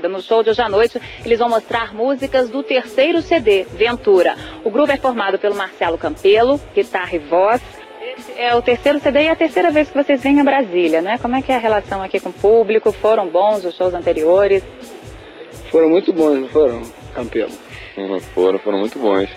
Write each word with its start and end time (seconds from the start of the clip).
No 0.00 0.20
show 0.20 0.42
de 0.42 0.50
hoje 0.50 0.60
à 0.60 0.68
noite, 0.68 1.00
eles 1.24 1.38
vão 1.38 1.48
mostrar 1.48 1.94
músicas 1.94 2.50
do 2.50 2.62
terceiro 2.62 3.22
CD, 3.22 3.64
Ventura. 3.64 4.36
O 4.62 4.70
grupo 4.70 4.92
é 4.92 4.96
formado 4.96 5.38
pelo 5.38 5.54
Marcelo 5.54 5.96
Campelo, 5.96 6.60
guitarra 6.74 7.16
e 7.16 7.18
voz. 7.18 7.62
Esse 8.18 8.32
é 8.38 8.54
o 8.54 8.62
terceiro 8.62 8.98
CD 9.00 9.22
e 9.22 9.26
é 9.26 9.30
a 9.30 9.36
terceira 9.36 9.70
vez 9.70 9.88
que 9.88 10.02
vocês 10.02 10.22
vêm 10.22 10.40
a 10.40 10.44
Brasília, 10.44 11.00
né? 11.00 11.18
Como 11.18 11.34
é 11.34 11.42
que 11.42 11.50
é 11.50 11.56
a 11.56 11.58
relação 11.58 12.02
aqui 12.02 12.20
com 12.20 12.28
o 12.28 12.32
público? 12.32 12.92
Foram 12.92 13.28
bons 13.28 13.64
os 13.64 13.74
shows 13.74 13.94
anteriores? 13.94 14.62
Foram 15.70 15.88
muito 15.88 16.12
bons, 16.12 16.40
não 16.40 16.48
foram, 16.48 16.82
Campelo? 17.14 17.52
Uhum, 17.96 18.20
foram, 18.20 18.58
foram 18.58 18.78
muito 18.78 18.98
bons. 18.98 19.28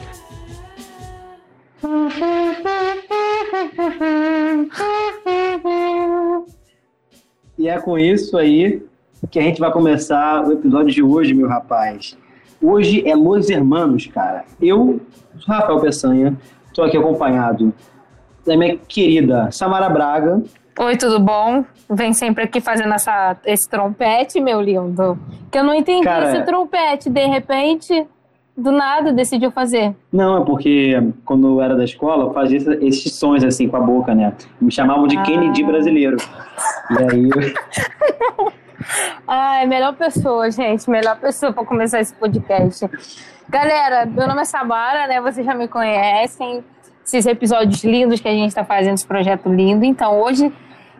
E 7.57 7.67
é 7.67 7.79
com 7.81 7.97
isso 7.97 8.37
aí 8.37 8.81
que 9.27 9.39
a 9.39 9.41
gente 9.41 9.59
vai 9.59 9.71
começar 9.71 10.43
o 10.45 10.51
episódio 10.53 10.91
de 10.93 11.03
hoje, 11.03 11.33
meu 11.33 11.47
rapaz. 11.47 12.17
Hoje 12.61 13.07
é 13.07 13.15
Los 13.15 13.49
Hermanos, 13.49 14.07
cara. 14.07 14.43
Eu 14.61 14.99
Rafael 15.47 15.79
Peçanha, 15.79 16.37
estou 16.67 16.85
aqui 16.85 16.97
acompanhado 16.97 17.73
da 18.45 18.55
minha 18.57 18.77
querida 18.77 19.49
Samara 19.51 19.89
Braga. 19.89 20.41
Oi, 20.79 20.97
tudo 20.97 21.19
bom? 21.19 21.63
Vem 21.89 22.13
sempre 22.13 22.43
aqui 22.45 22.61
fazendo 22.61 22.93
essa, 22.93 23.35
esse 23.45 23.69
trompete, 23.69 24.39
meu 24.39 24.61
lindo. 24.61 25.17
Que 25.51 25.59
eu 25.59 25.63
não 25.63 25.73
entendi 25.73 26.03
Cara, 26.05 26.31
esse 26.31 26.45
trompete, 26.45 27.09
de 27.09 27.25
repente, 27.25 28.07
do 28.55 28.71
nada, 28.71 29.11
decidiu 29.11 29.51
fazer. 29.51 29.93
Não, 30.11 30.41
é 30.41 30.45
porque 30.45 30.95
quando 31.25 31.47
eu 31.47 31.61
era 31.61 31.75
da 31.75 31.83
escola, 31.83 32.25
eu 32.25 32.33
fazia 32.33 32.57
esses 32.81 33.13
sons 33.13 33.43
assim 33.43 33.67
com 33.67 33.75
a 33.77 33.81
boca, 33.81 34.15
né? 34.15 34.33
Me 34.61 34.71
chamavam 34.71 35.05
de 35.07 35.17
Ah. 35.17 35.23
Kennedy 35.23 35.63
brasileiro. 35.63 36.17
E 36.91 37.03
aí, 37.13 37.29
Ai, 39.27 39.65
melhor 39.65 39.95
pessoa, 39.95 40.49
gente. 40.51 40.89
Melhor 40.89 41.17
pessoa 41.19 41.51
para 41.51 41.65
começar 41.65 41.99
esse 41.99 42.13
podcast. 42.13 42.89
Galera, 43.47 44.05
meu 44.05 44.27
nome 44.27 44.41
é 44.41 44.45
Samara, 44.45 45.07
né? 45.07 45.21
Vocês 45.21 45.45
já 45.45 45.53
me 45.53 45.67
conhecem. 45.67 46.63
Esses 47.05 47.25
episódios 47.25 47.83
lindos 47.83 48.19
que 48.19 48.27
a 48.27 48.31
gente 48.31 48.49
está 48.49 48.63
fazendo, 48.63 48.95
esse 48.95 49.07
projeto 49.07 49.49
lindo. 49.49 49.83
Então, 49.83 50.19
hoje 50.21 50.53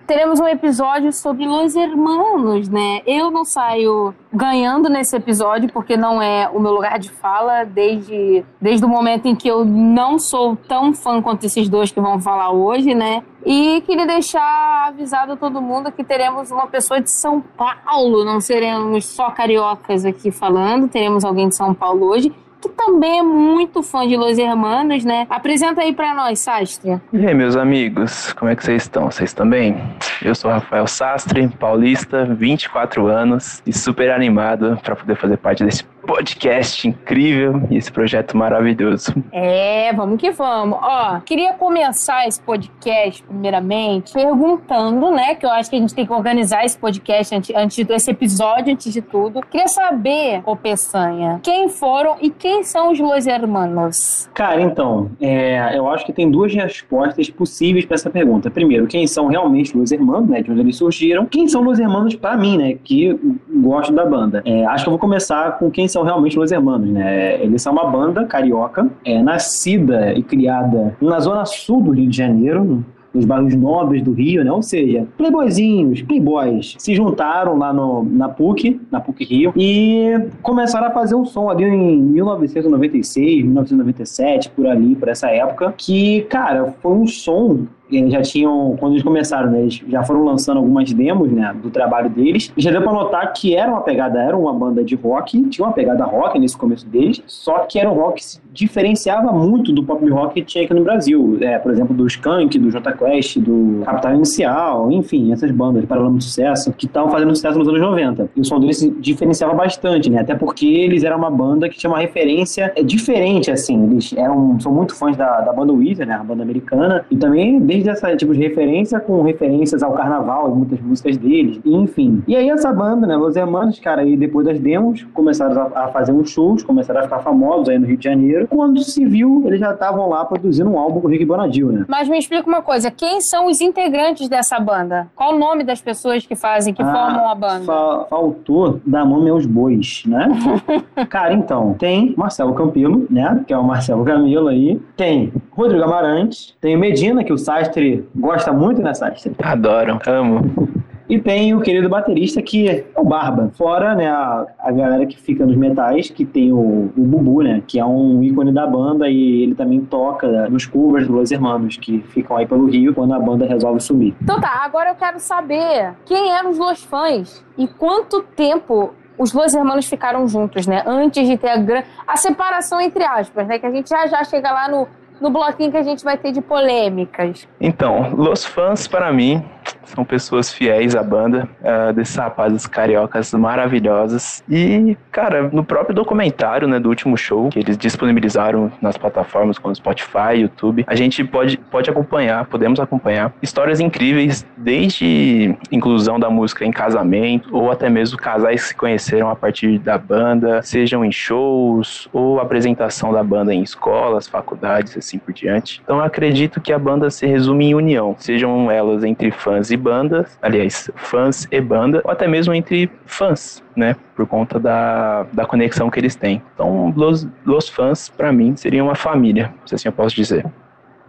teremos 0.10 0.40
um 0.40 0.48
episódio 0.48 1.14
sobre 1.14 1.46
Los 1.46 1.76
Hermanos, 1.76 2.68
né? 2.68 3.04
Eu 3.06 3.30
não 3.30 3.46
saio 3.46 4.12
ganhando 4.34 4.90
nesse 4.90 5.16
episódio, 5.16 5.72
porque 5.72 5.96
não 5.96 6.20
é 6.20 6.50
o 6.52 6.60
meu 6.60 6.72
lugar 6.72 6.98
de 6.98 7.12
fala, 7.12 7.64
desde, 7.64 8.44
desde 8.60 8.84
o 8.84 8.90
momento 8.90 9.28
em 9.28 9.36
que 9.36 9.48
eu 9.48 9.64
não 9.64 10.18
sou 10.18 10.56
tão 10.56 10.96
fã 10.96 11.22
quanto 11.22 11.44
esses 11.44 11.70
dois 11.70 11.92
que 11.92 12.02
vão 12.02 12.20
falar 12.20 12.50
hoje, 12.50 12.96
né? 12.96 13.22
E 13.46 13.82
queria 13.82 14.08
deixar 14.08 14.88
avisado 14.88 15.34
a 15.34 15.38
todo 15.38 15.62
mundo 15.62 15.92
que 15.92 16.04
teremos 16.04 16.50
uma 16.50 16.66
pessoa 16.66 17.00
de 17.00 17.12
São 17.12 17.40
Paulo, 17.40 18.26
não 18.26 18.42
seremos 18.42 19.06
só 19.06 19.30
cariocas 19.30 20.06
aqui 20.06 20.32
falando, 20.32 20.88
teremos 20.88 21.24
alguém 21.24 21.50
de 21.50 21.56
São 21.56 21.72
Paulo 21.72 22.08
hoje. 22.08 22.34
Que 22.62 22.70
também 22.70 23.20
é 23.20 23.24
muito 23.24 23.82
fã 23.82 24.08
de 24.08 24.18
Los 24.18 24.38
Hermanos, 24.38 25.06
né? 25.06 25.26
Apresenta 25.30 25.82
aí 25.82 25.94
pra 25.94 26.14
nós, 26.14 26.40
Sastre. 26.40 27.00
E 27.14 27.26
aí, 27.26 27.34
meus 27.34 27.56
amigos, 27.56 28.34
como 28.34 28.52
é 28.52 28.56
que 28.56 28.64
vocês 28.64 28.84
estão? 28.84 29.10
Vocês 29.10 29.34
bem? 29.46 29.78
Eu 30.22 30.36
sou 30.36 30.52
Rafael 30.52 30.86
Sastre, 30.86 31.48
paulista, 31.48 32.26
24 32.26 33.08
anos 33.08 33.62
e 33.66 33.72
super 33.72 34.12
animado 34.12 34.78
para 34.84 34.96
poder 34.96 35.16
fazer 35.16 35.38
parte 35.38 35.64
desse 35.64 35.84
podcast 36.10 36.88
incrível 36.88 37.62
e 37.70 37.78
esse 37.78 37.92
projeto 37.92 38.36
maravilhoso. 38.36 39.14
É, 39.32 39.94
vamos 39.94 40.20
que 40.20 40.32
vamos. 40.32 40.80
Ó, 40.82 41.20
queria 41.20 41.54
começar 41.54 42.28
esse 42.28 42.42
podcast, 42.42 43.22
primeiramente, 43.22 44.12
perguntando, 44.12 45.12
né? 45.12 45.36
Que 45.36 45.46
eu 45.46 45.52
acho 45.52 45.70
que 45.70 45.76
a 45.76 45.80
gente 45.80 45.94
tem 45.94 46.08
que 46.08 46.12
organizar 46.12 46.66
esse 46.66 46.76
podcast 46.80 47.36
antes, 47.36 47.56
antes 47.56 47.86
desse 47.86 48.10
episódio, 48.10 48.74
antes 48.74 48.92
de 48.92 49.04
tudo. 49.04 49.40
Queria 49.52 49.68
saber, 49.68 50.42
ô 50.48 50.56
Peçanha, 50.56 51.40
quem 51.44 51.70
foram 51.70 52.16
e 52.20 52.32
quem 52.32 52.64
são 52.64 52.92
os 52.92 53.00
Los 53.00 53.28
Hermanos? 53.28 54.28
cara, 54.34 54.62
então, 54.62 55.12
é, 55.22 55.78
eu 55.78 55.88
acho 55.88 56.08
que 56.08 56.14
tem 56.14 56.32
duas 56.32 56.52
respostas 56.56 57.30
possíveis 57.30 57.86
para 57.86 57.94
essa 57.94 58.10
pergunta. 58.10 58.50
Primeiro, 58.50 58.88
quem 58.88 59.06
são 59.06 59.28
realmente 59.28 59.78
Los 59.78 59.92
Hermanos, 59.92 60.28
né? 60.28 60.42
De 60.42 60.50
onde 60.50 60.62
eles 60.62 60.76
surgiram. 60.76 61.28
Quem 61.28 61.48
são 61.48 61.62
Los 61.62 61.78
Hermanos 61.78 62.16
para 62.16 62.36
mim, 62.36 62.58
né? 62.58 62.78
Que 62.84 63.20
gosto 63.62 63.94
da 63.94 64.06
banda. 64.06 64.42
É, 64.44 64.66
acho 64.66 64.86
que 64.86 64.90
eu 64.90 64.92
vou 64.92 65.00
começar 65.00 65.60
com 65.60 65.70
quem 65.70 65.88
são 65.88 65.99
realmente 66.04 66.38
Los 66.38 66.52
Hermanos, 66.52 66.90
né? 66.90 67.42
Eles 67.42 67.62
são 67.62 67.74
uma 67.74 67.86
banda 67.88 68.26
carioca, 68.26 68.90
é, 69.06 69.22
nascida 69.22 70.14
e 70.14 70.24
criada 70.24 70.96
na 71.02 71.20
zona 71.20 71.46
sul 71.46 71.82
do 71.82 71.92
Rio 71.92 72.08
de 72.08 72.18
Janeiro, 72.18 72.84
nos 73.14 73.26
bairros 73.26 73.56
nobres 73.56 74.04
do 74.04 74.12
Rio, 74.12 74.44
né? 74.44 74.52
Ou 74.52 74.62
seja, 74.62 75.08
playboyzinhos, 75.18 76.02
playboys, 76.02 76.76
se 76.78 76.94
juntaram 76.96 77.58
lá 77.58 77.74
no, 77.74 78.04
na 78.04 78.30
PUC, 78.30 78.80
na 78.92 79.00
PUC 79.00 79.26
Rio, 79.26 79.54
e 79.56 80.28
começaram 80.42 80.88
a 80.88 80.92
fazer 80.92 81.16
um 81.16 81.26
som 81.26 81.50
ali 81.50 81.64
em 81.64 82.02
1996, 82.02 83.44
1997, 83.44 84.50
por 84.52 84.68
ali, 84.68 84.96
por 84.96 85.08
essa 85.08 85.30
época, 85.30 85.74
que, 85.78 86.22
cara, 86.24 86.74
foi 86.82 86.94
um 86.94 87.08
som 87.08 87.66
eles 87.92 88.12
já 88.12 88.22
tinham, 88.22 88.76
quando 88.80 88.94
eles 88.94 89.04
começaram, 89.04 89.52
né, 89.52 89.62
eles 89.62 89.82
já 89.88 90.04
foram 90.04 90.24
lançando 90.24 90.58
algumas 90.58 90.92
demos, 90.92 91.32
né, 91.32 91.56
do 91.62 91.70
trabalho 91.70 92.10
deles, 92.10 92.52
já 92.58 92.72
deu 92.72 92.82
pra 92.82 92.92
notar 92.92 93.32
que 93.34 93.56
era 93.56 93.72
uma 93.72 93.82
pegada, 93.82 94.22
era 94.22 94.38
uma 94.38 94.54
banda 94.54 94.84
de 94.84 94.96
rock, 94.96 95.42
tinha 95.50 95.66
uma 95.66 95.74
pegada 95.74 96.04
rock 96.06 96.38
nesse 96.40 96.58
começo 96.58 96.88
deles, 96.88 97.22
só 97.26 97.60
que 97.60 97.80
era 97.80 97.90
um 97.90 97.94
rock 97.94 98.16
que 98.16 98.26
se 98.26 98.42
diferenciava 98.52 99.32
muito 99.32 99.72
do 99.72 99.84
pop 99.84 100.08
rock 100.10 100.36
que 100.36 100.42
tinha 100.44 100.66
aqui 100.66 100.74
no 100.74 100.84
Brasil, 100.84 101.38
é, 101.42 101.58
por 101.58 101.72
exemplo, 101.72 101.96
do 101.96 102.06
Skank, 102.08 102.58
do 102.60 102.70
Jota 102.70 102.92
Quest, 102.92 103.38
do 103.40 103.82
Capital 103.86 104.16
Inicial, 104.16 104.92
enfim, 104.92 105.32
essas 105.32 105.52
bandas 105.52 105.82
de 105.82 105.88
paralelo 105.88 106.18
de 106.18 106.24
sucesso, 106.24 106.74
que 106.74 106.86
estavam 106.86 107.10
fazendo 107.10 107.36
sucesso 107.36 107.58
nos 107.58 107.68
anos 107.68 107.80
90. 107.80 108.30
E 108.36 108.42
o 108.42 108.46
som 108.46 108.60
deles 108.60 108.78
se 108.78 108.90
diferenciava 108.90 109.54
bastante, 109.54 110.10
né, 110.10 110.20
até 110.22 110.36
porque 110.36 110.66
eles 110.66 111.04
eram 111.04 111.18
uma 111.18 111.32
banda 111.32 111.70
que 111.70 111.78
tinha 111.78 111.90
uma 111.90 112.00
referência 112.00 112.72
é, 112.76 112.84
diferente, 112.84 113.52
assim, 113.52 113.84
eles 113.84 114.14
eram, 114.18 114.60
são 114.60 114.74
muito 114.74 114.96
fãs 114.96 115.16
da, 115.16 115.42
da 115.42 115.54
banda 115.54 115.72
Weezer, 115.74 116.08
né, 116.08 116.16
a 116.16 116.24
banda 116.24 116.44
americana, 116.44 117.06
e 117.10 117.16
também 117.16 117.60
desde 117.60 117.79
essa 117.88 118.16
tipo 118.16 118.34
de 118.34 118.40
referência 118.40 119.00
com 119.00 119.22
referências 119.22 119.82
ao 119.84 119.94
carnaval 119.94 120.50
e 120.52 120.56
muitas 120.56 120.80
músicas 120.82 121.18
deles, 121.18 121.60
enfim. 121.66 122.24
E 122.28 122.36
aí 122.36 122.50
essa 122.50 122.72
banda, 122.74 123.06
né, 123.08 123.16
Los 123.16 123.36
Hermanos, 123.36 123.80
cara, 123.80 124.02
aí 124.02 124.16
depois 124.18 124.46
das 124.46 124.60
demos, 124.60 125.04
começaram 125.14 125.72
a, 125.76 125.88
fazer 125.90 126.12
uns 126.12 126.30
shows, 126.30 126.64
começaram 126.64 127.00
a 127.02 127.04
ficar 127.04 127.20
famosos 127.20 127.70
aí 127.70 127.78
no 127.80 127.86
Rio 127.88 127.98
de 127.98 128.04
Janeiro. 128.04 128.48
Quando 128.48 128.82
se 128.84 129.06
viu, 129.06 129.44
eles 129.46 129.60
já 129.60 129.72
estavam 129.74 130.10
lá 130.10 130.26
produzindo 130.26 130.70
um 130.70 130.78
álbum 130.80 131.00
com 131.02 131.08
o 131.08 131.10
Rick 131.10 131.26
Bonadil, 131.26 131.72
né? 131.72 131.86
Mas 131.88 132.08
me 132.10 132.18
explica 132.18 132.48
uma 132.48 132.62
coisa, 132.62 132.90
quem 132.92 133.22
são 133.22 133.48
os 133.48 133.62
integrantes 133.62 134.28
dessa 134.30 134.60
banda? 134.60 135.08
Qual 135.16 135.34
o 135.36 135.40
nome 135.40 135.64
das 135.64 135.82
pessoas 135.82 136.26
que 136.26 136.36
fazem, 136.36 136.74
que 136.74 136.82
Ah, 136.82 136.92
formam 136.92 137.30
a 137.30 137.36
banda? 137.36 137.66
fa- 137.66 138.06
faltou 138.10 138.80
dar 138.86 139.06
nome 139.06 139.30
aos 139.30 139.46
bois, 139.46 140.04
né? 140.06 140.28
Cara, 141.10 141.34
então, 141.34 141.76
tem 141.78 142.14
Marcelo 142.18 142.54
Campelo, 142.54 143.06
né? 143.10 143.44
Que 143.48 143.54
é 143.54 143.58
o 143.58 143.64
Marcelo 143.64 144.04
Camelo 144.04 144.48
aí. 144.48 144.80
Tem 144.96 145.32
Rodrigo 145.60 145.84
Amarante. 145.84 146.56
Tem 146.62 146.76
o 146.76 146.80
Medina, 146.80 147.24
que 147.24 147.34
o 147.34 147.38
Sastre 147.38 148.08
gosta 148.16 148.54
muito, 148.54 148.82
né, 148.82 148.94
Sastre? 148.94 149.36
Adoro, 149.44 150.00
amo. 150.08 150.70
E 151.10 151.20
tem 151.20 151.56
o 151.56 151.60
querido 151.60 151.90
baterista 151.90 152.40
que 152.40 152.70
é 152.70 152.86
o 152.96 153.04
Barba. 153.04 153.52
Fora, 153.58 153.96
né, 153.96 154.08
a, 154.08 154.46
a 154.60 154.72
galera 154.72 155.08
que 155.08 155.20
fica 155.20 155.44
nos 155.44 155.58
metais, 155.58 156.10
que 156.10 156.24
tem 156.24 156.54
o, 156.54 156.92
o 156.96 157.02
Bubu, 157.02 157.42
né? 157.42 157.64
Que 157.68 157.80
é 157.80 157.86
um 157.86 158.22
ícone 158.22 158.54
da 158.54 158.68
banda 158.68 159.10
e 159.10 159.42
ele 159.42 159.56
também 159.56 159.82
toca 159.82 160.48
nos 160.50 160.68
covers 160.68 161.08
dos 161.08 161.16
Los 161.16 161.32
Hermanos, 161.32 161.78
que 161.78 162.00
ficam 162.10 162.38
aí 162.38 162.46
pelo 162.46 162.68
Rio 162.68 162.94
quando 162.94 163.14
a 163.14 163.20
banda 163.20 163.48
resolve 163.48 163.82
sumir. 163.82 164.16
Então 164.22 164.40
tá, 164.40 164.62
agora 164.64 164.92
eu 164.92 164.96
quero 164.96 165.20
saber 165.20 165.96
quem 166.06 166.32
eram 166.32 166.52
os 166.52 166.60
Los 166.60 166.84
Fãs 166.84 167.44
e 167.58 167.68
quanto 167.68 168.22
tempo 168.36 168.94
os 169.18 169.34
Los 169.34 169.54
Hermanos 169.56 169.88
ficaram 169.88 170.28
juntos, 170.28 170.68
né? 170.68 170.84
Antes 170.86 171.28
de 171.28 171.38
ter 171.38 171.50
a, 171.50 171.58
gran... 171.58 171.82
a 172.08 172.16
separação 172.18 172.80
entre 172.80 173.04
aspas, 173.04 173.48
né? 173.48 173.58
Que 173.58 173.66
a 173.66 173.72
gente 173.72 173.90
já 173.90 174.06
já 174.06 174.24
chega 174.24 174.52
lá 174.52 174.70
no, 174.70 174.88
no 175.22 175.30
bloquinho 175.30 175.72
que 175.72 175.78
a 175.78 175.84
gente 175.84 176.04
vai 176.04 176.18
ter 176.18 176.32
de 176.32 176.42
polêmicas. 176.42 177.48
Então, 177.60 178.14
Los 178.16 178.46
Fãs, 178.46 178.88
para 178.88 179.12
mim, 179.12 179.44
são 179.86 180.06
pessoas 180.06 180.52
fiéis 180.52 180.96
à 180.96 181.04
banda, 181.04 181.48
ah, 181.64 181.92
desses 181.92 182.16
rapazes 182.16 182.66
cariocas 182.68 183.34
maravilhosos. 183.34 184.44
E, 184.50 184.98
cara, 185.12 185.50
no 185.52 185.64
próprio 185.64 185.96
documentário, 185.96 186.68
né, 186.68 186.80
do 186.80 186.90
último 186.90 187.18
show, 187.18 187.50
que 187.50 187.60
eles 187.60 187.78
disponibilizaram 187.78 188.72
nas 188.82 188.98
plataformas 188.98 189.58
como 189.58 189.76
Spotify, 189.76 190.36
YouTube, 190.36 190.86
a 190.88 190.96
gente 190.96 191.24
pode, 191.24 191.58
pode 191.58 191.90
acompanhar, 191.90 192.46
podemos 192.46 192.80
acompanhar 192.80 193.34
histórias 193.42 193.80
incríveis, 193.80 194.46
desde 194.58 195.56
inclusão 195.72 196.20
da 196.20 196.30
música 196.30 196.66
em 196.66 196.72
casamento, 196.72 197.56
ou 197.56 197.72
até 197.72 197.90
mesmo 197.90 198.18
casais 198.18 198.62
que 198.62 198.68
se 198.70 198.76
conheceram 198.76 199.30
a 199.30 199.36
partir 199.36 199.80
da 199.80 199.98
banda, 199.98 200.62
sejam 200.62 201.04
em 201.04 201.12
shows, 201.12 202.08
ou 202.14 202.40
apresentação 202.40 203.12
da 203.12 203.24
banda 203.24 203.54
em 203.54 203.62
escolas, 203.62 204.28
faculdades, 204.28 204.98
assim 204.98 205.18
por 205.18 205.34
diante. 205.34 205.82
Então, 205.84 205.98
eu 205.98 206.04
acredito 206.04 206.62
que 206.62 206.72
a 206.72 206.80
banda 206.80 207.10
se 207.10 207.26
resume 207.26 207.68
em 207.68 207.76
união, 207.76 208.16
sejam 208.20 208.70
elas 208.70 209.04
entre 209.04 209.32
fãs 209.32 209.59
e 209.72 209.78
bandas, 209.78 210.38
aliás, 210.42 210.90
fãs 210.96 211.48
e 211.52 211.60
banda, 211.62 212.02
ou 212.04 212.12
até 212.12 212.28
mesmo 212.28 212.54
entre 212.54 212.90
fãs, 213.06 213.64
né? 213.76 213.96
Por 214.16 214.26
conta 214.26 214.60
da, 214.60 215.24
da 215.34 215.46
conexão 215.46 215.90
que 215.90 216.00
eles 216.00 216.16
têm. 216.16 216.42
Então, 216.54 216.94
Los, 216.96 217.28
Los 217.46 217.68
Fãs, 217.70 218.10
pra 218.10 218.32
mim, 218.32 218.56
seriam 218.56 218.88
uma 218.88 218.96
família, 218.96 219.54
se 219.66 219.76
assim 219.76 219.88
eu 219.90 219.94
posso 219.94 220.16
dizer. 220.16 220.46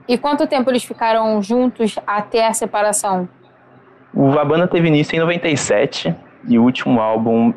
E 0.08 0.18
quanto 0.18 0.46
tempo 0.46 0.68
eles 0.70 0.82
ficaram 0.84 1.40
juntos 1.42 1.96
até 2.06 2.46
a 2.46 2.52
separação? 2.52 3.28
O- 4.12 4.38
A 4.38 4.44
banda 4.44 4.66
teve 4.66 4.88
início 4.88 5.14
em 5.14 5.20
97, 5.20 6.14
e 6.48 6.58
o 6.58 6.62
último 6.64 7.00
álbum 7.00 7.52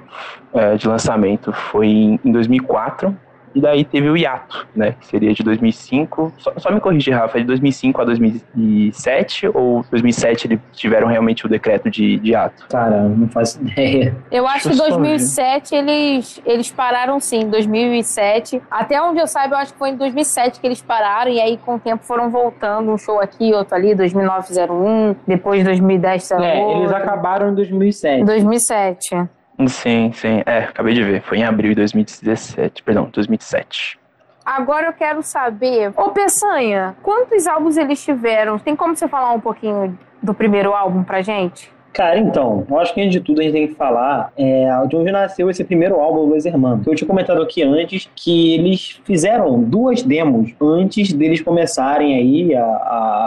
é, 0.54 0.76
de 0.76 0.88
lançamento 0.88 1.52
foi 1.52 1.88
em 2.24 2.32
2004, 2.32 3.18
e 3.56 3.62
daí 3.62 3.84
teve 3.84 4.10
o 4.10 4.18
hiato, 4.18 4.68
né? 4.76 4.96
Que 5.00 5.08
seria 5.08 5.34
de 5.34 5.44
2005. 5.44 6.34
Só, 6.38 6.54
só 6.58 6.72
me 6.72 6.80
corrigir, 6.80 7.14
Rafa, 7.14 7.38
é 7.38 7.42
de 7.42 7.48
2005 7.48 8.02
a 8.02 8.06
2007 8.06 9.50
ou 9.54 9.86
2007 9.90 10.48
eles 10.48 10.60
tiveram 10.72 11.08
realmente 11.08 11.46
o 11.46 11.50
decreto 11.50 11.90
de, 11.90 12.18
de 12.18 12.32
hiato? 12.32 12.68
Cara, 12.70 13.04
não 13.04 13.28
faço 13.30 13.62
ideia. 13.62 14.16
Eu 14.32 14.48
acho 14.48 14.70
que 14.70 14.76
em 14.76 14.78
2007 14.78 15.76
eles, 15.76 16.42
eles 16.46 16.72
pararam 16.72 17.20
sim, 17.20 17.48
2007. 17.50 18.62
Até 18.70 19.02
onde 19.02 19.20
eu 19.20 19.28
saiba, 19.28 19.56
eu 19.56 19.60
acho 19.60 19.74
que 19.74 19.80
foi 19.80 19.90
em 19.90 19.98
2007 19.98 20.60
que 20.60 20.68
eles 20.68 20.82
pararam 20.82 21.32
e 21.32 21.40
aí 21.40 21.58
com 21.58 21.76
o 21.76 21.80
tempo 21.80 22.04
foram 22.04 22.30
voltando, 22.30 22.92
um 22.92 22.98
show 22.98 23.20
aqui, 23.20 23.54
outro 23.54 23.76
ali, 23.76 23.96
2009-01, 23.96 25.16
depois 25.28 25.64
2010 25.64 26.32
É, 26.32 26.78
eles 26.78 26.92
acabaram 26.92 27.50
em 27.50 27.56
2007. 27.56 28.24
2007. 28.26 29.16
Sim, 29.68 30.12
sim. 30.14 30.42
É, 30.46 30.60
acabei 30.60 30.94
de 30.94 31.04
ver. 31.04 31.22
Foi 31.22 31.38
em 31.38 31.44
abril 31.44 31.70
de 31.72 31.76
2017. 31.76 32.84
Perdão, 32.84 33.10
2007. 33.12 34.00
Agora 34.46 34.88
eu 34.88 34.94
quero 34.94 35.24
saber, 35.24 35.94
ô 35.96 36.10
Peçanha, 36.10 36.96
quantos 37.02 37.48
álbuns 37.48 37.78
eles 37.78 38.04
tiveram? 38.04 38.60
Tem 38.60 38.76
como 38.76 38.94
você 38.94 39.08
falar 39.08 39.32
um 39.32 39.40
pouquinho 39.40 39.98
do 40.22 40.34
primeiro 40.34 40.74
álbum 40.74 41.02
pra 41.02 41.22
gente? 41.22 41.73
Cara, 41.94 42.18
então, 42.18 42.66
eu 42.68 42.80
acho 42.80 42.92
que 42.92 43.02
antes 43.02 43.12
de 43.12 43.20
tudo 43.20 43.40
a 43.40 43.44
gente 43.44 43.54
tem 43.54 43.68
que 43.68 43.76
falar 43.76 44.34
é, 44.36 44.68
de 44.88 44.96
onde 44.96 45.12
nasceu 45.12 45.48
esse 45.48 45.64
primeiro 45.64 46.00
álbum 46.00 46.28
do 46.28 46.34
Los 46.34 46.44
Hermanos. 46.44 46.88
Eu 46.88 46.96
tinha 46.96 47.08
comentado 47.08 47.40
aqui 47.40 47.62
antes 47.62 48.10
que 48.16 48.56
eles 48.56 49.00
fizeram 49.04 49.62
duas 49.62 50.02
demos 50.02 50.56
antes 50.60 51.14
deles 51.14 51.42
começarem 51.42 52.16
aí 52.16 52.56
a, 52.56 52.64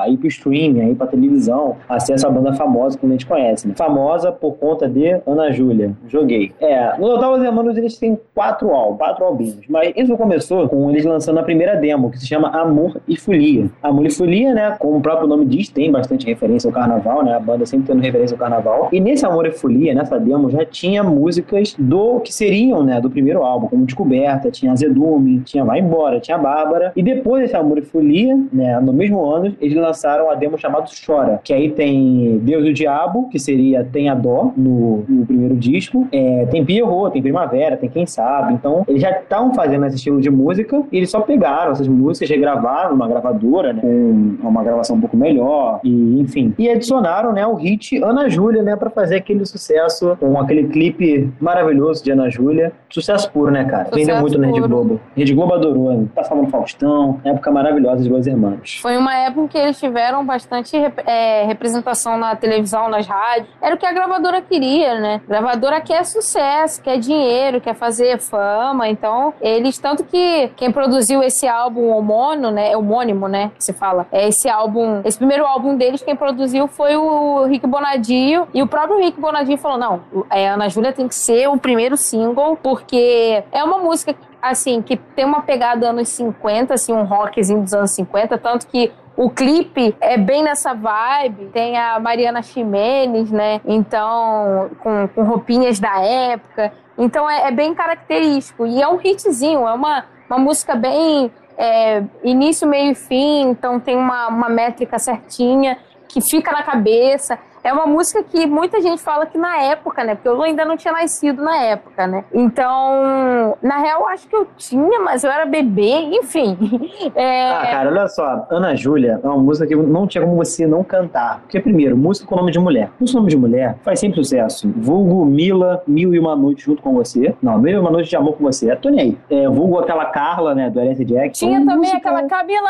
a 0.02 0.04
ir 0.08 0.16
pro 0.16 0.26
streaming, 0.26 0.80
aí 0.80 0.94
pra 0.96 1.06
televisão, 1.06 1.76
a 1.88 2.00
ser 2.00 2.14
essa 2.14 2.28
banda 2.28 2.54
famosa 2.54 2.98
que 2.98 3.06
a 3.06 3.08
gente 3.08 3.24
conhece, 3.24 3.68
né? 3.68 3.74
Famosa 3.76 4.32
por 4.32 4.54
conta 4.56 4.88
de 4.88 5.20
Ana 5.24 5.52
Júlia. 5.52 5.92
Joguei. 6.08 6.52
É, 6.60 6.98
no 6.98 7.06
total 7.06 7.36
Los 7.36 7.44
Hermanos 7.44 7.76
eles 7.76 7.96
têm 7.98 8.18
quatro 8.34 8.70
álbuns, 8.72 8.98
quatro 8.98 9.24
albinhos, 9.24 9.60
mas 9.68 9.92
isso 9.94 10.16
começou 10.16 10.68
com 10.68 10.90
eles 10.90 11.04
lançando 11.04 11.38
a 11.38 11.42
primeira 11.44 11.76
demo, 11.76 12.10
que 12.10 12.18
se 12.18 12.26
chama 12.26 12.48
Amor 12.48 13.00
e 13.06 13.16
Folia. 13.16 13.70
Amor 13.80 14.06
e 14.06 14.10
Folia, 14.10 14.52
né, 14.52 14.76
como 14.80 14.96
o 14.96 15.00
próprio 15.00 15.28
nome 15.28 15.44
diz, 15.46 15.68
tem 15.68 15.92
bastante 15.92 16.26
referência 16.26 16.66
ao 16.66 16.74
carnaval, 16.74 17.24
né? 17.24 17.36
A 17.36 17.40
banda 17.40 17.64
sempre 17.64 17.86
tendo 17.86 18.02
referência 18.02 18.34
ao 18.34 18.38
carnaval 18.38 18.55
carnaval. 18.56 18.88
E 18.92 19.00
nesse 19.00 19.24
Amor 19.24 19.46
e 19.46 19.52
Folia, 19.52 19.94
nessa 19.94 20.18
demo, 20.18 20.50
já 20.50 20.64
tinha 20.64 21.02
músicas 21.02 21.74
do 21.78 22.20
que 22.20 22.32
seriam, 22.32 22.82
né, 22.82 23.00
do 23.00 23.10
primeiro 23.10 23.42
álbum, 23.42 23.68
como 23.68 23.84
Descoberta, 23.84 24.50
tinha 24.50 24.72
Azedume, 24.72 25.40
tinha 25.40 25.64
Vai 25.64 25.80
Embora, 25.80 26.20
tinha 26.20 26.38
Bárbara. 26.38 26.92
E 26.96 27.02
depois 27.02 27.42
desse 27.42 27.56
Amor 27.56 27.78
e 27.78 27.82
Folia, 27.82 28.38
né, 28.52 28.80
no 28.80 28.92
mesmo 28.92 29.24
ano, 29.24 29.54
eles 29.60 29.76
lançaram 29.76 30.30
a 30.30 30.34
demo 30.34 30.58
chamada 30.58 30.86
Chora, 31.06 31.40
que 31.42 31.52
aí 31.52 31.70
tem 31.70 32.38
Deus 32.42 32.64
e 32.66 32.70
o 32.70 32.74
Diabo, 32.74 33.28
que 33.28 33.38
seria 33.38 33.84
Tem 33.84 34.08
a 34.08 34.14
Dó, 34.14 34.52
no, 34.56 35.04
no 35.08 35.26
primeiro 35.26 35.54
disco. 35.56 36.06
É, 36.12 36.46
tem 36.46 36.64
Pierrot, 36.64 37.12
tem 37.12 37.22
Primavera, 37.22 37.76
tem 37.76 37.88
Quem 37.88 38.06
Sabe. 38.06 38.54
Então, 38.54 38.84
eles 38.88 39.02
já 39.02 39.10
estavam 39.10 39.52
fazendo 39.54 39.84
esse 39.86 39.96
estilo 39.96 40.20
de 40.20 40.30
música 40.30 40.82
e 40.90 40.96
eles 40.96 41.10
só 41.10 41.20
pegaram 41.20 41.72
essas 41.72 41.88
músicas, 41.88 42.30
regravaram 42.30 42.90
numa 42.90 43.08
gravadora, 43.08 43.72
né, 43.72 43.80
com 43.80 44.48
uma 44.48 44.62
gravação 44.62 44.96
um 44.96 45.00
pouco 45.00 45.16
melhor, 45.16 45.80
e 45.82 46.20
enfim. 46.20 46.54
E 46.58 46.68
adicionaram, 46.68 47.32
né, 47.32 47.46
o 47.46 47.54
hit 47.54 48.02
Ana 48.02 48.28
Júlia 48.28 48.45
Júlia, 48.46 48.62
né, 48.62 48.76
para 48.76 48.90
fazer 48.90 49.16
aquele 49.16 49.44
sucesso 49.44 50.16
com 50.20 50.38
aquele 50.38 50.68
clipe 50.68 51.28
maravilhoso 51.40 52.04
de 52.04 52.12
Ana 52.12 52.30
Júlia. 52.30 52.72
Sucesso 52.88 53.30
puro, 53.32 53.50
né, 53.50 53.64
cara? 53.64 53.86
Sucesso 53.86 53.98
Vendeu 53.98 54.20
muito 54.20 54.38
na 54.38 54.46
Rede 54.46 54.60
Globo. 54.60 55.00
Rede 55.16 55.34
Globo 55.34 55.54
adorou, 55.54 55.92
né? 55.92 56.06
passava 56.14 56.40
no 56.40 56.48
Faustão, 56.48 57.20
época 57.24 57.50
maravilhosa 57.50 58.04
de 58.04 58.08
Los 58.08 58.26
Irmãos. 58.26 58.78
Foi 58.80 58.96
uma 58.96 59.14
época 59.16 59.40
em 59.40 59.48
que 59.48 59.58
eles 59.58 59.80
tiveram 59.80 60.24
bastante 60.24 60.76
é, 60.76 61.44
representação 61.44 62.16
na 62.16 62.36
televisão, 62.36 62.88
nas 62.88 63.06
rádios. 63.06 63.48
Era 63.60 63.74
o 63.74 63.78
que 63.78 63.84
a 63.84 63.92
gravadora 63.92 64.40
queria, 64.40 65.00
né? 65.00 65.20
A 65.24 65.28
gravadora 65.28 65.80
quer 65.80 66.04
sucesso, 66.04 66.80
quer 66.80 66.98
dinheiro, 66.98 67.60
quer 67.60 67.74
fazer 67.74 68.18
fama. 68.18 68.88
Então, 68.88 69.34
eles, 69.40 69.76
tanto 69.78 70.04
que 70.04 70.50
quem 70.56 70.70
produziu 70.70 71.20
esse 71.22 71.48
álbum 71.48 71.88
homônimo, 71.88 72.50
né? 72.52 72.76
Homônimo, 72.76 73.26
né? 73.26 73.50
Que 73.58 73.64
se 73.64 73.72
fala. 73.72 74.06
É 74.12 74.28
esse 74.28 74.48
álbum, 74.48 75.00
esse 75.04 75.18
primeiro 75.18 75.44
álbum 75.44 75.76
deles, 75.76 76.02
quem 76.02 76.14
produziu 76.14 76.68
foi 76.68 76.96
o 76.96 77.44
Rick 77.46 77.66
Bonadio 77.66 78.35
e 78.52 78.62
o 78.62 78.66
próprio 78.66 78.98
Rick 78.98 79.20
Bonadinho 79.20 79.58
falou: 79.58 79.78
não, 79.78 80.02
é, 80.30 80.48
Ana 80.48 80.68
Júlia 80.68 80.92
tem 80.92 81.06
que 81.08 81.14
ser 81.14 81.48
o 81.48 81.56
primeiro 81.56 81.96
single, 81.96 82.56
porque 82.56 83.44
é 83.52 83.62
uma 83.62 83.78
música, 83.78 84.14
assim, 84.42 84.82
que 84.82 84.96
tem 84.96 85.24
uma 85.24 85.42
pegada 85.42 85.90
anos 85.90 86.08
50, 86.08 86.74
assim, 86.74 86.92
um 86.92 87.04
rockzinho 87.04 87.62
dos 87.62 87.72
anos 87.72 87.92
50, 87.92 88.38
tanto 88.38 88.66
que 88.66 88.92
o 89.16 89.30
clipe 89.30 89.96
é 89.98 90.18
bem 90.18 90.42
nessa 90.42 90.74
vibe. 90.74 91.46
Tem 91.46 91.78
a 91.78 91.98
Mariana 91.98 92.42
Ximenes, 92.42 93.30
né? 93.30 93.60
Então, 93.64 94.70
com, 94.80 95.08
com 95.08 95.22
roupinhas 95.22 95.80
da 95.80 96.00
época. 96.02 96.72
Então, 96.98 97.28
é, 97.28 97.48
é, 97.48 97.50
bem 97.50 97.74
característico. 97.74 98.66
E 98.66 98.82
é 98.82 98.86
um 98.86 99.00
hitzinho, 99.02 99.66
é 99.66 99.72
uma, 99.72 100.04
uma 100.28 100.38
música 100.38 100.74
bem. 100.74 101.32
É, 101.58 102.02
início, 102.22 102.68
meio 102.68 102.92
e 102.92 102.94
fim. 102.94 103.48
Então, 103.48 103.80
tem 103.80 103.96
uma, 103.96 104.28
uma 104.28 104.48
métrica 104.50 104.98
certinha 104.98 105.78
que 106.06 106.20
fica 106.20 106.52
na 106.52 106.62
cabeça. 106.62 107.38
É 107.66 107.72
uma 107.72 107.84
música 107.84 108.22
que 108.22 108.46
muita 108.46 108.80
gente 108.80 109.02
fala 109.02 109.26
que 109.26 109.36
na 109.36 109.56
época, 109.56 110.04
né? 110.04 110.14
Porque 110.14 110.28
eu 110.28 110.40
ainda 110.40 110.64
não 110.64 110.76
tinha 110.76 110.92
nascido 110.92 111.42
na 111.42 111.56
época, 111.64 112.06
né? 112.06 112.24
Então, 112.32 113.58
na 113.60 113.78
real, 113.78 114.02
eu 114.02 114.06
acho 114.06 114.28
que 114.28 114.36
eu 114.36 114.46
tinha, 114.56 115.00
mas 115.00 115.24
eu 115.24 115.32
era 115.32 115.44
bebê, 115.44 115.98
enfim. 116.12 116.56
É... 117.14 117.50
Ah, 117.50 117.66
cara, 117.70 117.90
olha 117.90 118.08
só. 118.08 118.46
Ana 118.50 118.74
Júlia 118.74 119.20
é 119.22 119.26
uma 119.26 119.38
música 119.38 119.66
que 119.66 119.74
não 119.74 120.06
tinha 120.06 120.22
como 120.22 120.36
você 120.36 120.66
não 120.66 120.84
cantar. 120.84 121.40
Porque, 121.40 121.58
primeiro, 121.60 121.96
música 121.96 122.26
com 122.26 122.36
nome 122.36 122.52
de 122.52 122.58
mulher. 122.58 122.90
Música 123.00 123.16
com 123.16 123.20
nome 123.20 123.30
de 123.30 123.36
mulher 123.36 123.76
faz 123.82 124.00
sempre 124.00 124.16
sucesso. 124.16 124.70
Vulgo 124.76 125.24
Mila, 125.24 125.82
Mil 125.86 126.14
e 126.14 126.18
Uma 126.18 126.36
Noite 126.36 126.64
junto 126.64 126.82
com 126.82 126.92
você. 126.92 127.34
Não, 127.42 127.58
Mil 127.58 127.74
e 127.74 127.78
Uma 127.78 127.90
Noite 127.90 128.10
de 128.10 128.16
Amor 128.16 128.36
com 128.36 128.44
você. 128.44 128.70
É 128.70 128.76
Tony 128.76 129.00
aí. 129.00 129.18
É, 129.30 129.48
vulgo 129.48 129.78
aquela 129.78 130.06
Carla, 130.06 130.54
né? 130.54 130.68
Do 130.68 130.80
L.S. 130.80 131.04
Jackson. 131.04 131.46
Tinha 131.46 131.58
também 131.60 131.78
música... 131.78 131.96
aquela 131.96 132.22
Camila. 132.28 132.68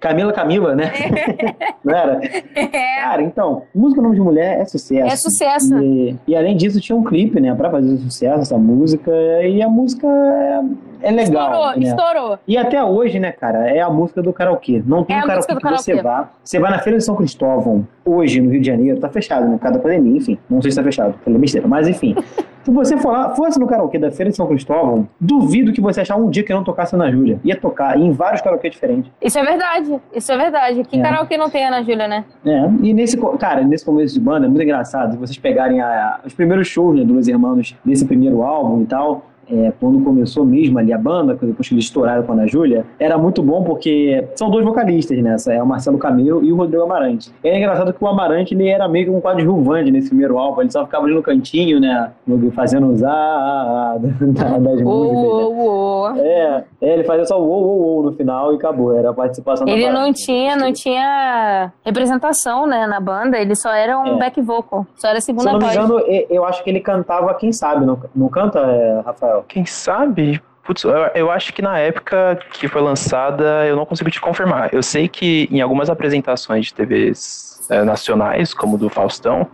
Camila 0.00 0.32
Camila, 0.32 0.74
né? 0.74 0.90
não 1.84 1.94
era? 1.94 2.20
É. 2.54 3.00
Cara, 3.02 3.22
então, 3.22 3.62
música 3.74 3.93
música 3.94 4.02
Nome 4.02 4.14
de 4.14 4.20
Mulher 4.20 4.60
é 4.60 4.64
sucesso. 4.64 5.12
É 5.12 5.16
sucesso. 5.16 5.78
E, 5.78 6.16
e, 6.26 6.36
além 6.36 6.56
disso, 6.56 6.80
tinha 6.80 6.96
um 6.96 7.04
clipe, 7.04 7.40
né, 7.40 7.54
pra 7.54 7.70
fazer 7.70 7.96
sucesso, 7.98 8.40
essa 8.40 8.58
música. 8.58 9.10
E 9.46 9.62
a 9.62 9.68
música 9.68 10.06
é, 10.06 10.62
é 11.00 11.10
legal. 11.10 11.44
Estourou, 11.44 11.66
né? 11.66 11.78
estourou. 11.78 12.38
E 12.46 12.56
até 12.56 12.82
hoje, 12.82 13.18
né, 13.18 13.32
cara, 13.32 13.68
é 13.68 13.80
a 13.80 13.90
música 13.90 14.22
do 14.22 14.32
karaokê. 14.32 14.82
Não 14.86 15.04
tem 15.04 15.16
é 15.16 15.20
um 15.20 15.26
karaokê 15.26 15.56
que 15.56 15.70
você 15.70 16.02
vá. 16.02 16.30
Você 16.42 16.58
vai 16.58 16.70
na 16.70 16.78
Feira 16.78 16.98
de 16.98 17.04
São 17.04 17.16
Cristóvão, 17.16 17.86
hoje, 18.04 18.40
no 18.40 18.50
Rio 18.50 18.60
de 18.60 18.66
Janeiro, 18.66 19.00
tá 19.00 19.08
fechado, 19.08 19.48
né? 19.48 19.58
Cada 19.60 19.78
pandemia, 19.78 20.18
enfim. 20.18 20.38
Não 20.48 20.60
sei 20.60 20.70
se 20.70 20.76
tá 20.76 20.82
fechado, 20.82 21.14
falei 21.24 21.38
besteira, 21.38 21.66
mas 21.66 21.88
enfim. 21.88 22.14
Se 22.64 22.70
você 22.70 22.96
for 22.96 23.12
lá, 23.12 23.34
fosse 23.34 23.60
no 23.60 23.66
karaokê 23.66 23.98
da 23.98 24.10
Feira 24.10 24.30
de 24.30 24.36
São 24.36 24.46
Cristóvão, 24.46 25.06
duvido 25.20 25.70
que 25.70 25.82
você 25.82 26.00
achar 26.00 26.16
um 26.16 26.30
dia 26.30 26.42
que 26.42 26.52
não 26.52 26.64
tocasse 26.64 26.94
Ana 26.94 27.10
Júlia. 27.12 27.38
Ia 27.44 27.54
tocar 27.60 27.98
em 27.98 28.10
vários 28.10 28.40
karaokê 28.40 28.70
diferentes. 28.70 29.12
Isso 29.20 29.38
é 29.38 29.44
verdade, 29.44 30.00
isso 30.14 30.32
é 30.32 30.38
verdade. 30.38 30.82
Que 30.84 30.98
é. 30.98 31.02
karaokê 31.02 31.36
não 31.36 31.50
tem 31.50 31.66
Ana 31.66 31.82
Júlia, 31.82 32.08
né? 32.08 32.24
É, 32.42 32.64
e 32.82 32.94
nesse, 32.94 33.18
cara, 33.38 33.62
nesse 33.62 33.84
começo 33.84 34.14
de 34.14 34.20
banda 34.20 34.46
é 34.46 34.48
muito 34.48 34.62
engraçado. 34.62 35.12
Se 35.12 35.18
vocês 35.18 35.36
pegarem 35.36 35.82
a, 35.82 36.20
os 36.24 36.32
primeiros 36.32 36.66
shows 36.66 36.98
né, 36.98 37.04
dos 37.04 37.28
irmãos 37.28 37.76
desse 37.84 38.06
primeiro 38.06 38.42
álbum 38.42 38.80
e 38.80 38.86
tal, 38.86 39.26
é, 39.50 39.72
quando 39.80 40.02
começou 40.02 40.44
mesmo 40.44 40.78
ali 40.78 40.92
a 40.92 40.98
banda, 40.98 41.34
depois 41.34 41.68
que 41.68 41.74
eles 41.74 41.84
estouraram 41.84 42.22
com 42.22 42.32
a 42.32 42.34
Ana 42.34 42.46
Júlia, 42.46 42.84
era 42.98 43.16
muito 43.18 43.42
bom 43.42 43.62
porque 43.62 44.26
são 44.34 44.50
dois 44.50 44.64
vocalistas 44.64 45.18
nessa, 45.18 45.52
é 45.52 45.62
o 45.62 45.66
Marcelo 45.66 45.98
Camelo 45.98 46.44
e 46.44 46.52
o 46.52 46.56
Rodrigo 46.56 46.82
Amarante. 46.82 47.32
É 47.42 47.56
engraçado 47.56 47.92
que 47.92 48.02
o 48.02 48.06
Amarante 48.06 48.54
ele 48.54 48.68
era 48.68 48.88
meio 48.88 49.06
que 49.06 49.10
um 49.10 49.20
coadjuvante 49.20 49.90
nesse 49.90 50.08
primeiro 50.08 50.38
álbum, 50.38 50.62
ele 50.62 50.70
só 50.70 50.84
ficava 50.84 51.04
ali 51.04 51.14
no 51.14 51.22
cantinho, 51.22 51.80
né, 51.80 52.12
fazendo 52.54 52.88
os 52.88 53.02
ah, 53.02 53.96
das 53.98 54.82
músicas. 54.82 56.16
Né? 56.16 56.28
É, 56.28 56.64
é, 56.80 56.94
ele 56.94 57.04
fazia 57.04 57.24
só 57.24 57.40
o 57.40 57.44
o 57.44 57.98
o 57.98 58.02
no 58.02 58.12
final 58.12 58.52
e 58.52 58.56
acabou, 58.56 58.96
era 58.96 59.10
a 59.10 59.14
participação 59.14 59.66
Ele 59.66 59.90
não 59.90 60.12
tinha, 60.12 60.56
não 60.56 60.72
tinha 60.72 61.72
representação, 61.84 62.66
né, 62.66 62.86
na 62.86 63.00
banda, 63.00 63.38
ele 63.38 63.54
só 63.54 63.72
era 63.72 63.98
um 63.98 64.16
é. 64.16 64.18
back 64.18 64.40
vocal, 64.40 64.86
só 64.96 65.08
era 65.08 65.18
a 65.18 65.20
segunda. 65.20 65.44
Se 65.44 65.48
eu 65.48 65.58
não 65.58 65.66
me 65.66 65.74
engano, 65.74 66.26
eu 66.30 66.44
acho 66.44 66.62
que 66.62 66.70
ele 66.70 66.80
cantava 66.80 67.32
Quem 67.34 67.52
Sabe, 67.54 67.86
não, 67.86 67.98
não 68.14 68.28
canta, 68.28 68.58
é, 68.58 69.00
Rafael? 69.00 69.33
Rafael? 69.34 69.44
Quem 69.48 69.66
sabe? 69.66 70.40
Putz, 70.62 70.84
eu 71.14 71.30
acho 71.30 71.52
que 71.52 71.60
na 71.60 71.78
época 71.78 72.38
que 72.52 72.68
foi 72.68 72.80
lançada, 72.80 73.66
eu 73.66 73.76
não 73.76 73.84
consigo 73.84 74.10
te 74.10 74.20
confirmar. 74.20 74.72
Eu 74.72 74.82
sei 74.82 75.08
que 75.08 75.48
em 75.50 75.60
algumas 75.60 75.90
apresentações 75.90 76.66
de 76.66 76.74
TVs 76.74 77.66
é, 77.68 77.82
nacionais, 77.82 78.54
como 78.54 78.78
do 78.78 78.88
Faustão, 78.88 79.46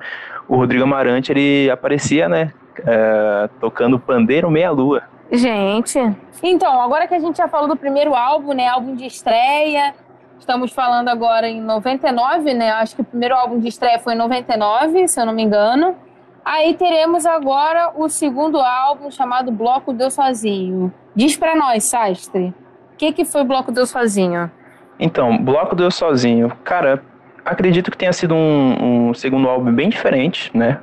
o 0.48 0.56
Rodrigo 0.56 0.84
Amarante, 0.84 1.32
ele 1.32 1.68
aparecia, 1.68 2.28
né, 2.28 2.52
é, 2.86 3.48
tocando 3.60 3.98
pandeiro 3.98 4.48
meia-lua. 4.50 5.02
Gente, 5.32 5.98
então, 6.42 6.80
agora 6.80 7.06
que 7.06 7.14
a 7.14 7.18
gente 7.20 7.36
já 7.36 7.48
falou 7.48 7.68
do 7.68 7.76
primeiro 7.76 8.14
álbum, 8.14 8.52
né, 8.52 8.68
álbum 8.68 8.94
de 8.94 9.06
estreia, 9.06 9.94
estamos 10.38 10.72
falando 10.72 11.08
agora 11.08 11.48
em 11.48 11.60
99, 11.60 12.54
né, 12.54 12.70
acho 12.70 12.94
que 12.94 13.02
o 13.02 13.04
primeiro 13.04 13.34
álbum 13.34 13.58
de 13.58 13.68
estreia 13.68 13.98
foi 13.98 14.14
em 14.14 14.16
99, 14.16 15.08
se 15.08 15.20
eu 15.20 15.26
não 15.26 15.32
me 15.32 15.42
engano. 15.42 15.96
Aí 16.44 16.74
teremos 16.74 17.26
agora 17.26 17.92
o 17.94 18.08
segundo 18.08 18.58
álbum 18.58 19.10
chamado 19.10 19.52
Bloco 19.52 19.92
Deus 19.92 20.14
Sozinho. 20.14 20.92
Diz 21.14 21.36
para 21.36 21.54
nós, 21.54 21.88
Sastre, 21.88 22.54
o 22.92 22.96
que, 22.96 23.12
que 23.12 23.24
foi 23.24 23.44
Bloco 23.44 23.70
Deus 23.70 23.90
Sozinho? 23.90 24.50
Então, 24.98 25.38
Bloco 25.38 25.74
Deus 25.74 25.94
Sozinho, 25.94 26.50
cara, 26.64 27.02
acredito 27.44 27.90
que 27.90 27.96
tenha 27.96 28.12
sido 28.12 28.34
um, 28.34 29.08
um 29.08 29.14
segundo 29.14 29.48
álbum 29.48 29.72
bem 29.72 29.88
diferente, 29.88 30.50
né? 30.54 30.80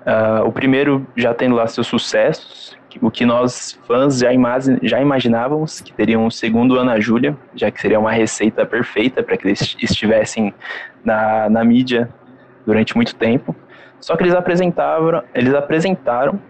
Uh, 0.00 0.46
o 0.46 0.52
primeiro 0.52 1.06
já 1.16 1.34
tendo 1.34 1.54
lá 1.54 1.66
seus 1.66 1.86
sucessos, 1.86 2.78
o 3.00 3.10
que 3.10 3.24
nós 3.24 3.78
fãs 3.86 4.18
já, 4.18 4.28
já 4.82 5.00
imaginávamos 5.00 5.80
que 5.80 5.92
teriam 5.92 6.24
um 6.24 6.30
segundo 6.30 6.78
Ana 6.78 7.00
Júlia, 7.00 7.36
já 7.54 7.70
que 7.70 7.80
seria 7.80 7.98
uma 7.98 8.10
receita 8.10 8.64
perfeita 8.66 9.22
para 9.22 9.36
que 9.36 9.46
eles 9.46 9.76
estivessem 9.80 10.52
na, 11.04 11.48
na 11.48 11.64
mídia 11.64 12.08
durante 12.66 12.96
muito 12.96 13.14
tempo. 13.14 13.54
Só 14.00 14.16
que 14.16 14.22
eles 14.22 14.34
apresentavam, 14.34 15.22
eles 15.34 15.54
apresentaram 15.54 16.40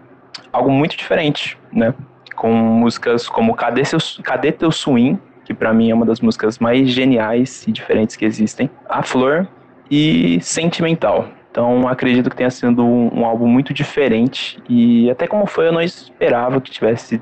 algo 0.53 0.71
muito 0.71 0.97
diferente, 0.97 1.59
né? 1.73 1.95
Com 2.35 2.53
músicas 2.53 3.29
como 3.29 3.55
Cadê, 3.55 3.85
Seu, 3.85 3.99
Cadê 4.23 4.53
Teu 4.53 4.71
Swing, 4.71 5.19
que 5.45 5.55
para 5.55 5.73
mim 5.73 5.91
é 5.91 5.95
uma 5.95 6.07
das 6.07 6.21
músicas 6.21 6.59
mais 6.59 6.91
geniais 6.91 7.67
e 7.67 7.73
diferentes 7.73 8.17
que 8.17 8.25
existem, 8.25 8.71
A 8.89 9.03
Flor 9.03 9.49
e 9.91 10.39
Sentimental. 10.41 11.29
Então 11.51 11.89
acredito 11.89 12.31
que 12.31 12.37
tenha 12.37 12.51
sido 12.51 12.85
um, 12.85 13.21
um, 13.21 13.25
álbum 13.25 13.49
muito 13.49 13.73
diferente 13.73 14.63
e 14.69 15.11
até 15.11 15.27
como 15.27 15.47
foi 15.47 15.69
eu 15.69 15.73
não 15.73 15.81
esperava 15.81 16.61
que 16.61 16.71
tivesse 16.71 17.21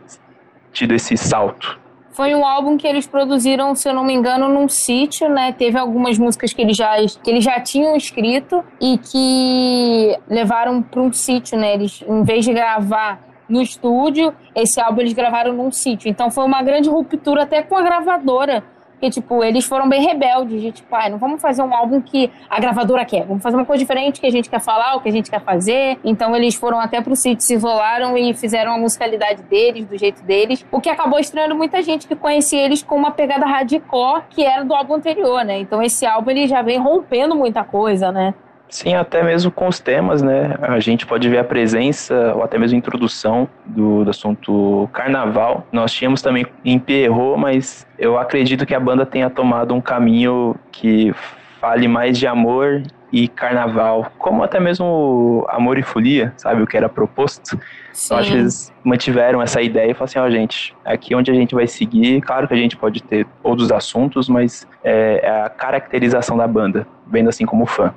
tido 0.73 0.92
esse 0.92 1.16
salto. 1.16 1.78
Foi 2.16 2.35
um 2.35 2.46
álbum 2.46 2.78
que 2.78 2.87
eles 2.87 3.06
produziram, 3.06 3.75
se 3.75 3.87
eu 3.87 3.92
não 3.92 4.02
me 4.02 4.14
engano, 4.14 4.49
num 4.49 4.70
sítio, 4.70 5.28
né? 5.28 5.52
Teve 5.52 5.78
algumas 5.78 6.16
músicas 6.16 6.50
que 6.50 6.62
eles 6.62 6.75
já, 6.75 6.96
que 7.23 7.30
eles 7.30 7.44
já 7.44 7.61
tinham 7.61 7.94
escrito 7.94 8.64
e 8.80 8.96
que 8.96 10.18
levaram 10.26 10.80
para 10.80 11.02
um 11.02 11.12
sítio, 11.12 11.58
né? 11.58 11.75
Eles, 11.75 12.02
em 12.08 12.23
vez 12.23 12.46
de 12.46 12.54
gravar 12.54 13.20
no 13.46 13.61
estúdio, 13.61 14.35
esse 14.54 14.80
álbum 14.80 15.02
eles 15.02 15.12
gravaram 15.12 15.52
num 15.52 15.70
sítio. 15.70 16.08
Então 16.08 16.30
foi 16.30 16.46
uma 16.46 16.62
grande 16.62 16.88
ruptura 16.88 17.42
até 17.42 17.61
com 17.62 17.76
a 17.76 17.82
gravadora 17.82 18.64
porque, 18.96 19.10
tipo, 19.10 19.44
eles 19.44 19.66
foram 19.66 19.88
bem 19.88 20.02
rebeldes, 20.02 20.60
de 20.60 20.72
tipo, 20.72 20.94
ah, 20.94 21.08
não 21.08 21.18
vamos 21.18 21.40
fazer 21.40 21.62
um 21.62 21.74
álbum 21.74 22.00
que 22.00 22.30
a 22.48 22.58
gravadora 22.58 23.04
quer, 23.04 23.26
vamos 23.26 23.42
fazer 23.42 23.54
uma 23.54 23.66
coisa 23.66 23.78
diferente 23.78 24.18
que 24.18 24.26
a 24.26 24.30
gente 24.30 24.48
quer 24.48 24.60
falar, 24.60 24.96
o 24.96 25.00
que 25.00 25.08
a 25.08 25.12
gente 25.12 25.30
quer 25.30 25.40
fazer. 25.42 25.98
Então 26.02 26.34
eles 26.34 26.54
foram 26.54 26.80
até 26.80 27.00
pro 27.02 27.14
sítio, 27.14 27.44
se 27.44 27.54
isolaram 27.54 28.16
e 28.16 28.32
fizeram 28.32 28.72
a 28.72 28.78
musicalidade 28.78 29.42
deles, 29.42 29.84
do 29.84 29.98
jeito 29.98 30.22
deles, 30.22 30.64
o 30.72 30.80
que 30.80 30.88
acabou 30.88 31.18
estranhando 31.18 31.54
muita 31.54 31.82
gente 31.82 32.08
que 32.08 32.16
conhecia 32.16 32.64
eles 32.64 32.82
com 32.82 32.96
uma 32.96 33.10
pegada 33.10 33.44
hardcore 33.44 34.22
que 34.30 34.42
era 34.42 34.64
do 34.64 34.74
álbum 34.74 34.94
anterior, 34.94 35.44
né? 35.44 35.58
Então 35.60 35.82
esse 35.82 36.06
álbum 36.06 36.30
ele 36.30 36.46
já 36.46 36.62
vem 36.62 36.78
rompendo 36.78 37.36
muita 37.36 37.62
coisa, 37.62 38.10
né? 38.10 38.34
Sim, 38.68 38.94
até 38.94 39.23
mesmo 39.23 39.50
com 39.50 39.68
os 39.68 39.78
temas, 39.78 40.23
né? 40.23 40.56
A 40.61 40.80
gente 40.80 41.06
pode 41.06 41.28
ver 41.28 41.38
a 41.38 41.44
presença 41.44 42.32
ou 42.35 42.42
até 42.42 42.58
mesmo 42.58 42.76
a 42.76 42.78
introdução 42.78 43.49
do, 43.64 44.04
do 44.04 44.11
assunto 44.11 44.88
carnaval. 44.92 45.66
Nós 45.70 45.92
tínhamos 45.92 46.20
também 46.20 46.46
em 46.64 46.78
Pierrot, 46.78 47.38
mas 47.38 47.87
eu 47.99 48.18
acredito 48.18 48.66
que 48.66 48.75
a 48.75 48.80
banda 48.80 49.06
tenha 49.06 49.30
tomado 49.30 49.73
um 49.73 49.80
caminho 49.80 50.56
que 50.73 51.14
fale 51.61 51.87
mais 51.87 52.18
de 52.18 52.26
amor 52.26 52.82
e 53.12 53.28
carnaval, 53.28 54.11
como 54.18 54.42
até 54.42 54.58
mesmo 54.58 55.46
amor 55.49 55.78
e 55.78 55.82
folia, 55.82 56.35
sabe? 56.37 56.61
O 56.61 56.66
que 56.66 56.76
era 56.76 56.88
proposto. 56.88 57.58
Sim. 57.92 58.14
Eu 58.14 58.20
acho 58.20 58.30
que 58.32 58.37
eles 58.37 58.73
mantiveram 58.85 59.40
essa 59.40 59.62
ideia 59.62 59.92
e 59.92 59.94
falaram 59.94 60.04
assim: 60.04 60.18
ó, 60.18 60.26
oh, 60.26 60.30
gente, 60.30 60.76
aqui 60.85 61.14
onde 61.14 61.30
a 61.30 61.35
gente 61.35 61.54
vai 61.54 61.66
seguir, 61.66 62.20
claro 62.20 62.49
que 62.49 62.54
a 62.54 62.56
gente 62.56 62.76
pode 62.76 63.02
ter 63.02 63.26
outros 63.42 63.70
assuntos, 63.70 64.28
mas 64.28 64.66
é, 64.82 65.20
é 65.23 65.42
a 65.42 65.49
caracterização 65.49 66.37
da 66.37 66.46
banda, 66.49 66.87
vendo 67.06 67.28
assim 67.28 67.46
como 67.46 67.64
fã. 67.64 67.94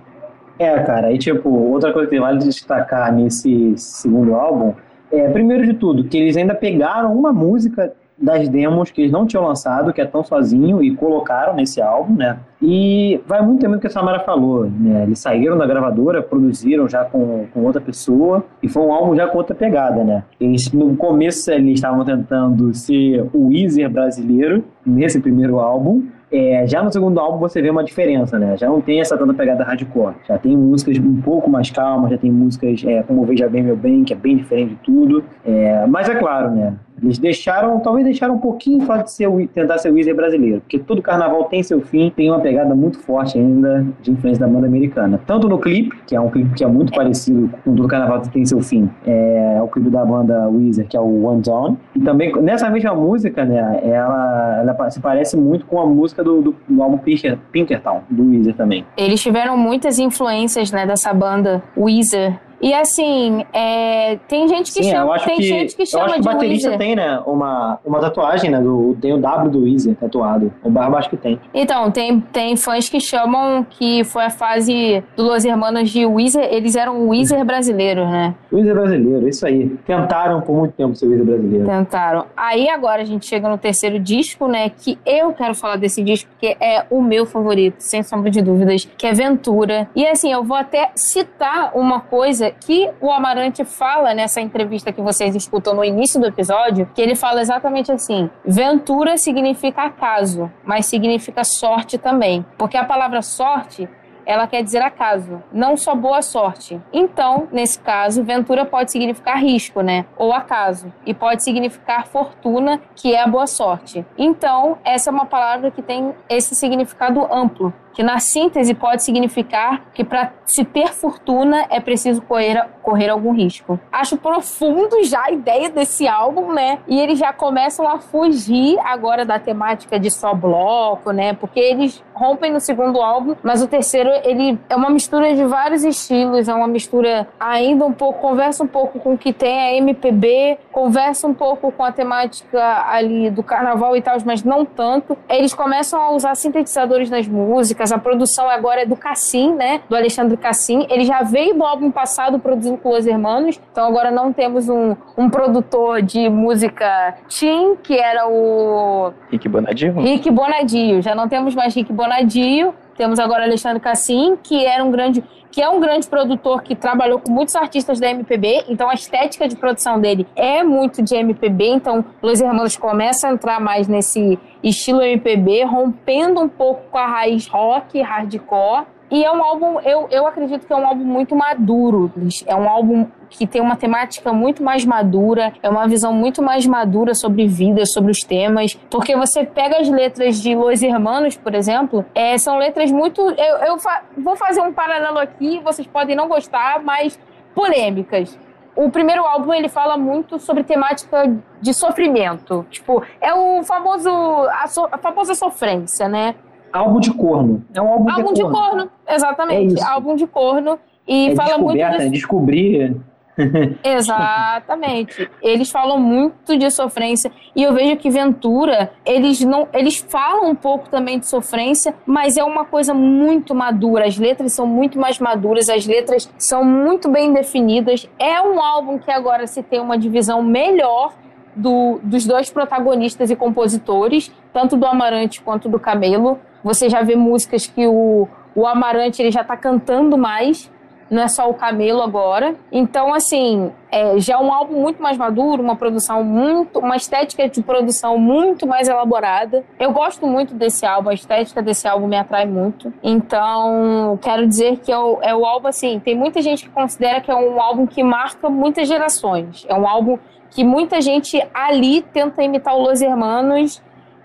É, 0.60 0.78
cara, 0.84 1.12
e 1.12 1.18
tipo, 1.18 1.50
outra 1.50 1.94
coisa 1.94 2.10
que 2.10 2.20
vale 2.20 2.39
destacar 2.39 3.13
nesse 3.13 3.74
segundo 3.78 4.36
álbum 4.36 4.74
é, 5.12 5.28
primeiro 5.30 5.66
de 5.66 5.74
tudo, 5.74 6.04
que 6.04 6.18
eles 6.18 6.38
ainda 6.38 6.54
pegaram 6.54 7.13
uma 7.13 7.34
música 7.34 7.94
das 8.22 8.50
demos 8.50 8.92
que 8.92 9.01
eles 9.01 9.12
não 9.12 9.25
tinham 9.25 9.46
lançado, 9.46 9.94
que 9.94 10.01
é 10.01 10.06
Tão 10.06 10.24
Sozinho, 10.24 10.84
e 10.84 10.94
colocaram 10.94 11.56
nesse 11.56 11.82
álbum, 11.82 12.16
né? 12.16 12.38
E 12.62 13.20
vai 13.25 13.42
muito 13.42 13.62
tempo 13.62 13.80
que 13.80 13.88
a 13.88 13.89
Samara 13.89 14.20
falou, 14.20 14.70
né? 14.70 15.04
Eles 15.04 15.20
saíram 15.20 15.58
da 15.58 15.66
gravadora, 15.66 16.22
produziram 16.22 16.88
já 16.88 17.06
com, 17.06 17.46
com 17.54 17.63
outra 17.63 17.80
pessoa, 17.80 18.44
e 18.62 18.68
foi 18.68 18.84
um 18.84 18.92
álbum 18.92 19.16
já 19.16 19.28
com 19.28 19.38
outra 19.38 19.56
pegada, 19.56 20.04
né? 20.04 20.24
Eles, 20.39 20.70
no 20.74 20.98
começo 20.98 21.50
eles 21.50 21.75
estavam 21.75 22.04
tentando 22.04 22.74
ser 22.74 23.25
o 23.34 23.48
Weezer 23.48 23.89
brasileiro, 23.89 24.66
nesse 24.86 25.22
primeiro 25.22 25.60
álbum, 25.60 26.04
é, 26.32 26.68
já 26.68 26.84
no 26.84 26.92
segundo 26.92 27.20
álbum 27.20 27.40
você 27.40 27.62
vê 27.62 27.70
uma 27.70 27.84
diferença, 27.84 28.38
né? 28.38 28.56
Já 28.58 28.68
não 28.68 28.82
tem 28.82 29.02
essa 29.02 29.18
tanta 29.18 29.34
pegada 29.34 29.64
hardcore. 29.64 30.16
Já 30.28 30.38
tem 30.38 30.56
músicas 30.56 30.98
um 31.00 31.22
pouco 31.22 31.50
mais 31.50 31.72
calmas, 31.72 32.12
já 32.12 32.18
tem 32.18 32.32
músicas 32.32 32.84
é, 32.86 33.02
como 33.04 33.26
Veja 33.26 33.50
Bem 33.50 33.64
Meu 33.64 33.76
Bem, 33.76 34.04
que 34.04 34.14
é 34.14 34.16
bem 34.16 34.38
diferente 34.38 34.70
de 34.70 34.76
tudo. 34.78 35.24
É, 35.46 35.86
mas 35.88 36.08
é 36.08 36.16
claro, 36.16 36.52
né? 36.52 36.74
Eles 37.01 37.18
deixaram, 37.18 37.79
talvez 37.79 38.06
deixaram 38.06 38.36
um 38.36 38.39
pouquinho 38.39 38.86
só 38.86 38.98
de 38.98 39.12
ser, 39.12 39.29
tentar 39.53 39.77
ser 39.77 39.91
o 39.91 39.94
Weezer 39.94 40.15
brasileiro, 40.15 40.62
porque 40.62 40.79
todo 40.79 41.01
carnaval 41.01 41.46
tem 41.46 41.63
seu 41.63 41.82
fim, 41.82 42.12
tem 42.15 42.29
uma 42.29 42.39
pegada 42.39 42.75
muito 42.75 43.00
forte 43.00 43.38
ainda 43.38 43.86
de 44.01 44.12
influência 44.12 44.46
da 44.46 44.51
banda 44.51 44.68
americana. 44.68 45.20
Tanto 45.25 45.48
no 45.48 45.58
clipe, 45.58 45.96
que 46.06 46.15
é 46.15 46.20
um 46.20 46.29
clipe 46.29 46.53
que 46.56 46.63
é 46.63 46.68
muito 46.68 46.94
parecido 46.94 47.50
com 47.63 47.75
todo 47.75 47.88
carnaval 47.88 48.22
que 48.22 48.29
tem 48.29 48.46
seu 48.46 48.62
fim, 48.62 48.89
é 49.06 49.60
o 49.62 49.68
clipe 49.68 49.89
da 49.89 50.06
banda 50.06 50.48
Weezer, 50.50 50.88
que 50.88 50.98
é 50.98 51.00
o 51.00 51.25
One 51.25 51.44
Zone, 51.44 51.77
e 51.96 52.00
também 52.00 52.32
nessa 52.41 52.70
mesma 52.70 52.94
música, 52.94 53.46
né, 53.46 53.79
ela, 53.84 54.60
ela 54.62 54.89
se 54.89 55.00
parece 55.00 55.38
muito 55.38 55.65
com 55.65 55.79
a 55.79 55.86
música 55.86 56.24
do, 56.24 56.41
do, 56.41 56.56
do 56.68 56.84
álbum 56.84 56.98
Pinker, 56.98 57.38
Pinkertown, 57.51 58.01
do 58.10 58.29
Weezer 58.29 58.56
também. 58.56 58.86
Eles 58.98 59.22
tiveram 59.22 59.58
muitas 59.58 60.00
influências, 60.00 60.72
né, 60.72 60.86
dessa 60.86 61.13
banda 61.13 61.62
Weezer, 61.77 62.39
e 62.62 62.74
assim, 62.74 63.46
é, 63.54 64.18
tem 64.28 64.48
gente 64.48 64.72
que 64.74 64.84
Sim, 64.84 64.92
chama, 64.92 65.20
tem 65.20 65.38
que, 65.38 65.44
gente 65.44 65.75
que 65.75 65.86
chama 65.86 66.04
eu 66.04 66.06
acho 66.06 66.13
que 66.16 66.22
o 66.22 66.24
baterista 66.24 66.78
tem, 66.78 66.96
né, 66.96 67.22
uma, 67.25 67.80
uma 67.86 68.00
tatuagem, 68.00 68.50
né, 68.50 68.60
do, 68.60 68.98
tem 69.00 69.13
o 69.13 69.18
W 69.18 69.50
do 69.50 69.63
Weezer 69.63 69.96
tatuado. 69.96 70.51
O 70.63 70.70
Barba 70.70 70.98
acho 70.98 71.10
que 71.10 71.18
tem. 71.18 71.39
Então, 71.54 71.89
tem, 71.92 72.20
tem 72.20 72.56
fãs 72.56 72.89
que 72.89 73.00
chamam 73.00 73.66
que 73.70 74.04
foi 74.04 74.25
a 74.25 74.30
fase 74.30 75.04
do 75.16 75.24
Los 75.24 75.46
Hermanos 75.46 75.89
de 75.89 76.06
Weezer, 76.06 76.48
eles 76.51 76.75
eram 76.75 77.08
Weezer 77.08 77.44
brasileiros, 77.46 78.08
né? 78.10 78.36
Weezer 78.51 78.74
brasileiro, 78.74 79.28
isso 79.28 79.46
aí. 79.46 79.70
Tentaram 79.86 80.42
por 80.42 80.56
muito 80.56 80.74
tempo 80.74 80.96
ser 80.96 81.08
Weezer 81.08 81.25
brasileiro. 81.25 81.66
Tentaram. 81.66 82.25
Aí 82.36 82.70
agora 82.70 83.01
a 83.01 83.06
gente 83.06 83.25
chega 83.25 83.48
no 83.48 83.58
terceiro 83.58 84.00
disco, 84.00 84.48
né, 84.48 84.70
que 84.70 84.98
eu 85.06 85.34
quero 85.34 85.56
falar 85.56 85.78
desse 85.78 86.04
disco 86.04 86.30
porque 86.32 86.56
é 86.60 86.86
o 86.89 87.01
meu 87.01 87.25
favorito, 87.25 87.75
sem 87.80 88.04
sombra 88.04 88.32
de 88.32 88.42
dúvidas, 88.42 88.88
que 88.98 89.06
é 89.06 89.13
Ventura. 89.13 89.89
E 89.96 90.06
assim, 90.08 90.32
eu 90.32 90.44
vou 90.44 90.56
até 90.56 90.92
citar 90.96 91.72
uma 91.75 92.00
coisa 92.00 92.49
que 92.51 92.89
o 93.00 93.12
Amarante 93.12 93.63
fala 93.63 94.13
nessa 94.13 94.41
entrevista 94.41 94.91
que 94.91 95.01
vocês 95.01 95.36
escutam 95.36 95.74
no 95.74 95.84
início 95.84 96.20
do 96.20 96.27
episódio, 96.27 96.89
que 96.94 97.01
ele 97.01 97.15
fala 97.15 97.41
exatamente 97.41 97.91
assim: 97.91 98.29
ventura 98.46 99.18
significa 99.18 99.84
acaso, 99.84 100.51
mas 100.63 100.86
significa 100.86 101.44
sorte 101.44 101.98
também. 101.98 102.46
Porque 102.58 102.77
a 102.77 102.86
palavra 102.86 103.22
sorte 103.22 103.89
ela 104.29 104.46
quer 104.46 104.62
dizer 104.62 104.84
acaso, 104.84 105.41
não 105.51 105.75
só 105.75 105.96
boa 105.96 106.22
sorte. 106.22 106.79
Então, 106.94 107.48
nesse 107.51 107.79
caso, 107.79 108.24
ventura 108.24 108.63
pode 108.63 108.91
significar 108.91 109.39
risco, 109.39 109.82
né? 109.82 110.06
Ou 110.15 110.32
acaso. 110.32 110.94
E 111.03 111.15
pode 111.15 111.44
significar 111.44 112.06
fortuna, 112.06 112.79
que 112.96 113.15
é 113.15 113.24
a 113.24 113.27
boa 113.27 113.48
sorte. 113.48 114.06
Então, 114.15 114.77
essa 114.84 115.10
é 115.10 115.12
uma 115.12 115.25
palavra 115.25 115.72
que 115.72 115.82
tem 115.82 116.13
esse 116.29 116.53
significado 116.53 117.27
amplo 117.34 117.74
que 118.00 118.03
na 118.03 118.18
síntese 118.18 118.74
pode 118.74 119.03
significar 119.03 119.91
que 119.94 120.06
para 120.06 120.32
se 120.46 120.63
ter 120.63 120.94
fortuna 120.94 121.65
é 121.70 121.82
preciso 121.82 122.22
correr, 122.22 122.65
correr 122.82 123.10
algum 123.10 123.34
risco. 123.34 123.77
Acho 123.91 124.15
profundo 124.15 125.03
já 125.03 125.25
a 125.25 125.32
ideia 125.32 125.70
desse 125.70 126.08
álbum, 126.08 126.53
né? 126.53 126.79
E 126.88 126.98
eles 126.98 127.20
já 127.20 127.34
começam 127.34 127.86
a 127.86 128.00
fugir 128.00 128.79
agora 128.86 129.25
da 129.25 129.38
temática 129.38 130.00
de 130.00 130.10
só 130.10 130.34
bloco, 130.34 131.12
né? 131.12 131.34
Porque 131.34 131.60
eles 131.60 132.01
rompem 132.13 132.53
no 132.53 132.62
segundo 132.62 133.01
álbum, 133.01 133.36
mas 133.44 133.62
o 133.62 133.68
terceiro 133.68 134.10
ele 134.24 134.58
é 134.70 134.77
uma 134.77 134.89
mistura 134.89 135.36
de 135.36 135.44
vários 135.44 135.84
estilos, 135.84 136.48
é 136.48 136.53
uma 136.53 136.68
mistura 136.70 137.27
ainda 137.38 137.86
um 137.86 137.91
pouco, 137.91 138.22
conversa 138.22 138.63
um 138.63 138.68
pouco 138.68 138.98
com 139.01 139.15
o 139.15 139.18
que 139.18 139.34
tem 139.34 139.60
a 139.60 139.74
MPB, 139.75 140.58
conversa 140.72 141.27
um 141.27 141.34
pouco 141.34 141.70
com 141.70 141.84
a 141.84 141.91
temática 141.91 142.86
ali 142.89 143.29
do 143.29 143.44
carnaval 143.44 143.98
e 143.98 144.01
tal, 144.01 144.15
mas 144.25 144.41
não 144.41 144.63
tanto. 144.63 145.18
Eles 145.27 145.53
começam 145.53 146.00
a 146.01 146.12
usar 146.12 146.34
sintetizadores 146.36 147.10
nas 147.10 147.27
músicas 147.27 147.88
músicas. 147.89 147.91
A 147.91 147.98
produção 147.98 148.50
agora 148.50 148.81
é 148.81 148.86
do 148.86 148.96
Cassim, 148.96 149.53
né? 149.53 149.81
Do 149.89 149.96
Alexandre 149.96 150.38
Cassim. 150.38 150.86
Ele 150.89 151.05
já 151.05 151.22
veio 151.24 151.55
do 151.55 151.63
álbum 151.63 151.91
passado 151.91 152.39
produzindo 152.39 152.77
com 152.77 152.89
os 152.89 153.05
Hermanos. 153.05 153.60
Então 153.72 153.88
agora 153.88 154.12
não 154.12 154.31
temos 154.31 154.69
um, 154.69 154.96
um 155.17 155.29
produtor 155.29 156.01
de 156.01 156.29
música 156.29 157.15
Tim, 157.27 157.75
que 157.81 157.98
era 157.98 158.27
o. 158.27 159.12
Rick 159.31 159.48
Bonadio. 159.50 159.93
Rick 160.00 160.29
Bonadio. 160.29 161.01
Já 161.01 161.15
não 161.15 161.27
temos 161.27 161.55
mais 161.55 161.75
Rick 161.75 161.91
Bonadio. 161.91 162.74
Temos 163.00 163.18
agora 163.18 163.46
Alexandre 163.46 163.79
Cassim, 163.79 164.38
que 164.44 164.65
era 164.65 164.84
um 164.84 164.91
grande 164.91 165.24
que 165.50 165.62
é 165.62 165.70
um 165.70 165.79
grande 165.79 166.06
produtor 166.06 166.62
que 166.62 166.75
trabalhou 166.75 167.18
com 167.18 167.32
muitos 167.32 167.56
artistas 167.56 167.98
da 167.98 168.10
MPB, 168.10 168.65
então 168.68 168.89
a 168.89 168.94
estética 168.94 169.48
de 169.48 169.56
produção 169.56 170.01
dele 170.01 170.27
é 170.36 170.63
muito 170.63 171.01
de 171.01 171.15
MPB, 171.15 171.70
então 171.70 172.03
Los 172.22 172.41
Hermanos 172.41 172.75
começa 172.75 173.29
a 173.29 173.32
entrar 173.32 173.62
mais 173.62 173.88
nesse 173.88 174.38
estilo 174.62 175.01
MPB, 175.01 175.63
rompendo 175.63 176.41
um 176.41 176.50
pouco 176.50 176.82
com 176.91 176.98
a 176.98 177.08
raiz 177.08 177.48
rock, 177.48 178.01
hardcore. 178.01 178.86
E 179.12 179.25
é 179.25 179.32
um 179.32 179.44
álbum, 179.44 179.80
eu, 179.80 180.08
eu 180.12 180.28
acredito 180.28 180.68
que 180.68 180.72
é 180.72 180.75
um 180.75 180.86
álbum 180.86 181.04
muito 181.04 181.36
maduro. 181.36 182.12
É 182.46 182.56
um 182.56 182.70
álbum 182.70 183.08
que 183.30 183.48
tem 183.48 183.62
uma 183.62 183.75
temática 183.75 184.32
muito 184.32 184.63
mais 184.63 184.86
madura, 184.86 185.54
é 185.63 185.70
uma 185.70 185.88
visão 185.88 186.13
muito 186.13 186.42
mais 186.42 186.66
madura 186.66 187.16
sobre 187.16 187.48
vida, 187.48 187.86
sobre 187.86 188.12
os 188.12 188.20
temas. 188.20 188.75
Porque 188.89 189.16
você 189.16 189.44
pega 189.44 189.80
as 189.80 189.89
letras 189.89 190.42
de 190.42 190.54
Los 190.56 190.84
Hermanos, 190.84 191.36
por 191.36 191.56
exemplo, 191.56 192.06
é, 192.13 192.38
são 192.38 192.58
letras 192.58 192.92
muito. 192.92 193.22
Eu, 193.22 193.58
eu 193.58 193.80
fa 193.80 194.04
vou 194.18 194.36
fazer 194.36 194.62
um 194.62 194.74
paralelo 194.74 195.18
aqui, 195.18 195.60
vocês 195.63 195.88
podem 195.88 196.16
não 196.16 196.28
gostar, 196.28 196.82
mas 196.84 197.20
polêmicas. 197.56 198.38
O 198.75 198.89
primeiro 198.89 199.25
álbum 199.25 199.54
ele 199.54 199.68
fala 199.68 199.98
muito 199.98 200.39
sobre 200.39 200.63
temática 200.63 201.36
de 201.60 201.74
sofrimento. 201.74 202.66
Tipo, 202.70 203.04
é 203.20 203.34
o 203.34 203.63
famoso 203.63 204.10
a, 204.10 204.68
so, 204.68 204.88
a 204.92 204.98
famosa 204.98 205.36
sofrência, 205.36 206.08
né? 206.08 206.36
Álbum 206.72 207.00
de 207.00 207.12
corno. 207.14 207.64
É 207.74 207.82
um 207.82 207.88
álbum, 207.88 208.10
álbum 208.10 208.34
de, 208.34 208.34
de 208.36 208.42
corno. 208.42 208.58
corno. 208.58 208.92
Exatamente. 209.08 209.80
É 209.80 209.84
álbum 209.84 210.16
de 210.16 210.28
corno. 210.28 210.80
E 211.08 211.32
é 211.32 211.36
fala 211.36 211.58
muito. 211.58 211.76
De... 211.76 211.82
É 211.82 212.10
descobrir 212.10 212.96
Exatamente. 213.84 215.30
Eles 215.42 215.70
falam 215.70 216.00
muito 216.00 216.58
de 216.58 216.70
sofrência 216.70 217.32
e 217.56 217.64
eu 217.64 217.74
vejo 217.74 217.98
que 217.98 218.10
Ventura, 218.10 218.92
eles 219.06 219.42
não, 219.42 219.68
eles 219.74 219.98
falam 219.98 220.50
um 220.50 220.56
pouco 220.56 220.90
também 220.90 221.20
de 221.20 221.28
sofrência, 221.28 221.94
mas 222.06 222.38
é 222.38 222.44
uma 222.44 222.66
coisa 222.66 222.94
muito 222.94 223.56
madura. 223.56 224.06
As 224.06 224.18
letras 224.18 224.54
são 224.54 224.66
muito 224.68 225.00
mais 225.00 225.20
maduras, 225.20 225.70
as 225.70 225.86
letras 225.86 226.32
são 226.38 226.64
muito 226.64 227.10
bem 227.10 227.34
definidas. 227.34 228.10
É 228.18 228.42
um 228.42 228.62
álbum 228.62 228.98
que 228.98 229.12
agora 229.12 229.48
se 229.48 229.64
tem 229.64 229.80
uma 229.80 229.98
divisão 229.98 230.42
melhor 230.42 231.14
do, 231.56 232.00
dos 232.04 232.26
dois 232.26 232.50
protagonistas 232.50 233.30
e 233.30 233.36
compositores, 233.36 234.32
tanto 234.54 234.78
do 234.78 234.86
Amarante 234.86 235.42
quanto 235.42 235.68
do 235.68 235.80
Camelo. 235.80 236.40
Você 236.63 236.89
já 236.89 237.01
vê 237.01 237.16
músicas 237.16 237.68
que 237.68 237.88
o, 237.88 238.28
o 238.56 238.68
Amarante 238.68 239.22
ele 239.22 239.32
já 239.32 239.42
está 239.42 239.56
cantando 239.56 240.18
mais 240.18 240.70
não 241.10 241.24
é 241.24 241.28
só 241.28 241.50
o 241.50 241.54
Camelo 241.54 242.01
agora. 242.01 242.56
Então, 242.72 243.13
assim, 243.13 243.72
é, 243.92 244.20
já 244.20 244.36
é 244.36 244.38
um 244.38 244.54
álbum 244.54 244.80
muito 244.80 245.01
mais 245.01 245.18
maduro, 245.18 245.62
uma 245.62 245.75
produção 245.75 246.24
muito, 246.24 246.80
uma 246.80 246.96
estética 246.96 247.50
de 247.50 247.62
produção 247.62 248.18
muito 248.18 248.68
mais 248.68 248.88
elaborada. 248.88 249.63
Eu 249.80 249.92
gosto 249.92 250.28
muito 250.28 250.54
desse 250.54 250.86
álbum, 250.86 251.10
a 251.10 251.13
estética 251.13 251.62
desse 251.62 251.88
álbum 251.88 252.08
me 252.08 252.18
atrai 252.18 252.46
muito. 252.46 252.94
Então, 253.01 254.20
quero 254.22 254.48
dizer 254.48 254.78
que 254.78 254.92
é 254.92 254.98
o, 254.98 255.20
é 255.22 255.36
o 255.36 255.46
álbum, 255.46 255.68
assim, 255.68 256.00
tem 256.00 256.16
muita 256.16 256.42
gente 256.42 256.66
que 256.66 256.70
considera 256.70 257.20
que 257.22 257.32
é 257.32 257.36
um 257.36 257.60
álbum 257.60 257.88
que 257.88 258.04
marca 258.04 258.50
muitas 258.50 258.88
gerações. 258.88 259.66
É 259.68 259.74
um 259.74 259.88
álbum 259.88 260.20
que 260.51 260.63
muita 260.63 261.01
gente 261.01 261.42
ali 261.54 262.01
tenta 262.01 262.44
imitar 262.44 262.75
o 262.75 262.82
Los 262.82 263.01
Hermanos 263.01 263.82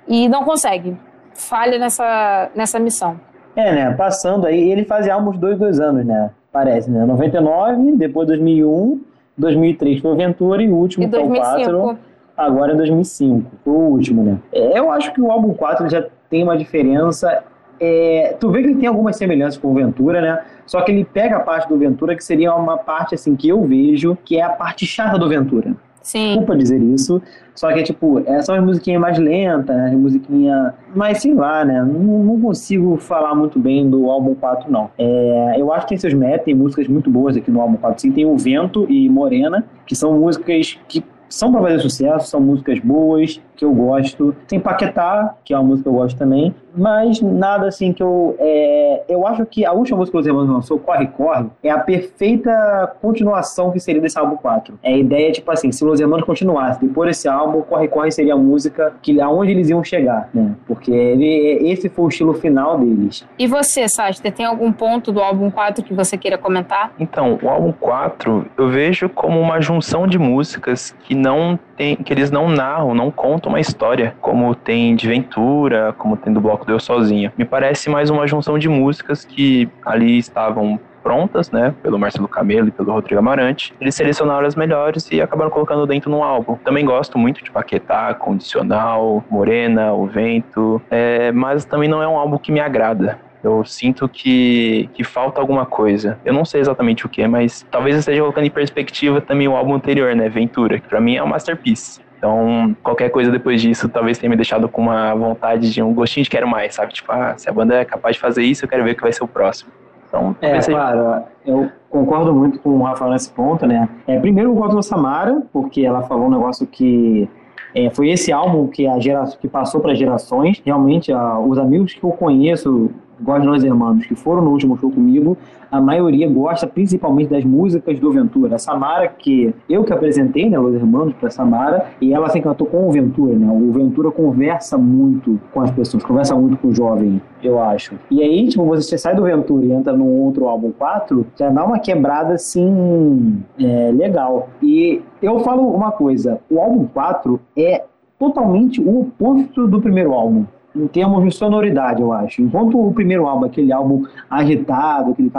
e 0.07 0.29
não 0.29 0.45
consegue. 0.45 0.97
Falha 1.35 1.79
nessa, 1.79 2.51
nessa 2.55 2.79
missão. 2.79 3.21
É, 3.55 3.73
né? 3.73 3.95
Passando 3.95 4.47
aí, 4.47 4.71
ele 4.71 4.85
fazia 4.85 5.15
álbuns 5.15 5.39
dois, 5.39 5.59
dois 5.59 5.79
anos, 5.79 6.05
né? 6.05 6.31
parece, 6.55 6.89
né? 6.89 7.05
99, 7.05 7.97
depois 7.97 8.29
2001, 8.29 9.01
2003 9.37 10.01
foi 10.01 10.13
o 10.13 10.15
Ventura 10.15 10.63
e 10.63 10.69
o 10.69 10.77
último 10.77 11.11
foi 11.11 11.25
o 11.25 11.29
4, 11.29 11.99
agora 12.37 12.73
é 12.73 12.77
2005, 12.77 13.51
foi 13.65 13.73
o 13.73 13.77
último, 13.77 14.23
né? 14.23 14.39
É, 14.53 14.79
eu 14.79 14.89
acho 14.93 15.13
que 15.13 15.21
o 15.21 15.33
álbum 15.33 15.53
4 15.53 15.89
já 15.91 16.07
tem 16.31 16.45
uma 16.45 16.57
diferença. 16.57 17.43
É, 17.81 18.37
tu 18.39 18.53
vê 18.53 18.63
que 18.63 18.69
ele 18.69 18.79
tem 18.79 18.89
algumas 18.89 19.17
semelhanças 19.17 19.59
com 19.59 19.73
o 19.73 19.75
Ventura, 19.75 20.21
né? 20.21 20.45
Só 20.65 20.81
que 20.83 20.93
ele 20.93 21.05
pega 21.05 21.39
a 21.39 21.41
parte 21.41 21.69
do 21.69 21.77
Ventura 21.77 22.15
que 22.15 22.23
seria 22.23 22.55
uma 22.55 22.79
parte 22.79 23.17
assim 23.17 23.35
que 23.35 23.49
eu 23.49 23.61
vejo 23.63 24.17
que 24.25 24.37
é 24.37 24.43
a 24.43 24.51
parte 24.51 24.87
chata 24.87 25.19
do 25.19 25.29
Ventura. 25.29 25.75
Sim. 26.05 26.27
Desculpa 26.27 26.57
dizer 26.57 26.81
isso. 26.83 27.21
Só 27.55 27.73
que, 27.73 27.83
tipo, 27.83 28.23
é 28.27 28.43
só 28.43 28.53
uma 28.53 28.61
musiquinha 28.61 29.01
mais 29.01 29.19
lenta, 29.19 29.73
né? 29.73 29.91
Musiquinha. 29.97 30.75
Mas 30.95 31.23
sei 31.23 31.33
lá, 31.33 31.65
né? 31.65 31.83
Não, 31.83 32.23
não, 32.23 32.41
consigo 32.41 32.99
falar 32.99 33.35
muito 33.35 33.59
bem 33.59 33.89
do 33.89 34.11
álbum 34.11 34.35
4, 34.35 34.71
não. 34.71 34.91
É, 34.99 35.55
eu 35.57 35.73
acho 35.73 35.87
que 35.87 35.91
tem 35.91 35.99
seus 35.99 36.13
méritos, 36.13 36.45
tem 36.45 36.55
músicas 36.55 36.89
muito 36.89 37.11
boas 37.11 37.37
aqui 37.39 37.51
no 37.51 37.61
álbum 37.61 37.77
4. 37.77 38.03
Sim, 38.03 38.13
tem 38.13 38.27
o 38.27 38.37
Vento 38.37 38.87
e 38.91 39.09
Morena, 39.09 39.65
que 39.87 39.97
são 39.97 40.13
músicas 40.13 40.79
que 40.87 41.03
são 41.27 41.51
para 41.51 41.63
fazer 41.63 41.81
sucesso, 41.81 42.29
são 42.29 42.41
músicas 42.41 42.79
boas, 42.81 43.41
que 43.57 43.65
eu 43.65 43.73
gosto. 43.73 44.37
Tem 44.47 44.61
Paquetá, 44.61 45.35
que 45.43 45.55
é 45.55 45.59
uma 45.59 45.65
música 45.65 45.89
que 45.89 45.97
eu 45.97 45.99
gosto 45.99 46.19
também, 46.19 46.55
mas 46.77 47.21
nada 47.21 47.69
assim 47.69 47.93
que 47.93 48.03
eu. 48.03 48.37
É, 48.39 49.03
eu 49.09 49.27
acho 49.27 49.45
que 49.47 49.65
a 49.65 49.73
última 49.73 49.99
música 49.99 50.17
que 50.17 50.21
os 50.21 50.27
irmãos 50.27 50.49
lançou, 50.49 50.79
Corre 50.79 51.07
Corre, 51.07 51.47
é 51.63 51.71
a 51.71 51.79
perfeita 51.79 52.95
continuação 53.01 53.71
que 53.71 53.81
seria 53.81 54.01
desse 54.01 54.19
álbum 54.19 54.37
4. 54.37 54.79
É 54.83 54.95
a 54.95 54.97
ideia, 54.97 55.33
tipo 55.33 55.51
assim, 55.51 55.71
se 55.73 55.85
Los 55.85 56.01
Hermanos 56.01 56.25
continuasse 56.25 56.81
depois 56.81 57.09
desse 57.09 57.29
álbum, 57.29 57.63
Corre 57.63 57.89
Corre 57.89 58.11
seria 58.11 58.35
a 58.35 58.37
música 58.37 58.95
que 59.03 59.21
aonde 59.21 59.53
eles 59.53 59.71
iam 59.71 59.83
chegar, 59.83 60.29
né? 60.33 60.55
Porque 60.67 60.91
ele, 60.91 61.71
esse 61.71 61.89
foi 61.89 62.05
o 62.05 62.09
estilo 62.09 62.35
final 62.35 62.79
deles. 62.79 63.27
E 63.39 63.47
você, 63.47 63.89
Sasha, 63.89 64.23
tem 64.31 64.47
algum 64.47 64.73
ponto 64.73 65.13
do 65.13 65.21
álbum 65.21 65.51
4 65.51 65.85
que 65.85 65.95
você 65.95 66.17
queira 66.17 66.37
comentar? 66.37 66.93
Então, 66.99 67.39
o 67.43 67.49
álbum 67.49 67.73
4 67.73 68.47
eu 68.57 68.69
vejo 68.69 69.09
como 69.09 69.41
uma 69.41 69.61
junção 69.61 70.07
de 70.07 70.19
músicas 70.19 70.95
que 71.05 71.15
não 71.15 71.59
tem, 71.77 71.97
que 71.97 72.13
eles 72.13 72.31
não 72.31 72.49
narram, 72.49 72.95
não 72.95 73.11
contam 73.11 73.53
uma 73.53 73.61
história, 73.61 74.15
como 74.21 74.55
tem 74.55 74.95
de 74.95 75.09
Ventura, 75.09 75.95
como 75.99 76.17
tem 76.17 76.33
do 76.33 76.41
bloco 76.41 76.64
do 76.65 76.73
Eu 76.73 76.81
Sozinho. 76.81 77.33
Me 77.37 77.45
parece 77.45 77.89
mais 77.89 78.11
uma 78.11 78.27
junção 78.27 78.59
de 78.59 78.69
músicas 78.69 79.25
que 79.25 79.69
ali 79.85 80.19
estavam 80.19 80.79
prontas, 81.05 81.51
né, 81.51 81.75
pelo 81.83 81.99
Marcelo 81.99 82.27
Camelo 82.27 82.69
e 82.69 82.71
pelo 82.71 82.91
Rodrigo 82.91 83.19
Amarante. 83.19 83.75
Eles 83.79 83.95
selecionaram 83.95 84.47
as 84.47 84.57
melhores 84.57 85.07
e 85.13 85.21
acabaram 85.21 85.51
colocando 85.51 85.87
dentro 85.87 86.11
no 86.11 86.25
álbum. 86.25 86.57
Também 86.65 86.83
gosto 86.83 87.19
muito 87.19 87.45
de 87.45 87.51
Paquetá, 87.51 88.15
Condicional, 88.15 89.23
Morena, 89.31 89.93
O 89.93 90.07
Vento, 90.07 90.81
é, 90.91 91.31
mas 91.31 91.67
também 91.67 91.91
não 91.91 92.03
é 92.03 92.09
um 92.09 92.17
álbum 92.17 92.39
que 92.39 92.51
me 92.51 92.59
agrada. 92.59 93.19
Eu 93.45 93.65
sinto 93.65 94.09
que, 94.09 94.89
que 94.95 95.05
falta 95.05 95.41
alguma 95.41 95.67
coisa. 95.67 96.19
Eu 96.25 96.33
não 96.33 96.45
sei 96.45 96.61
exatamente 96.61 97.05
o 97.05 97.09
que, 97.09 97.27
mas 97.27 97.65
talvez 97.71 97.95
eu 97.95 98.01
esteja 98.01 98.21
colocando 98.21 98.47
em 98.47 98.51
perspectiva 98.51 99.21
também 99.21 99.47
o 99.47 99.55
álbum 99.55 99.75
anterior, 99.75 100.17
né? 100.17 100.29
Ventura, 100.29 100.79
que 100.79 100.89
pra 100.89 101.01
mim 101.01 101.17
é 101.17 101.23
um 101.23 101.27
masterpiece. 101.27 102.01
Então, 102.17 102.75
qualquer 102.83 103.11
coisa 103.11 103.31
depois 103.31 103.61
disso 103.61 103.87
talvez 103.87 104.17
tenha 104.17 104.31
me 104.31 104.37
deixado 104.37 104.67
com 104.67 104.81
uma 104.81 105.15
vontade 105.15 105.71
de 105.71 105.83
um 105.83 105.93
gostinho 105.93 106.25
de 106.25 106.31
quero 106.31 106.49
mais, 106.49 106.75
sabe? 106.75 106.95
Tipo, 106.95 107.13
ah, 107.13 107.35
se 107.37 107.51
a 107.51 107.53
banda 107.53 107.75
é 107.75 107.85
capaz 107.85 108.17
de 108.17 108.21
fazer 108.21 108.43
isso, 108.43 108.65
eu 108.65 108.69
quero 108.69 108.83
ver 108.83 108.93
o 108.93 108.97
que 108.97 109.03
vai 109.03 109.13
ser 109.13 109.23
o 109.23 109.29
próximo. 109.29 109.71
Então, 110.09 110.35
é, 110.41 110.61
seja... 110.61 110.79
claro, 110.79 111.25
eu 111.45 111.71
concordo 111.91 112.33
muito 112.33 112.59
com 112.61 112.71
o 112.71 112.83
Rafael 112.83 113.11
nesse 113.11 113.31
ponto, 113.31 113.67
né? 113.67 113.89
É, 114.07 114.19
primeiro 114.19 114.51
eu 114.51 114.55
gosto 114.55 114.77
da 114.77 114.83
Samara, 114.83 115.43
porque 115.53 115.83
ela 115.83 116.03
falou 116.03 116.29
um 116.29 116.31
negócio 116.31 116.67
que 116.67 117.29
é, 117.75 117.91
foi 117.91 118.09
esse 118.11 118.33
álbum 118.33 118.69
que, 118.69 118.87
a 118.87 118.99
gera, 119.01 119.25
que 119.39 119.49
passou 119.49 119.81
para 119.81 119.95
gerações. 119.95 120.63
Realmente, 120.65 121.13
a, 121.13 121.39
os 121.39 121.59
amigos 121.59 121.93
que 121.93 122.05
eu 122.05 122.11
conheço 122.11 122.91
nós 123.21 123.63
irmãos 123.63 124.07
que 124.07 124.15
foram 124.15 124.43
no 124.43 124.51
último 124.51 124.77
show 124.77 124.91
comigo, 124.91 125.37
a 125.71 125.81
maioria 125.81 126.29
gosta 126.29 126.67
principalmente 126.67 127.31
das 127.31 127.45
músicas 127.45 127.99
do 127.99 128.13
Ventura. 128.13 128.55
A 128.55 128.59
Samara, 128.59 129.09
que 129.09 129.53
eu 129.69 129.83
que 129.83 129.93
apresentei, 129.93 130.49
né, 130.49 130.57
Los 130.57 130.75
Hermanos 130.75 131.15
para 131.15 131.31
Samara, 131.31 131.87
e 132.01 132.15
ela 132.15 132.29
se 132.29 132.39
encantou 132.39 132.67
com 132.67 132.89
o 132.89 132.93
Ventura, 132.93 133.35
né? 133.35 133.51
O 133.51 133.73
Ventura 133.73 134.11
conversa 134.11 134.79
muito 134.79 135.41
com 135.53 135.61
as 135.61 135.71
pessoas, 135.73 136.05
conversa 136.05 136.35
muito 136.37 136.57
com 136.59 136.69
o 136.69 136.75
jovem, 136.75 137.21
eu 137.43 137.61
acho. 137.61 137.97
E 138.11 138.23
aí, 138.23 138.47
tipo, 138.49 138.65
você 138.65 138.97
sai 138.97 139.17
do 139.17 139.25
Ventura 139.25 139.67
e 139.67 139.73
entra 139.73 139.93
num 139.93 140.23
outro 140.23 140.47
álbum 140.47 140.71
4, 140.71 141.27
já 141.37 141.51
dá 141.51 141.65
uma 141.65 141.79
quebrada, 141.79 142.35
assim, 142.35 143.43
é, 143.59 143.91
legal. 143.93 144.49
E 144.63 145.03
eu 145.21 145.41
falo 145.41 145.69
uma 145.69 145.91
coisa, 145.91 146.39
o 146.49 146.61
álbum 146.61 146.87
4 146.87 147.41
é 147.57 147.85
totalmente 148.17 148.81
o 148.81 149.01
oposto 149.01 149.67
do 149.67 149.81
primeiro 149.81 150.13
álbum 150.13 150.45
em 150.75 150.87
termos 150.87 151.25
de 151.25 151.31
sonoridade, 151.31 152.03
eu 152.03 152.13
acho. 152.13 152.43
Enquanto 152.43 152.79
o 152.79 152.93
primeiro 152.93 153.27
álbum, 153.27 153.47
aquele 153.47 153.73
álbum 153.73 154.05
agitado, 154.29 155.13
aquele 155.13 155.31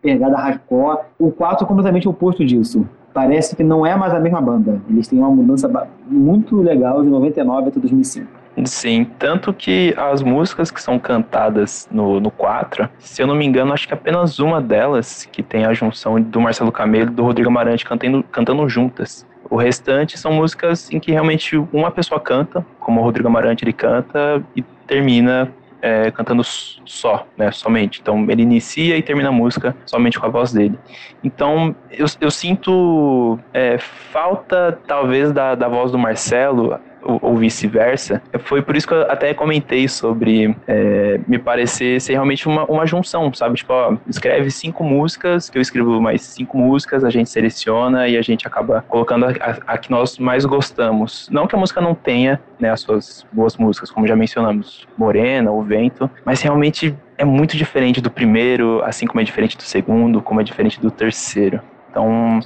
pegada 0.00 0.36
hardcore, 0.36 0.98
o 1.18 1.30
4 1.30 1.64
é 1.64 1.68
completamente 1.68 2.08
oposto 2.08 2.44
disso. 2.44 2.86
Parece 3.12 3.56
que 3.56 3.62
não 3.62 3.86
é 3.86 3.96
mais 3.96 4.12
a 4.12 4.20
mesma 4.20 4.40
banda. 4.40 4.82
Eles 4.88 5.08
têm 5.08 5.18
uma 5.18 5.30
mudança 5.30 5.70
muito 6.06 6.60
legal 6.60 7.02
de 7.02 7.08
99 7.08 7.68
até 7.68 7.80
2005. 7.80 8.44
Sim, 8.64 9.04
tanto 9.18 9.52
que 9.52 9.94
as 9.96 10.22
músicas 10.22 10.70
que 10.70 10.80
são 10.80 10.98
cantadas 10.98 11.88
no, 11.90 12.20
no 12.20 12.30
4, 12.30 12.88
se 12.98 13.20
eu 13.20 13.26
não 13.26 13.34
me 13.34 13.44
engano, 13.44 13.72
acho 13.72 13.88
que 13.88 13.94
apenas 13.94 14.38
uma 14.38 14.60
delas 14.60 15.28
que 15.32 15.42
tem 15.42 15.64
a 15.64 15.72
junção 15.72 16.20
do 16.20 16.40
Marcelo 16.40 16.70
Camelo 16.70 17.10
e 17.10 17.14
do 17.14 17.24
Rodrigo 17.24 17.48
Amarante 17.48 17.84
cantando, 17.84 18.22
cantando 18.30 18.68
juntas. 18.68 19.26
O 19.50 19.56
restante 19.56 20.18
são 20.18 20.32
músicas 20.32 20.90
em 20.90 21.00
que 21.00 21.10
realmente 21.10 21.56
uma 21.72 21.90
pessoa 21.90 22.20
canta, 22.20 22.64
como 22.78 23.00
o 23.00 23.04
Rodrigo 23.04 23.28
Amarante 23.28 23.64
ele 23.64 23.72
canta, 23.72 24.42
e 24.56 24.64
termina 24.86 25.52
é, 25.84 26.10
cantando 26.10 26.42
só, 26.42 27.26
né, 27.36 27.50
somente. 27.52 28.00
Então 28.00 28.24
ele 28.30 28.42
inicia 28.42 28.96
e 28.96 29.02
termina 29.02 29.28
a 29.28 29.32
música 29.32 29.76
somente 29.84 30.18
com 30.18 30.24
a 30.24 30.30
voz 30.30 30.50
dele. 30.50 30.78
Então 31.22 31.76
eu, 31.90 32.06
eu 32.22 32.30
sinto 32.30 33.38
é, 33.52 33.76
falta 33.78 34.78
talvez 34.86 35.30
da, 35.30 35.54
da 35.54 35.68
voz 35.68 35.92
do 35.92 35.98
Marcelo 35.98 36.80
ou, 37.04 37.36
vice-versa. 37.36 38.22
Foi 38.40 38.62
por 38.62 38.76
isso 38.76 38.86
que 38.86 38.94
eu 38.94 39.02
até 39.10 39.34
comentei 39.34 39.86
sobre 39.88 40.56
é, 40.66 41.20
me 41.26 41.38
parecer 41.38 42.00
ser 42.00 42.12
realmente 42.12 42.46
uma, 42.48 42.64
uma 42.64 42.86
junção, 42.86 43.32
sabe? 43.32 43.56
Tipo, 43.56 43.72
ó, 43.72 43.96
escreve 44.08 44.50
cinco 44.50 44.82
músicas, 44.82 45.50
que 45.50 45.58
eu 45.58 45.62
escrevo 45.62 46.00
mais 46.00 46.22
cinco 46.22 46.56
músicas, 46.56 47.04
a 47.04 47.10
gente 47.10 47.28
seleciona 47.28 48.08
e 48.08 48.16
a 48.16 48.22
gente 48.22 48.46
acaba 48.46 48.84
colocando 48.88 49.26
a, 49.26 49.30
a, 49.30 49.74
a 49.74 49.78
que 49.78 49.90
nós 49.90 50.18
mais 50.18 50.44
gostamos. 50.44 51.28
Não 51.30 51.46
que 51.46 51.54
a 51.54 51.58
música 51.58 51.80
não 51.80 51.94
tenha 51.94 52.40
né, 52.58 52.70
as 52.70 52.80
suas 52.80 53.26
boas 53.32 53.56
músicas, 53.56 53.90
como 53.90 54.06
já 54.06 54.16
mencionamos, 54.16 54.86
Morena, 54.96 55.50
O 55.52 55.62
Vento, 55.62 56.10
mas 56.24 56.40
realmente 56.40 56.94
é 57.16 57.24
muito 57.24 57.56
diferente 57.56 58.00
do 58.00 58.10
primeiro, 58.10 58.82
assim 58.84 59.06
como 59.06 59.20
é 59.20 59.24
diferente 59.24 59.56
do 59.56 59.62
segundo, 59.62 60.20
como 60.20 60.40
é 60.40 60.44
diferente 60.44 60.80
do 60.80 60.90
terceiro. 60.90 61.60
Então, 61.90 62.40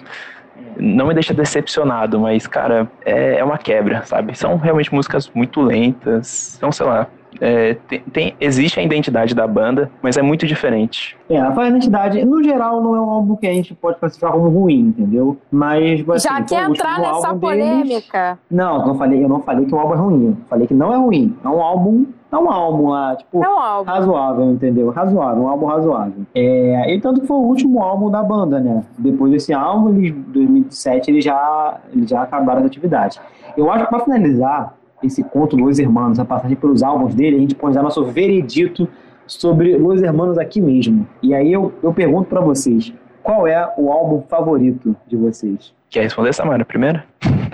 não 0.79 1.07
me 1.07 1.15
deixa 1.15 1.35
decepcionado, 1.35 2.21
mas, 2.21 2.47
cara, 2.47 2.91
é, 3.05 3.39
é 3.39 3.45
uma 3.45 3.59
quebra, 3.59 4.03
sabe? 4.05 4.37
São 4.37 4.57
realmente 4.57 4.95
músicas 4.95 5.31
muito 5.35 5.61
lentas. 5.61 6.55
Então, 6.57 6.71
sei 6.73 6.87
lá, 6.87 7.07
É, 7.41 7.75
tem, 7.87 8.01
tem, 8.11 8.35
existe 8.41 8.81
a 8.81 8.83
identidade 8.83 9.35
da 9.35 9.47
banda, 9.47 9.91
mas 10.03 10.17
é 10.17 10.23
muito 10.23 10.47
diferente. 10.47 11.17
É, 11.29 11.39
a 11.39 11.69
identidade, 11.69 12.25
no 12.25 12.43
geral, 12.43 12.83
não 12.83 12.97
é 12.97 13.01
um 13.01 13.11
álbum 13.11 13.37
que 13.37 13.47
a 13.47 13.53
gente 13.53 13.75
pode 13.75 13.99
classificar 13.99 14.33
como 14.33 14.49
ruim, 14.49 14.81
entendeu? 14.89 15.37
Mas 15.51 16.09
assim, 16.09 16.29
Já 16.29 16.43
quer 16.43 16.69
entrar 16.69 16.99
nessa 16.99 17.35
polêmica? 17.35 18.25
Deles... 18.25 18.39
Não, 18.51 18.87
não 18.89 18.95
falei, 18.97 19.23
eu 19.23 19.29
não 19.29 19.41
falei 19.43 19.67
que 19.67 19.75
o 19.75 19.79
álbum 19.79 19.95
é 19.95 19.97
ruim. 19.99 20.37
falei 20.49 20.67
que 20.67 20.75
não 20.75 20.93
é 20.93 20.97
ruim. 20.97 21.37
É 21.45 21.49
um 21.49 21.63
álbum 21.63 22.07
é 22.31 22.37
um 22.37 22.51
álbum 22.51 22.89
lá, 22.91 23.17
tipo, 23.17 23.43
é 23.43 23.49
um 23.49 23.59
álbum. 23.59 23.91
razoável, 23.91 24.45
entendeu? 24.51 24.91
Razoável, 24.91 25.43
um 25.45 25.49
álbum 25.49 25.67
razoável. 25.67 26.27
É, 26.35 26.95
e 26.95 27.01
tanto 27.01 27.23
que 27.23 27.27
foi 27.27 27.37
o 27.37 27.41
último 27.41 27.83
álbum 27.83 28.11
da 28.11 28.23
banda, 28.23 28.61
né? 28.61 28.83
Depois 28.99 29.33
desse 29.33 29.53
álbum, 29.53 29.99
em 29.99 30.13
2007, 30.13 31.11
eles 31.11 31.25
já, 31.25 31.79
eles 31.93 32.09
já 32.09 32.23
acabaram 32.23 32.63
a 32.63 32.67
atividade. 32.67 33.19
Eu 33.57 33.71
acho 33.71 33.85
que 33.85 33.91
pra 33.91 34.01
finalizar 34.01 34.75
esse 35.03 35.23
conto 35.23 35.57
Los 35.57 35.79
Hermanos, 35.79 36.19
a 36.19 36.25
passagem 36.25 36.57
pelos 36.57 36.83
álbuns 36.83 37.15
dele, 37.15 37.37
a 37.37 37.41
gente 37.41 37.55
pode 37.55 37.75
dar 37.75 37.83
nosso 37.83 38.05
veredito 38.05 38.89
sobre 39.27 39.77
Los 39.77 40.03
Hermanos 40.03 40.39
aqui 40.39 40.61
mesmo. 40.61 41.07
E 41.23 41.35
aí 41.35 41.53
eu, 41.53 41.73
eu 41.83 41.95
pergunto 41.95 42.29
para 42.29 42.41
vocês, 42.41 42.93
qual 43.23 43.47
é 43.47 43.73
o 43.79 43.91
álbum 43.91 44.23
favorito 44.29 44.95
de 45.07 45.17
vocês? 45.17 45.73
Quer 45.89 46.03
responder, 46.03 46.35
Samara, 46.35 46.65
primeiro? 46.65 47.03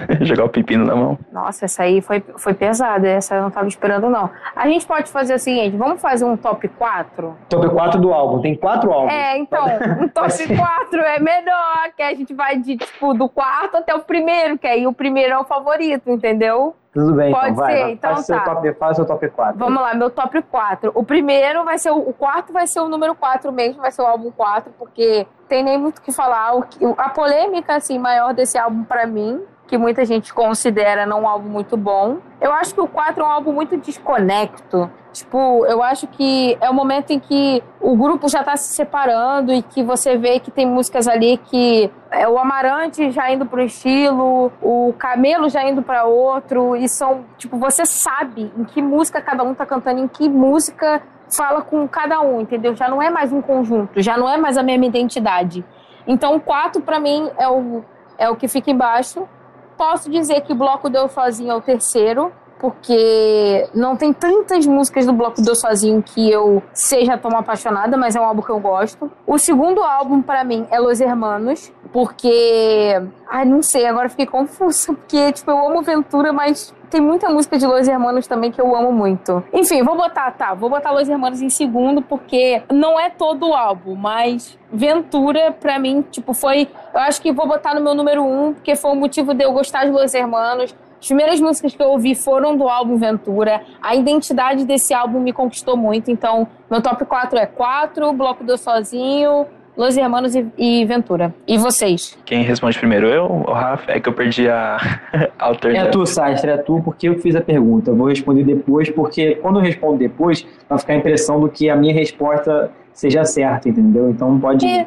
Jogar 0.21 0.45
o 0.45 0.49
pepino 0.49 0.85
na 0.85 0.95
mão. 0.95 1.19
Nossa, 1.33 1.65
essa 1.65 1.83
aí 1.83 2.01
foi, 2.01 2.23
foi 2.37 2.55
pesada. 2.55 3.09
Essa 3.09 3.37
eu 3.37 3.43
não 3.43 3.51
tava 3.51 3.69
esperando, 3.69 4.09
não. 4.09 4.31
A 4.55 4.69
gente 4.69 4.87
pode 4.87 5.11
fazer 5.11 5.35
o 5.35 5.39
seguinte: 5.39 5.77
vamos 5.77 6.01
fazer 6.01 6.25
um 6.25 6.37
top 6.37 6.69
4? 6.69 7.37
Top 7.49 7.69
4 7.69 8.01
do 8.01 8.13
álbum. 8.13 8.41
Tem 8.41 8.55
quatro 8.55 8.93
álbuns. 8.93 9.13
É, 9.13 9.39
então, 9.39 9.65
um 10.01 10.09
top 10.09 10.57
4 10.57 11.01
é 11.01 11.19
melhor, 11.21 11.91
que 11.97 12.03
a 12.03 12.15
gente 12.15 12.35
vai 12.35 12.59
de, 12.59 12.77
tipo, 12.77 13.15
do 13.15 13.29
quarto 13.29 13.77
até 13.77 13.95
o 13.95 14.01
primeiro, 14.01 14.59
que 14.59 14.67
aí 14.67 14.87
o 14.87 14.93
primeiro 14.93 15.35
é 15.35 15.39
o 15.39 15.45
favorito, 15.45 16.11
entendeu? 16.11 16.75
Tudo 16.95 17.13
bem, 17.13 17.33
Pode 17.33 17.51
então, 17.51 17.57
vai. 17.57 17.73
ser, 17.73 17.91
então 17.91 18.15
faz 18.15 18.27
tá. 18.29 18.45
Seu 18.45 18.55
top, 18.55 18.73
faz 18.75 18.93
o 18.93 18.95
seu 18.95 19.05
top 19.05 19.29
4. 19.29 19.59
Vamos 19.59 19.83
lá, 19.83 19.95
meu 19.95 20.11
top 20.11 20.41
4. 20.43 20.93
O 20.95 21.05
primeiro 21.05 21.65
vai 21.65 21.77
ser 21.77 21.91
o, 21.91 21.99
o 21.99 22.13
quarto 22.13 22.53
vai 22.53 22.69
ser 22.69 22.79
o 22.79 22.89
número 22.89 23.17
4 23.17 23.51
mesmo, 23.51 23.83
vai 23.83 23.91
ser 23.91 24.03
o 24.03 24.07
álbum 24.07 24.31
4, 24.31 24.73
porque 24.79 25.27
tem 25.49 25.65
nem 25.65 25.77
muito 25.77 25.99
o 25.99 26.03
que 26.03 26.13
falar. 26.13 26.57
O, 26.57 26.65
a 26.97 27.09
polêmica 27.09 27.75
assim 27.75 27.99
maior 27.99 28.33
desse 28.33 28.57
álbum 28.57 28.85
para 28.85 29.09
mim, 29.09 29.43
que 29.75 29.79
muita 29.79 30.05
gente 30.05 30.33
considera 30.33 31.05
não 31.05 31.23
um 31.23 31.29
álbum 31.29 31.49
muito 31.49 31.77
bom. 31.77 32.19
Eu 32.41 32.53
acho 32.53 32.73
que 32.73 32.81
o 32.81 32.87
4 32.87 33.21
é 33.21 33.27
um 33.27 33.29
álbum 33.29 33.53
muito 33.53 33.77
desconecto. 33.77 34.89
Tipo, 35.13 35.67
eu 35.67 35.83
acho 35.83 36.07
que 36.07 36.57
é 36.61 36.71
o 36.71 36.75
momento 36.75 37.11
em 37.11 37.19
que 37.19 37.61
o 37.81 37.97
grupo 37.97 38.29
já 38.29 38.45
tá 38.45 38.57
se 38.57 38.73
separando 38.73 39.53
e 39.53 39.63
que 39.63 39.83
você 39.83 40.17
vê 40.17 40.39
que 40.39 40.53
tem 40.53 40.65
músicas 40.65 41.09
ali 41.09 41.39
que 41.39 41.91
é 42.13 42.29
o 42.29 42.39
Amarante 42.39 43.11
já 43.11 43.29
indo 43.33 43.47
para 43.47 43.63
um 43.63 43.65
estilo, 43.65 44.53
o 44.63 44.95
Camelo 44.97 45.49
já 45.49 45.69
indo 45.69 45.83
para 45.83 46.05
outro, 46.05 46.77
e 46.77 46.89
são, 46.89 47.25
tipo, 47.37 47.57
você 47.59 47.85
sabe 47.85 48.53
em 48.57 48.63
que 48.63 48.81
música 48.81 49.21
cada 49.21 49.43
um 49.43 49.55
tá 49.55 49.67
cantando, 49.67 50.01
em 50.01 50.07
que 50.07 50.29
música 50.29 51.03
fala 51.37 51.63
com 51.63 51.89
cada 51.89 52.21
um, 52.21 52.41
entendeu? 52.41 52.77
Já 52.77 52.89
não 52.89 53.03
é 53.03 53.11
mais 53.11 53.33
um 53.33 53.43
conjunto, 53.43 54.01
já 54.01 54.17
não 54.17 54.29
é 54.29 54.37
mais 54.37 54.57
a 54.57 54.63
mesma 54.63 54.87
identidade. 54.87 55.65
Então, 56.07 56.37
o 56.37 56.41
4 56.41 56.81
para 56.81 57.01
mim 57.01 57.29
é 57.37 57.49
o, 57.49 57.85
é 58.17 58.31
o 58.31 58.37
que 58.37 58.47
fica 58.47 58.71
embaixo. 58.71 59.29
Posso 59.77 60.11
dizer 60.11 60.41
que 60.43 60.53
o 60.53 60.57
Bloco 60.57 60.89
Deu 60.89 61.09
Sozinho 61.09 61.51
é 61.51 61.55
o 61.55 61.61
terceiro, 61.61 62.33
porque 62.59 63.69
não 63.75 63.97
tem 63.97 64.13
tantas 64.13 64.67
músicas 64.67 65.07
do 65.07 65.13
Bloco 65.13 65.43
Deu 65.43 65.55
Sozinho 65.55 66.03
que 66.03 66.31
eu 66.31 66.63
seja 66.73 67.19
tão 67.19 67.37
apaixonada, 67.37 67.97
mas 67.97 68.17
é 68.17 68.21
um 68.21 68.25
álbum 68.25 68.43
que 68.43 68.51
eu 68.51 68.61
gosto. 68.61 69.11
O 69.27 69.39
segundo 69.39 69.83
álbum, 69.83 70.23
para 70.23 70.45
mim, 70.45 70.67
é 70.71 70.79
Los 70.79 71.01
Hermanos, 71.01 71.73
porque. 71.93 73.03
Ai, 73.29 73.45
não 73.45 73.63
sei, 73.63 73.87
agora 73.87 74.09
fiquei 74.09 74.27
confusa, 74.27 74.87
porque, 74.95 75.33
tipo, 75.33 75.51
eu 75.51 75.67
amo 75.67 75.83
Ventura, 75.83 76.33
mas 76.33 76.75
tem 76.95 77.01
muita 77.01 77.29
música 77.29 77.59
de 77.59 77.67
Los 77.67 77.89
Hermanos 77.89 78.25
também 78.29 78.53
que 78.53 78.61
eu 78.61 78.77
amo 78.77 78.93
muito. 78.93 79.43
Enfim, 79.53 79.83
vou 79.83 79.97
botar, 79.97 80.31
tá, 80.31 80.55
vou 80.55 80.71
botar 80.71 80.93
Los 80.93 81.09
Hermanos 81.09 81.43
em 81.43 81.51
segundo, 81.51 82.01
porque 82.01 82.63
não 82.73 83.01
é 83.01 83.11
todo 83.11 83.49
o 83.49 83.53
álbum, 83.53 83.97
mas 83.97 84.57
Ventura, 84.73 85.51
pra 85.51 85.77
mim, 85.77 86.03
tipo, 86.09 86.33
foi. 86.33 86.69
Eu 86.95 87.01
acho 87.01 87.21
que 87.21 87.33
vou 87.33 87.49
botar 87.49 87.75
no 87.75 87.81
meu 87.81 87.97
número 87.97 88.23
um, 88.23 88.55
porque 88.55 88.77
foi 88.77 88.93
o 88.93 88.95
motivo 88.95 89.35
de 89.35 89.43
eu 89.43 89.53
gostar 89.53 89.87
de 89.87 89.91
Los 89.91 90.15
Hermanos. 90.15 90.73
As 91.01 91.07
primeiras 91.09 91.41
músicas 91.41 91.75
que 91.75 91.83
eu 91.83 91.89
ouvi 91.89 92.15
foram 92.15 92.57
do 92.57 92.69
álbum 92.69 92.97
Ventura. 92.97 93.63
A 93.83 93.97
identidade 93.97 94.65
desse 94.65 94.95
álbum 94.95 95.19
me 95.19 95.33
conquistou 95.33 95.77
muito. 95.77 96.13
Então, 96.13 96.47
meu 96.71 96.81
top 96.81 97.05
4 97.05 97.41
é 97.41 97.47
4, 97.47 98.13
Bloco 98.13 98.45
do 98.45 98.57
Sozinho, 98.57 99.49
Los 99.77 99.97
Hermanos 99.97 100.37
e, 100.37 100.47
e, 100.57 100.85
Ventura. 100.85 101.35
E 101.47 101.59
vocês? 101.59 102.17
Quem 102.25 102.43
responde 102.43 102.79
primeiro? 102.79 103.09
Eu 103.09 103.25
ou 103.25 103.53
Rafa? 103.53 103.91
É 103.91 103.99
que 103.99 104.09
eu 104.09 104.13
perdi 104.13 104.49
a 104.49 104.79
alternativa. 105.39 105.89
É 105.89 105.91
tu, 105.91 106.07
Sastre, 106.07 106.51
é 106.51 106.57
tu, 106.57 106.81
porque 106.85 107.09
eu 107.09 107.19
fiz 107.19 107.35
a 107.35 107.41
pergunta. 107.41 107.91
Eu 107.91 107.97
vou 107.97 108.09
responder 108.09 108.45
depois, 108.45 108.89
porque 108.91 109.35
quando 109.37 109.59
eu 109.59 109.63
respondo 109.63 109.99
depois, 109.99 110.47
vai 110.69 110.79
ficar 110.79 110.93
a 110.93 110.97
impressão 110.97 111.41
do 111.41 111.49
que 111.49 111.69
a 111.69 111.77
minha 111.77 111.93
resposta 111.93 112.71
seja 112.93 113.25
certa, 113.25 113.69
entendeu? 113.69 114.11
Então 114.11 114.39
pode. 114.39 114.65
É. 114.65 114.87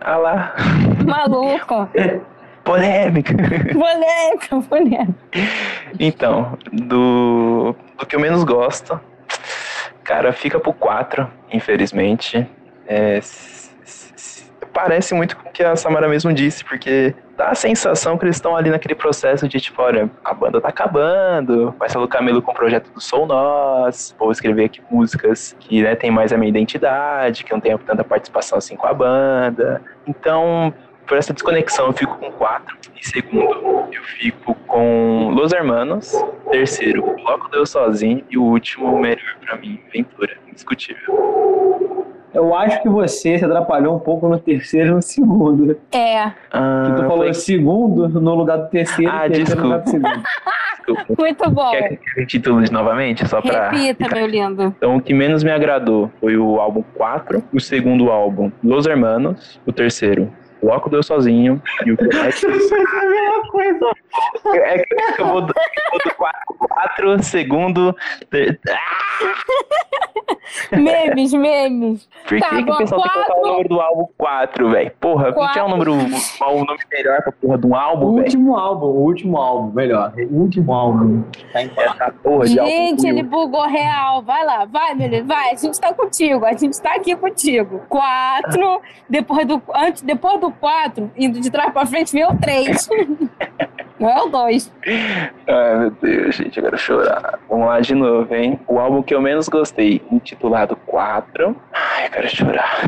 Ah 0.00 0.16
lá. 0.16 0.54
Maluco. 1.06 1.88
Polêmica. 2.64 3.34
Polêmica, 3.72 4.60
polêmica. 4.68 5.14
Então, 5.98 6.56
do, 6.72 7.74
do 7.98 8.06
que 8.06 8.14
eu 8.14 8.20
menos 8.20 8.44
gosto, 8.44 9.00
cara, 10.04 10.32
fica 10.32 10.60
pro 10.60 10.72
4, 10.72 11.28
infelizmente. 11.52 12.46
É, 12.86 13.20
parece 14.72 15.14
muito 15.14 15.36
com 15.36 15.48
o 15.48 15.52
que 15.52 15.62
a 15.62 15.76
Samara 15.76 16.08
mesmo 16.08 16.32
disse, 16.32 16.64
porque 16.64 17.14
dá 17.36 17.48
a 17.48 17.54
sensação 17.54 18.16
que 18.16 18.24
eles 18.24 18.36
estão 18.36 18.56
ali 18.56 18.70
naquele 18.70 18.94
processo 18.94 19.48
de 19.48 19.60
tipo, 19.60 19.80
olha, 19.82 20.10
a 20.24 20.34
banda 20.34 20.60
tá 20.60 20.68
acabando, 20.68 21.74
Marcelo 21.78 22.08
Camelo 22.08 22.42
com 22.42 22.52
o 22.52 22.54
projeto 22.54 22.90
do 22.92 23.00
Sou 23.00 23.26
Nós, 23.26 24.14
vou 24.18 24.32
escrever 24.32 24.64
aqui 24.64 24.80
músicas 24.90 25.56
que 25.60 25.82
né, 25.82 25.94
tem 25.94 26.10
mais 26.10 26.32
a 26.32 26.38
minha 26.38 26.48
identidade, 26.48 27.44
que 27.44 27.52
não 27.52 27.60
tem 27.60 27.76
tanta 27.78 28.02
participação 28.02 28.58
assim 28.58 28.76
com 28.76 28.86
a 28.86 28.94
banda. 28.94 29.82
Então, 30.06 30.72
por 31.06 31.18
essa 31.18 31.32
desconexão, 31.32 31.86
eu 31.86 31.92
fico 31.92 32.16
com 32.16 32.30
quatro. 32.32 32.76
Em 32.96 33.02
segundo, 33.02 33.88
eu 33.92 34.02
fico 34.02 34.54
com 34.66 35.30
Los 35.30 35.52
Hermanos. 35.52 36.12
Terceiro, 36.50 37.02
Bloco 37.16 37.50
Deus 37.50 37.70
Sozinho. 37.70 38.24
E 38.30 38.38
o 38.38 38.42
último, 38.42 38.98
melhor 38.98 39.36
para 39.44 39.56
mim, 39.56 39.80
Ventura. 39.92 40.36
Indiscutível. 40.48 42.06
Eu 42.34 42.54
acho 42.54 42.82
que 42.82 42.88
você 42.88 43.38
se 43.38 43.44
atrapalhou 43.44 43.96
um 43.96 43.98
pouco 43.98 44.28
no 44.28 44.38
terceiro 44.38 44.88
e 44.88 44.92
no 44.92 45.02
segundo. 45.02 45.78
É. 45.92 46.32
Ah, 46.50 46.84
que 46.86 47.02
tu 47.02 47.02
falou 47.02 47.24
foi... 47.24 47.34
segundo 47.34 48.08
no 48.08 48.34
lugar 48.34 48.58
do 48.58 48.68
terceiro 48.68 49.12
ah, 49.12 49.26
e 49.26 49.30
terceiro 49.30 49.44
desculpa. 49.44 49.62
no 49.62 49.68
lugar 49.68 49.84
do 49.84 49.90
segundo. 49.90 50.22
Desculpa. 50.86 51.14
Muito 51.22 51.50
bom. 51.50 51.70
Quer 51.70 51.88
que 51.88 51.94
eu 51.94 51.98
retitule 52.16 52.70
novamente? 52.70 53.28
Só 53.28 53.40
pra... 53.40 53.70
Repita, 53.70 54.14
meu 54.14 54.26
lindo. 54.26 54.74
Então, 54.76 54.96
o 54.96 55.00
que 55.00 55.12
menos 55.12 55.44
me 55.44 55.50
agradou 55.50 56.10
foi 56.20 56.36
o 56.36 56.58
álbum 56.58 56.82
4, 56.94 57.42
o 57.52 57.60
segundo 57.60 58.10
álbum, 58.10 58.50
Los 58.64 58.86
Hermanos, 58.86 59.60
o 59.66 59.72
terceiro, 59.72 60.32
Bloco 60.62 60.88
Deu 60.90 61.02
Sozinho 61.02 61.60
e 61.84 61.92
o 61.92 61.96
que 61.96 62.04
é 62.04 62.20
a 62.20 62.24
mesma 62.24 63.50
coisa. 63.50 63.90
É 64.54 64.78
que 64.78 65.20
eu 65.22 65.26
vou 65.26 65.40
do 65.42 65.54
4, 66.68 67.22
segundo. 67.22 67.96
Ter... 68.30 68.60
memes, 70.72 71.32
memes. 71.32 72.08
Por 72.28 72.38
Tá, 72.40 72.48
que, 72.50 72.64
que 72.64 72.70
o 72.70 72.76
pessoal 72.76 73.02
tem 73.02 73.10
que 73.10 73.14
colocar 73.18 73.32
o 73.32 73.40
quatro. 73.40 73.50
número 73.50 73.68
do 73.68 73.80
álbum 73.80 74.06
4, 74.18 74.70
velho? 74.70 74.90
Porra, 75.00 75.30
não 75.30 75.52
tinha 75.52 75.64
um 75.64 75.68
número, 75.68 75.92
um 75.94 76.64
nome 76.64 76.78
melhor 76.90 77.22
pra 77.22 77.32
porra 77.32 77.58
de 77.58 77.66
um 77.66 77.70
O 77.70 77.74
álbum, 77.76 78.06
velho? 78.14 78.24
último 78.24 78.56
álbum, 78.56 78.86
o 78.86 79.00
último 79.04 79.36
álbum, 79.38 79.72
melhor. 79.72 80.12
O 80.30 80.36
último 80.40 80.72
álbum. 80.72 81.22
Tá 81.52 81.62
em 81.62 81.70
Essa 81.76 82.12
porra 82.22 82.46
de 82.46 82.58
álbum. 82.58 82.70
Gente, 82.70 83.06
ele 83.06 83.22
bugou 83.22 83.66
real. 83.66 84.22
Vai 84.22 84.44
lá, 84.44 84.64
vai, 84.64 84.94
menino, 84.94 85.26
vai. 85.26 85.52
A 85.52 85.54
gente 85.56 85.80
tá 85.80 85.92
contigo, 85.92 86.44
a 86.44 86.52
gente 86.52 86.80
tá 86.80 86.94
aqui 86.94 87.14
contigo. 87.16 87.80
Quatro, 87.88 88.80
depois 89.08 89.46
do, 89.46 89.62
antes, 89.74 90.02
depois 90.02 90.40
do 90.40 90.51
quatro, 90.52 91.10
indo 91.16 91.40
de 91.40 91.50
trás 91.50 91.72
pra 91.72 91.86
frente, 91.86 92.12
veio 92.12 92.30
o 92.30 92.38
três. 92.38 92.88
Não 93.98 94.10
é 94.10 94.20
o 94.22 94.28
dois. 94.28 94.72
Ai, 95.46 95.78
meu 95.78 95.90
Deus, 96.02 96.34
gente, 96.34 96.56
eu 96.56 96.64
quero 96.64 96.76
chorar. 96.76 97.38
Vamos 97.48 97.66
lá 97.68 97.78
de 97.80 97.94
novo, 97.94 98.34
hein? 98.34 98.58
O 98.66 98.78
álbum 98.80 99.00
que 99.00 99.14
eu 99.14 99.20
menos 99.20 99.48
gostei, 99.48 100.02
intitulado 100.10 100.74
4. 100.86 101.54
Ai, 101.72 102.06
eu 102.06 102.10
quero 102.10 102.28
chorar. 102.28 102.80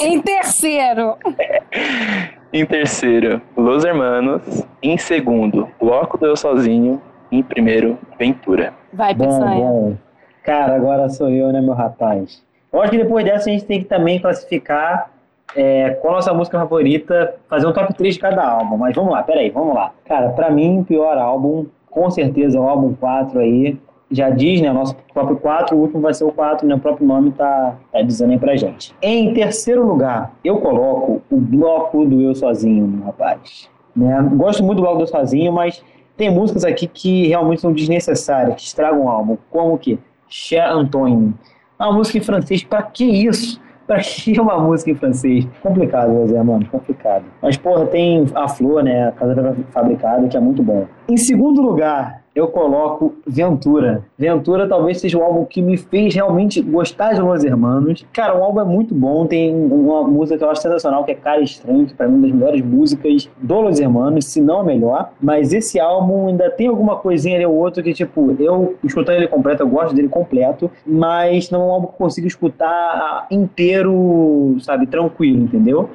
Em 0.00 0.20
terceiro, 0.20 1.16
Em 2.52 2.64
terceiro, 2.66 3.40
Los 3.56 3.84
Hermanos. 3.84 4.64
Em 4.82 4.96
segundo, 4.96 5.68
Bloco 5.80 6.18
do 6.18 6.26
Eu 6.26 6.36
Sozinho. 6.36 7.00
Em 7.30 7.42
primeiro, 7.42 7.98
Ventura. 8.18 8.72
vai, 8.92 9.14
Peçanha. 9.14 9.60
bom. 9.68 9.96
Cara, 10.44 10.74
agora 10.76 11.08
sou 11.08 11.28
eu, 11.30 11.52
né, 11.52 11.60
meu 11.60 11.74
rapaz? 11.74 12.42
Eu 12.72 12.80
acho 12.80 12.90
que 12.90 12.98
depois 12.98 13.24
dessa 13.24 13.48
a 13.48 13.52
gente 13.52 13.64
tem 13.64 13.80
que 13.80 13.86
também 13.86 14.20
classificar 14.20 15.10
é, 15.56 15.90
qual 15.90 16.14
a 16.14 16.16
nossa 16.16 16.34
música 16.34 16.58
favorita, 16.58 17.34
fazer 17.48 17.66
um 17.66 17.72
top 17.72 17.94
3 17.94 18.14
de 18.14 18.20
cada 18.20 18.46
álbum. 18.46 18.76
Mas 18.76 18.94
vamos 18.94 19.12
lá, 19.12 19.22
peraí, 19.22 19.50
vamos 19.50 19.74
lá. 19.74 19.92
Cara, 20.04 20.30
pra 20.30 20.50
mim, 20.50 20.80
o 20.80 20.84
pior 20.84 21.16
álbum, 21.18 21.66
com 21.90 22.10
certeza, 22.10 22.58
é 22.58 22.60
o 22.60 22.68
álbum 22.68 22.94
4 22.94 23.38
aí. 23.38 23.78
Já 24.10 24.30
diz, 24.30 24.60
né, 24.60 24.72
nosso 24.72 24.94
top 25.12 25.34
4, 25.36 25.76
o 25.76 25.80
último 25.80 26.02
vai 26.02 26.14
ser 26.14 26.24
o 26.24 26.30
4, 26.30 26.66
né, 26.66 26.74
o 26.74 26.78
próprio 26.78 27.06
nome 27.06 27.32
tá, 27.32 27.74
tá 27.90 28.02
dizendo 28.02 28.32
aí 28.32 28.38
pra 28.38 28.54
gente. 28.54 28.94
Em 29.02 29.32
terceiro 29.32 29.84
lugar, 29.84 30.32
eu 30.44 30.58
coloco 30.60 31.22
o 31.30 31.36
bloco 31.36 32.04
do 32.04 32.20
Eu 32.20 32.34
Sozinho, 32.34 33.02
rapaz. 33.04 33.68
Né? 33.96 34.28
Gosto 34.34 34.62
muito 34.62 34.76
do 34.76 34.82
bloco 34.82 34.98
do 34.98 35.02
Eu 35.04 35.08
Sozinho, 35.08 35.52
mas 35.52 35.82
tem 36.16 36.30
músicas 36.30 36.64
aqui 36.64 36.86
que 36.86 37.26
realmente 37.28 37.60
são 37.60 37.72
desnecessárias, 37.72 38.54
que 38.54 38.62
estragam 38.62 39.04
o 39.04 39.08
álbum. 39.08 39.36
Como 39.50 39.74
o 39.74 39.78
quê? 39.78 39.98
Cher 40.28 40.68
Antoine. 40.70 41.34
Uma 41.78 41.92
música 41.92 42.18
em 42.18 42.20
francês, 42.20 42.62
pra 42.62 42.82
que 42.82 43.04
isso? 43.04 43.60
Que 43.86 44.40
uma 44.40 44.58
música 44.58 44.90
em 44.90 44.94
francês? 44.94 45.46
Complicado, 45.62 46.26
Zé, 46.26 46.42
mano, 46.42 46.66
complicado. 46.70 47.24
Mas, 47.42 47.56
porra, 47.56 47.86
tem 47.86 48.24
a 48.34 48.48
Flor, 48.48 48.82
né? 48.82 49.08
A 49.08 49.12
Casa 49.12 49.56
Fabricada, 49.70 50.26
que 50.26 50.36
é 50.36 50.40
muito 50.40 50.62
bom. 50.62 50.86
Em 51.08 51.16
segundo 51.16 51.60
lugar, 51.60 52.23
eu 52.34 52.48
coloco 52.48 53.14
Ventura. 53.26 54.04
Ventura 54.18 54.68
talvez 54.68 55.00
seja 55.00 55.16
o 55.16 55.22
álbum 55.22 55.44
que 55.44 55.62
me 55.62 55.76
fez 55.76 56.14
realmente 56.14 56.60
gostar 56.60 57.14
de 57.14 57.20
Los 57.20 57.44
Hermanos. 57.44 58.04
Cara, 58.12 58.36
o 58.36 58.42
álbum 58.42 58.60
é 58.60 58.64
muito 58.64 58.94
bom, 58.94 59.24
tem 59.26 59.54
uma 59.54 60.02
música 60.02 60.38
que 60.38 60.44
eu 60.44 60.50
acho 60.50 60.62
sensacional, 60.62 61.04
que 61.04 61.12
é 61.12 61.14
Cara 61.14 61.40
Estranho, 61.40 61.86
que 61.86 61.94
pra 61.94 62.08
mim 62.08 62.14
é 62.14 62.16
uma 62.16 62.26
das 62.26 62.36
melhores 62.36 62.60
músicas 62.62 63.30
do 63.40 63.60
Los 63.60 63.78
Hermanos, 63.78 64.26
se 64.26 64.40
não 64.40 64.60
a 64.60 64.64
melhor. 64.64 65.10
Mas 65.20 65.52
esse 65.52 65.78
álbum 65.78 66.26
ainda 66.26 66.50
tem 66.50 66.66
alguma 66.66 66.96
coisinha 66.96 67.36
ali 67.36 67.46
ou 67.46 67.54
outra 67.54 67.82
que, 67.82 67.92
tipo, 67.92 68.34
eu, 68.40 68.74
escutando 68.82 69.16
ele 69.16 69.28
completo, 69.28 69.62
eu 69.62 69.68
gosto 69.68 69.94
dele 69.94 70.08
completo, 70.08 70.70
mas 70.84 71.50
não 71.50 71.62
é 71.62 71.64
um 71.64 71.70
álbum 71.70 71.86
que 71.86 71.94
eu 71.94 71.98
consigo 71.98 72.26
escutar 72.26 73.26
inteiro, 73.30 74.56
sabe, 74.60 74.86
tranquilo, 74.86 75.44
entendeu? 75.44 75.88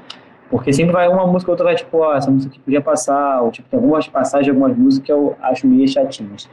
Porque 0.49 0.73
sempre 0.73 0.93
vai 0.93 1.07
uma 1.07 1.27
música, 1.27 1.51
outra 1.51 1.65
vai 1.65 1.75
tipo, 1.75 1.97
ó, 1.97 2.15
essa 2.15 2.31
música 2.31 2.51
aqui 2.51 2.59
podia 2.59 2.81
passar, 2.81 3.41
ou 3.41 3.51
tipo, 3.51 3.69
tem 3.69 3.77
algumas 3.79 4.07
passagens, 4.07 4.49
algumas 4.49 4.75
músicas 4.75 5.05
que 5.05 5.11
eu 5.11 5.35
acho 5.41 5.67
meio 5.67 5.87
chatinhas. 5.87 6.49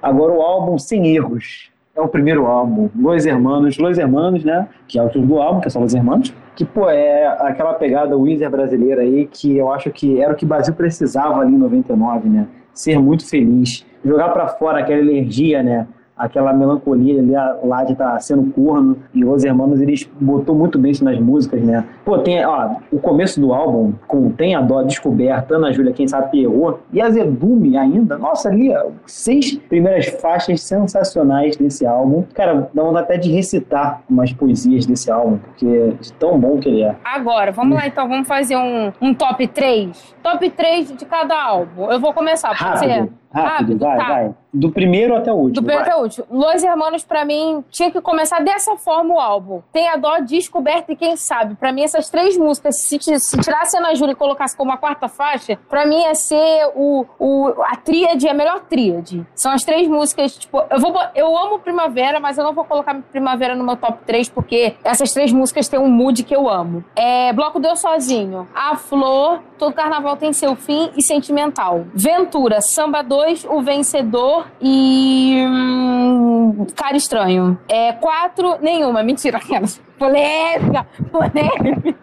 Agora 0.00 0.32
o 0.32 0.40
álbum 0.40 0.78
Sem 0.78 1.14
Erros 1.14 1.70
é 1.94 2.00
o 2.00 2.08
primeiro 2.08 2.46
álbum, 2.46 2.88
Los 2.96 3.26
Hermanos, 3.26 3.76
Los 3.76 3.98
Hermanos, 3.98 4.44
né, 4.44 4.68
que 4.86 4.98
é 4.98 5.02
o 5.02 5.08
título 5.08 5.26
do 5.26 5.38
álbum, 5.40 5.60
que 5.60 5.66
é 5.66 5.70
só 5.70 5.80
Los 5.80 5.92
Hermanos, 5.92 6.32
que, 6.54 6.64
pô, 6.64 6.88
é 6.88 7.26
aquela 7.26 7.74
pegada 7.74 8.16
Weezer 8.16 8.48
brasileira 8.48 9.02
aí, 9.02 9.26
que 9.26 9.56
eu 9.56 9.72
acho 9.72 9.90
que 9.90 10.20
era 10.20 10.32
o 10.32 10.36
que 10.36 10.44
o 10.44 10.48
Brasil 10.48 10.72
precisava 10.74 11.40
ali 11.40 11.52
em 11.52 11.58
99, 11.58 12.28
né, 12.28 12.46
ser 12.72 12.98
muito 12.98 13.28
feliz, 13.28 13.84
jogar 14.04 14.28
para 14.30 14.46
fora 14.46 14.78
aquela 14.78 15.00
energia, 15.00 15.62
né, 15.62 15.86
aquela 16.20 16.52
melancolia 16.52 17.18
ali 17.20 17.32
lá 17.66 17.82
de 17.82 17.92
estar 17.92 18.12
tá 18.12 18.20
sendo 18.20 18.52
corno 18.52 18.98
e 19.14 19.24
os 19.24 19.42
irmãos 19.42 19.80
eles 19.80 20.08
botou 20.20 20.54
muito 20.54 20.78
bem 20.78 20.92
isso 20.92 21.02
nas 21.02 21.18
músicas, 21.18 21.62
né? 21.62 21.84
Pô, 22.04 22.18
tem, 22.18 22.44
ó, 22.44 22.76
o 22.92 22.98
começo 22.98 23.40
do 23.40 23.54
álbum 23.54 23.94
com 24.06 24.30
Tem 24.30 24.54
a 24.54 24.60
Dó 24.60 24.82
Descoberta, 24.82 25.56
Ana 25.56 25.72
Júlia, 25.72 25.92
quem 25.92 26.06
sabe 26.06 26.42
errou, 26.42 26.80
e 26.92 27.00
Azedume 27.00 27.76
ainda, 27.76 28.18
nossa, 28.18 28.50
ali, 28.50 28.70
ó, 28.74 28.90
seis 29.06 29.56
primeiras 29.56 30.06
faixas 30.06 30.60
sensacionais 30.60 31.56
desse 31.56 31.86
álbum. 31.86 32.24
Cara, 32.34 32.68
dá 32.74 32.82
vontade 32.82 33.04
até 33.04 33.16
de 33.16 33.32
recitar 33.32 34.02
umas 34.08 34.32
poesias 34.32 34.84
desse 34.84 35.10
álbum, 35.10 35.38
porque 35.38 35.66
é 35.66 35.94
tão 36.18 36.38
bom 36.38 36.58
que 36.58 36.68
ele 36.68 36.82
é. 36.82 36.94
Agora, 37.02 37.50
vamos 37.50 37.76
lá 37.76 37.86
então, 37.86 38.06
vamos 38.06 38.28
fazer 38.28 38.56
um, 38.56 38.92
um 39.00 39.14
top 39.14 39.46
3. 39.46 40.14
Top 40.22 40.50
3 40.50 40.96
de 40.96 41.04
cada 41.06 41.42
álbum. 41.42 41.90
Eu 41.90 41.98
vou 41.98 42.12
começar, 42.12 42.48
pode 42.48 42.62
Rápido. 42.62 42.90
ser? 42.90 43.20
Rápido, 43.32 43.50
Rápido, 43.50 43.78
vai, 43.78 43.98
tá. 43.98 44.08
vai. 44.08 44.34
Do 44.52 44.72
primeiro 44.72 45.14
até 45.16 45.32
o 45.32 45.36
último. 45.36 45.54
Do 45.54 45.62
primeiro 45.62 45.84
vai. 45.84 45.92
até 45.92 46.00
o 46.00 46.02
último. 46.02 46.26
Los 46.28 46.64
Hermanos, 46.64 47.04
pra 47.04 47.24
mim, 47.24 47.64
tinha 47.70 47.88
que 47.90 48.00
começar 48.00 48.40
dessa 48.40 48.76
forma 48.76 49.14
o 49.14 49.20
álbum. 49.20 49.62
Tem 49.72 49.88
a 49.88 49.96
dó, 49.96 50.18
descoberta 50.18 50.92
e 50.92 50.96
quem 50.96 51.16
sabe. 51.16 51.54
Pra 51.54 51.72
mim, 51.72 51.82
essas 51.82 52.10
três 52.10 52.36
músicas, 52.36 52.82
se, 52.82 52.98
se 53.00 53.38
tirasse 53.38 53.76
a 53.76 53.80
Ana 53.80 53.94
Júlia 53.94 54.12
e 54.12 54.16
colocasse 54.16 54.56
como 54.56 54.72
a 54.72 54.76
quarta 54.76 55.06
faixa, 55.06 55.56
pra 55.68 55.86
mim 55.86 56.00
ia 56.00 56.14
ser 56.16 56.68
o, 56.74 57.06
o, 57.18 57.54
a 57.62 57.76
tríade, 57.76 58.28
a 58.28 58.34
melhor 58.34 58.60
tríade. 58.68 59.24
São 59.36 59.52
as 59.52 59.62
três 59.62 59.86
músicas, 59.86 60.36
tipo, 60.36 60.60
eu, 60.68 60.80
vou, 60.80 60.94
eu 61.14 61.38
amo 61.38 61.60
Primavera, 61.60 62.18
mas 62.18 62.36
eu 62.36 62.42
não 62.42 62.52
vou 62.52 62.64
colocar 62.64 63.00
Primavera 63.12 63.54
no 63.54 63.62
meu 63.62 63.76
top 63.76 64.00
3, 64.04 64.28
porque 64.30 64.74
essas 64.82 65.12
três 65.12 65.32
músicas 65.32 65.68
têm 65.68 65.78
um 65.78 65.88
mood 65.88 66.24
que 66.24 66.34
eu 66.34 66.48
amo. 66.48 66.84
É 66.96 67.32
Bloco 67.32 67.60
Deu 67.60 67.76
Sozinho, 67.76 68.48
A 68.52 68.74
Flor, 68.74 69.40
Todo 69.56 69.72
Carnaval 69.74 70.16
Tem 70.16 70.32
Seu 70.32 70.56
Fim 70.56 70.90
e 70.96 71.02
Sentimental. 71.02 71.84
Ventura, 71.94 72.60
Samba 72.60 73.02
2, 73.02 73.19
O 73.48 73.62
Vencedor 73.62 74.46
e. 74.60 75.44
Hum, 75.46 76.66
Cara 76.74 76.96
Estranho. 76.96 77.58
É, 77.68 77.92
quatro, 77.92 78.56
nenhuma. 78.60 79.02
Mentira, 79.02 79.38
aquelas. 79.42 79.80
Polêmica! 79.98 80.86
Polêmica! 81.10 81.94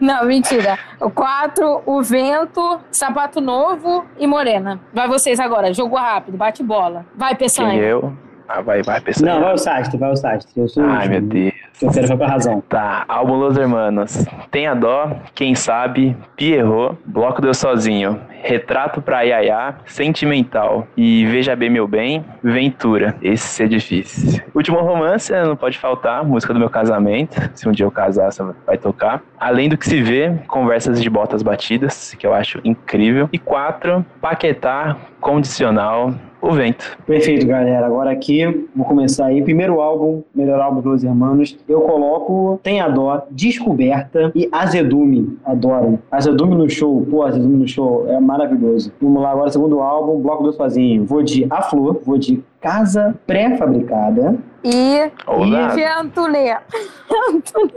Não, 0.00 0.24
mentira. 0.24 0.78
O 1.00 1.10
quatro, 1.10 1.82
O 1.84 2.02
Vento, 2.02 2.80
Sapato 2.90 3.40
Novo 3.40 4.04
e 4.18 4.26
Morena. 4.26 4.80
Vai 4.92 5.08
vocês 5.08 5.38
agora. 5.38 5.72
Jogo 5.74 5.96
rápido, 5.96 6.36
bate 6.36 6.62
bola. 6.62 7.04
Vai, 7.14 7.34
Peçanha. 7.34 7.80
eu? 7.82 8.12
Ah, 8.54 8.60
vai, 8.60 8.82
vai, 8.82 9.00
pessoal. 9.00 9.34
Não, 9.34 9.40
vai 9.40 9.54
o 9.54 9.58
Sastre, 9.58 9.96
vai 9.96 10.10
o 10.10 10.16
Sastre. 10.16 10.52
Eu 10.60 10.68
sou 10.68 10.84
Ai, 10.84 11.08
meu 11.08 11.22
Deus. 11.22 11.54
Eu 11.80 11.90
quero 11.90 12.06
foi 12.06 12.16
pra 12.18 12.28
razão. 12.28 12.60
Tá, 12.68 13.02
álbum 13.08 13.36
Los 13.36 13.56
Hermanos. 13.56 14.26
Tem 14.50 14.66
a 14.66 14.74
dó, 14.74 15.10
quem 15.34 15.54
sabe, 15.54 16.14
Pierrot, 16.36 16.98
Bloco 17.06 17.40
Deu 17.40 17.54
Sozinho, 17.54 18.20
Retrato 18.42 19.00
pra 19.00 19.22
Yaya, 19.22 19.76
Sentimental 19.86 20.86
e 20.94 21.24
Veja 21.26 21.56
Bem 21.56 21.70
Meu 21.70 21.88
Bem, 21.88 22.22
Ventura. 22.42 23.16
Esse 23.22 23.62
é 23.62 23.66
difícil. 23.66 24.42
Último 24.54 24.80
romance, 24.80 25.32
não 25.32 25.56
pode 25.56 25.78
faltar, 25.78 26.22
música 26.22 26.52
do 26.52 26.58
meu 26.58 26.68
casamento. 26.68 27.50
Se 27.54 27.66
um 27.66 27.72
dia 27.72 27.86
eu 27.86 27.90
casar, 27.90 28.30
você 28.30 28.44
vai 28.66 28.76
tocar. 28.76 29.22
Além 29.40 29.70
do 29.70 29.78
que 29.78 29.86
se 29.88 30.02
vê, 30.02 30.30
Conversas 30.46 31.00
de 31.02 31.08
Botas 31.08 31.42
Batidas, 31.42 32.14
que 32.18 32.26
eu 32.26 32.34
acho 32.34 32.60
incrível. 32.62 33.30
E 33.32 33.38
quatro, 33.38 34.04
Paquetá, 34.20 34.96
Condicional, 35.20 36.12
O 36.42 36.50
Vento. 36.50 36.98
Perfeito, 37.06 37.46
galera. 37.46 37.86
Agora 37.86 38.10
aqui, 38.10 38.66
vou 38.74 38.84
começar 38.84 39.26
aí. 39.26 39.40
Primeiro 39.42 39.80
álbum, 39.80 40.22
melhor 40.34 40.60
álbum 40.60 40.80
dos 40.80 41.04
Hermanos. 41.04 41.56
Eu 41.68 41.82
coloco 41.82 42.58
Tem 42.64 42.80
a 42.80 42.88
Dó, 42.88 43.22
Descoberta 43.30 44.32
e 44.34 44.48
Azedume. 44.50 45.38
Adoro. 45.44 46.00
Azedume 46.10 46.56
no 46.56 46.68
show. 46.68 47.06
Pô, 47.08 47.22
Azedume 47.22 47.58
no 47.58 47.68
show 47.68 48.06
é 48.08 48.18
maravilhoso. 48.18 48.92
Vamos 49.00 49.22
lá, 49.22 49.30
agora 49.30 49.50
segundo 49.50 49.78
álbum, 49.78 50.20
Bloco 50.20 50.42
do 50.42 50.52
Sozinho. 50.52 51.04
Vou 51.04 51.22
de 51.22 51.46
A 51.48 51.62
Flor, 51.62 52.00
vou 52.04 52.18
de 52.18 52.42
Casa 52.60 53.14
Pré-Fabricada. 53.24 54.36
E. 54.64 55.10
Ousado. 55.26 55.74
Ventunê. 55.76 56.56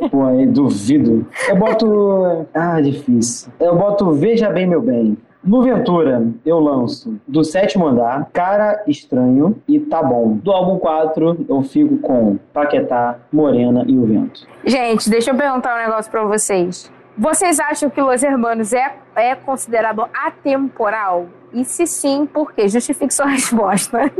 Pô, 0.09 0.23
aí 0.23 0.47
duvido. 0.47 1.25
Eu 1.47 1.55
boto. 1.55 2.47
Ah, 2.51 2.81
difícil. 2.81 3.51
Eu 3.59 3.75
boto 3.75 4.11
Veja 4.13 4.49
Bem 4.49 4.65
Meu 4.65 4.81
Bem. 4.81 5.15
No 5.45 5.61
Ventura, 5.61 6.27
eu 6.43 6.59
lanço 6.59 7.19
Do 7.27 7.43
Sétimo 7.43 7.85
Andar, 7.85 8.29
Cara 8.33 8.83
Estranho 8.87 9.55
e 9.67 9.79
Tá 9.79 10.01
Bom. 10.01 10.37
Do 10.37 10.51
álbum 10.51 10.79
4, 10.79 11.45
eu 11.47 11.61
fico 11.61 11.97
com 11.99 12.37
Paquetá, 12.51 13.19
Morena 13.31 13.85
e 13.87 13.95
O 13.95 14.07
Vento. 14.07 14.47
Gente, 14.65 15.07
deixa 15.07 15.29
eu 15.29 15.35
perguntar 15.37 15.75
um 15.75 15.85
negócio 15.85 16.09
pra 16.11 16.23
vocês. 16.23 16.91
Vocês 17.15 17.59
acham 17.59 17.91
que 17.91 18.01
Los 18.01 18.23
Hermanos 18.23 18.73
é, 18.73 18.95
é 19.15 19.35
considerado 19.35 20.07
atemporal? 20.13 21.27
E 21.53 21.63
se 21.63 21.85
sim, 21.85 22.25
por 22.25 22.51
quê? 22.51 22.67
Justifique 22.67 23.13
sua 23.13 23.27
resposta. 23.29 24.11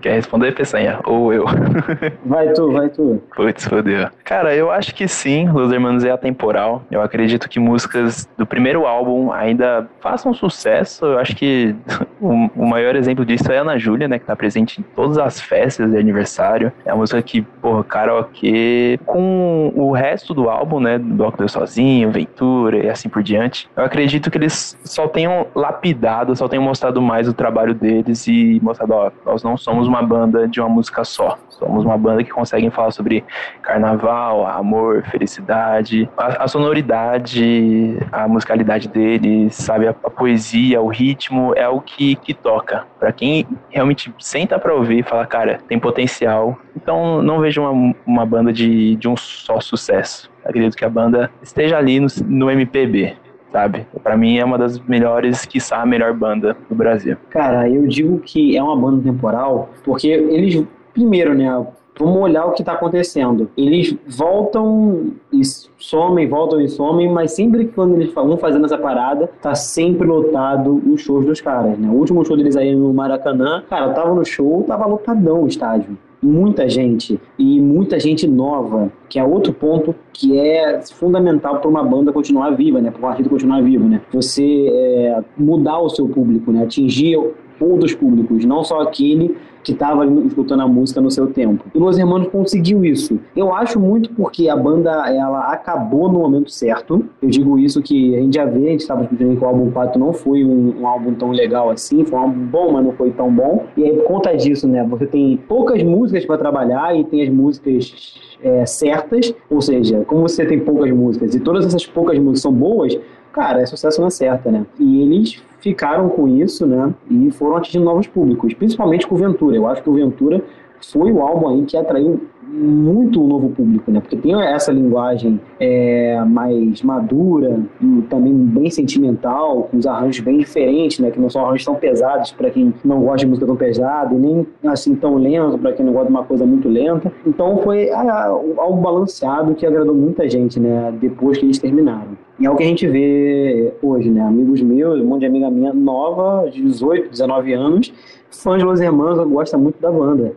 Quer 0.00 0.14
responder, 0.14 0.52
Peçanha? 0.52 1.00
Ou 1.04 1.32
eu? 1.32 1.44
Vai 2.24 2.52
tu, 2.52 2.72
vai 2.72 2.88
tu. 2.88 3.22
Putz, 3.34 3.66
fodeu. 3.66 4.08
Cara, 4.24 4.54
eu 4.54 4.70
acho 4.70 4.94
que 4.94 5.06
sim, 5.06 5.48
Los 5.48 5.72
Hermanos 5.72 6.04
é 6.04 6.10
atemporal. 6.10 6.82
Eu 6.90 7.02
acredito 7.02 7.48
que 7.48 7.58
músicas 7.58 8.28
do 8.38 8.46
primeiro 8.46 8.86
álbum 8.86 9.32
ainda 9.32 9.88
façam 10.00 10.32
sucesso. 10.32 11.04
Eu 11.04 11.18
acho 11.18 11.36
que 11.36 11.74
o, 12.20 12.48
o 12.56 12.66
maior 12.66 12.96
exemplo 12.96 13.24
disso 13.24 13.50
é 13.52 13.58
a 13.58 13.60
Ana 13.62 13.78
Júlia, 13.78 14.08
né? 14.08 14.18
Que 14.18 14.24
tá 14.24 14.34
presente 14.34 14.80
em 14.80 14.84
todas 14.94 15.18
as 15.18 15.40
festas 15.40 15.90
de 15.90 15.98
aniversário. 15.98 16.72
É 16.84 16.92
uma 16.92 17.00
música 17.00 17.20
que, 17.20 17.42
porra, 17.42 17.84
karaokê. 17.84 18.98
Com 19.04 19.72
o 19.74 19.92
resto 19.92 20.32
do 20.32 20.48
álbum, 20.48 20.80
né? 20.80 20.98
Do 20.98 21.14
Bloco 21.14 21.48
Sozinho, 21.48 22.10
Ventura 22.10 22.78
e 22.78 22.88
assim 22.88 23.08
por 23.08 23.22
diante. 23.22 23.68
Eu 23.76 23.84
acredito 23.84 24.30
que 24.30 24.38
eles 24.38 24.78
só 24.84 25.08
tenham 25.08 25.46
lapidado, 25.54 26.34
só 26.36 26.48
tenham 26.48 26.62
mostrado 26.62 27.02
mais 27.02 27.28
o 27.28 27.34
trabalho 27.34 27.74
deles 27.74 28.26
e 28.26 28.60
mostrado, 28.62 28.94
ó, 28.94 29.10
nós 29.26 29.42
não 29.42 29.56
somos 29.56 29.89
uma 29.90 30.02
banda 30.02 30.46
de 30.46 30.60
uma 30.60 30.68
música 30.68 31.04
só. 31.04 31.36
Somos 31.48 31.84
uma 31.84 31.98
banda 31.98 32.22
que 32.22 32.30
consegue 32.30 32.70
falar 32.70 32.92
sobre 32.92 33.24
carnaval, 33.60 34.46
amor, 34.46 35.02
felicidade, 35.10 36.08
a, 36.16 36.44
a 36.44 36.48
sonoridade, 36.48 37.98
a 38.10 38.26
musicalidade 38.26 38.88
deles, 38.88 39.54
sabe? 39.56 39.88
A, 39.88 39.90
a 39.90 40.10
poesia, 40.10 40.80
o 40.80 40.88
ritmo 40.88 41.52
é 41.56 41.68
o 41.68 41.80
que, 41.80 42.14
que 42.16 42.32
toca. 42.32 42.86
Pra 42.98 43.12
quem 43.12 43.46
realmente 43.68 44.14
senta 44.18 44.58
pra 44.58 44.74
ouvir 44.74 45.00
e 45.00 45.02
fala, 45.02 45.26
cara, 45.26 45.58
tem 45.68 45.78
potencial. 45.78 46.56
Então 46.74 47.20
não 47.20 47.40
vejo 47.40 47.60
uma, 47.60 47.94
uma 48.06 48.24
banda 48.24 48.52
de, 48.52 48.96
de 48.96 49.08
um 49.08 49.16
só 49.16 49.60
sucesso. 49.60 50.30
Acredito 50.44 50.76
que 50.76 50.84
a 50.84 50.90
banda 50.90 51.30
esteja 51.42 51.76
ali 51.76 52.00
no, 52.00 52.06
no 52.26 52.50
MPB. 52.50 53.16
Sabe? 53.52 53.86
Pra 54.02 54.16
mim 54.16 54.38
é 54.38 54.44
uma 54.44 54.56
das 54.56 54.78
melhores, 54.78 55.44
quiçá 55.44 55.82
a 55.82 55.86
melhor 55.86 56.14
banda 56.14 56.56
do 56.68 56.74
Brasil. 56.74 57.16
Cara, 57.30 57.68
eu 57.68 57.86
digo 57.86 58.18
que 58.20 58.56
é 58.56 58.62
uma 58.62 58.76
banda 58.76 59.02
temporal 59.02 59.70
porque 59.84 60.08
eles, 60.08 60.64
primeiro, 60.92 61.34
né? 61.34 61.66
Vamos 61.98 62.22
olhar 62.22 62.46
o 62.46 62.52
que 62.52 62.64
tá 62.64 62.72
acontecendo. 62.72 63.50
Eles 63.54 63.94
voltam 64.06 65.10
e 65.30 65.42
somem, 65.76 66.26
voltam 66.26 66.58
e 66.58 66.68
somem, 66.68 67.12
mas 67.12 67.32
sempre 67.32 67.66
que 67.66 67.72
quando 67.72 67.94
eles 67.94 68.10
vão 68.14 68.38
fazendo 68.38 68.64
essa 68.64 68.78
parada, 68.78 69.28
tá 69.42 69.54
sempre 69.54 70.06
lotado 70.06 70.80
os 70.90 71.02
shows 71.02 71.26
dos 71.26 71.42
caras, 71.42 71.78
né? 71.78 71.88
O 71.90 71.94
último 71.94 72.24
show 72.24 72.36
deles 72.38 72.56
aí 72.56 72.74
no 72.74 72.94
Maracanã, 72.94 73.62
cara, 73.68 73.92
tava 73.92 74.14
no 74.14 74.24
show, 74.24 74.64
tava 74.66 74.86
lotadão 74.86 75.42
o 75.42 75.46
estádio. 75.46 75.98
Muita 76.22 76.68
gente 76.68 77.18
e 77.38 77.60
muita 77.60 77.98
gente 77.98 78.26
nova, 78.26 78.92
que 79.08 79.18
é 79.18 79.24
outro 79.24 79.52
ponto 79.54 79.94
que 80.12 80.38
é 80.38 80.80
fundamental 80.82 81.60
para 81.60 81.70
uma 81.70 81.82
banda 81.82 82.12
continuar 82.12 82.50
viva, 82.50 82.80
né? 82.80 82.90
Para 82.90 83.02
um 83.02 83.08
artista 83.08 83.30
continuar 83.30 83.62
vivo, 83.62 83.88
né? 83.88 84.02
Você 84.12 84.68
é, 84.70 85.24
mudar 85.36 85.78
o 85.78 85.88
seu 85.88 86.06
público, 86.06 86.52
né? 86.52 86.64
Atingir 86.64 87.16
outros 87.58 87.94
públicos, 87.94 88.44
não 88.44 88.62
só 88.64 88.80
aquele 88.80 89.36
que 89.62 89.72
estava 89.72 90.06
escutando 90.26 90.60
a 90.60 90.68
música 90.68 91.00
no 91.00 91.10
seu 91.10 91.26
tempo. 91.26 91.64
E 91.74 91.78
Los 91.78 91.98
Hermanos 91.98 92.28
conseguiu 92.28 92.84
isso. 92.84 93.18
Eu 93.36 93.54
acho 93.54 93.78
muito 93.78 94.10
porque 94.14 94.48
a 94.48 94.56
banda 94.56 94.90
ela 95.08 95.52
acabou 95.52 96.10
no 96.10 96.20
momento 96.20 96.50
certo. 96.50 97.04
Eu 97.20 97.28
digo 97.28 97.58
isso 97.58 97.82
que 97.82 98.16
a 98.16 98.20
gente 98.20 98.34
já 98.34 98.44
vê, 98.44 98.68
a 98.68 98.70
gente 98.70 98.80
estava 98.80 99.02
discutindo 99.02 99.36
que 99.36 99.44
o 99.44 99.46
álbum 99.46 99.70
Pato 99.70 99.98
não 99.98 100.12
foi 100.12 100.44
um, 100.44 100.80
um, 100.80 100.86
álbum 100.86 101.14
tão 101.14 101.30
legal 101.30 101.70
assim, 101.70 102.04
foi 102.04 102.18
um 102.18 102.22
álbum 102.22 102.46
bom, 102.46 102.72
mas 102.72 102.84
não 102.84 102.92
foi 102.92 103.10
tão 103.10 103.30
bom. 103.30 103.66
E 103.76 103.84
aí, 103.84 103.96
por 103.96 104.04
conta 104.04 104.36
disso, 104.36 104.66
né, 104.66 104.84
você 104.88 105.06
tem 105.06 105.36
poucas 105.48 105.82
músicas 105.82 106.24
para 106.24 106.38
trabalhar 106.38 106.96
e 106.96 107.04
tem 107.04 107.22
as 107.22 107.28
músicas 107.28 108.14
é, 108.42 108.64
certas, 108.66 109.34
ou 109.48 109.60
seja, 109.60 110.04
como 110.06 110.22
você 110.22 110.44
tem 110.46 110.58
poucas 110.58 110.90
músicas 110.90 111.34
e 111.34 111.40
todas 111.40 111.66
essas 111.66 111.86
poucas 111.86 112.18
músicas 112.18 112.40
são 112.40 112.52
boas, 112.52 112.98
cara, 113.32 113.62
é 113.62 113.66
sucesso 113.66 114.00
na 114.00 114.10
certa, 114.10 114.50
né? 114.50 114.66
E 114.78 115.02
eles 115.02 115.42
ficaram 115.60 116.08
com 116.08 116.26
isso, 116.28 116.66
né? 116.66 116.92
E 117.10 117.30
foram 117.30 117.56
atingindo 117.56 117.84
novos 117.84 118.06
públicos, 118.06 118.54
principalmente 118.54 119.06
com 119.06 119.14
o 119.14 119.18
Ventura. 119.18 119.56
Eu 119.56 119.66
acho 119.66 119.82
que 119.82 119.90
o 119.90 119.94
Ventura 119.94 120.42
foi 120.80 121.12
o 121.12 121.20
álbum 121.22 121.48
aí 121.48 121.64
que 121.64 121.76
atraiu 121.76 122.26
muito 122.52 123.22
o 123.22 123.28
novo 123.28 123.50
público, 123.50 123.90
né? 123.90 124.00
Porque 124.00 124.16
tem 124.16 124.34
essa 124.42 124.72
linguagem 124.72 125.40
é, 125.58 126.22
mais 126.24 126.82
madura, 126.82 127.60
também 128.08 128.32
bem 128.34 128.68
sentimental, 128.70 129.68
com 129.70 129.76
os 129.76 129.86
arranjos 129.86 130.20
bem 130.20 130.38
diferentes, 130.38 130.98
né? 130.98 131.10
Que 131.10 131.20
não 131.20 131.30
são 131.30 131.44
arranjos 131.44 131.64
tão 131.64 131.76
pesados 131.76 132.32
para 132.32 132.50
quem 132.50 132.74
não 132.84 133.00
gosta 133.02 133.18
de 133.18 133.26
música 133.26 133.46
tão 133.46 133.56
pesada 133.56 134.14
e 134.14 134.18
nem 134.18 134.46
assim 134.66 134.94
tão 134.94 135.14
lento 135.16 135.58
para 135.58 135.72
quem 135.72 135.84
não 135.86 135.92
gosta 135.92 136.08
de 136.08 136.12
uma 136.12 136.24
coisa 136.24 136.44
muito 136.44 136.68
lenta. 136.68 137.12
Então 137.26 137.58
foi 137.58 137.90
algo 137.90 138.80
balanceado 138.80 139.54
que 139.54 139.64
agradou 139.64 139.94
muita 139.94 140.28
gente, 140.28 140.58
né? 140.58 140.92
Depois 141.00 141.38
que 141.38 141.46
eles 141.46 141.58
terminaram. 141.58 142.18
E 142.38 142.46
é 142.46 142.50
o 142.50 142.56
que 142.56 142.62
a 142.62 142.66
gente 142.66 142.86
vê 142.88 143.74
hoje, 143.82 144.10
né? 144.10 144.22
Amigos 144.22 144.60
meus, 144.62 145.00
um 145.00 145.04
monte 145.04 145.20
de 145.20 145.26
amiga 145.26 145.50
minha 145.50 145.72
nova, 145.72 146.48
de 146.50 146.62
18, 146.62 147.10
19 147.10 147.52
anos, 147.52 147.92
fãs 148.30 148.58
de 148.58 148.64
Los 148.64 148.80
Hermanos, 148.80 149.18
gosta 149.28 149.56
muito 149.58 149.80
da 149.80 149.90
banda, 149.90 150.32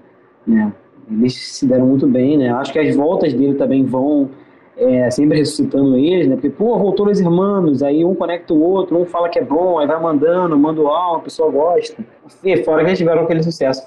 né? 0.45 0.71
Eles 1.19 1.36
se 1.36 1.65
deram 1.65 1.86
muito 1.86 2.08
bem, 2.08 2.38
né? 2.38 2.49
Acho 2.52 2.73
que 2.73 2.80
as 2.80 2.95
voltas 2.95 3.34
dele 3.34 3.56
também 3.56 3.84
vão 3.84 4.30
é, 4.78 5.10
sempre 5.10 5.38
ressuscitando 5.38 5.95
eles, 5.97 6.28
né? 6.28 6.36
Porque, 6.36 6.49
pô, 6.49 6.78
voltou 6.78 7.08
os 7.08 7.19
irmãos, 7.19 7.84
aí 7.84 8.04
um 8.04 8.15
conecta 8.15 8.54
o 8.54 8.62
outro, 8.62 8.97
um 8.99 9.06
fala 9.06 9.30
que 9.30 9.39
é 9.39 9.43
bom, 9.43 9.80
aí 9.80 9.88
vai 9.88 10.02
mandando, 10.02 10.58
manda 10.58 10.82
o 10.82 10.88
álbum, 10.88 11.17
a 11.17 11.23
pessoa 11.23 11.52
gosta. 11.52 12.04
E 12.43 12.58
fora 12.63 12.82
que 12.84 12.89
eles 12.89 12.99
tiveram 12.99 13.23
aquele 13.23 13.43
sucesso 13.43 13.84